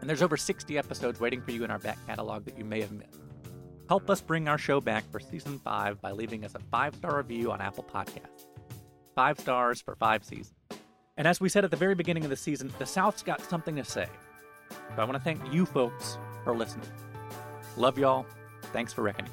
And 0.00 0.08
there's 0.08 0.22
over 0.22 0.36
60 0.36 0.76
episodes 0.76 1.18
waiting 1.20 1.40
for 1.40 1.52
you 1.52 1.64
in 1.64 1.70
our 1.70 1.78
back 1.78 1.98
catalog 2.06 2.44
that 2.44 2.58
you 2.58 2.64
may 2.64 2.80
have 2.80 2.92
missed. 2.92 3.20
Help 3.88 4.08
us 4.08 4.20
bring 4.20 4.48
our 4.48 4.58
show 4.58 4.80
back 4.80 5.04
for 5.10 5.20
season 5.20 5.58
five 5.58 6.00
by 6.00 6.12
leaving 6.12 6.44
us 6.44 6.54
a 6.54 6.58
five 6.70 6.94
star 6.94 7.18
review 7.18 7.52
on 7.52 7.60
Apple 7.60 7.84
Podcasts. 7.84 8.46
Five 9.14 9.38
stars 9.38 9.80
for 9.80 9.94
five 9.96 10.24
seasons. 10.24 10.54
And 11.16 11.28
as 11.28 11.40
we 11.40 11.48
said 11.48 11.64
at 11.64 11.70
the 11.70 11.76
very 11.76 11.94
beginning 11.94 12.24
of 12.24 12.30
the 12.30 12.36
season, 12.36 12.72
the 12.78 12.86
South's 12.86 13.22
got 13.22 13.40
something 13.42 13.76
to 13.76 13.84
say. 13.84 14.08
So 14.70 15.02
I 15.02 15.04
want 15.04 15.14
to 15.14 15.20
thank 15.20 15.52
you 15.52 15.66
folks 15.66 16.18
for 16.42 16.56
listening. 16.56 16.88
Love 17.76 17.98
y'all. 17.98 18.26
Thanks 18.72 18.92
for 18.92 19.02
reckoning. 19.02 19.32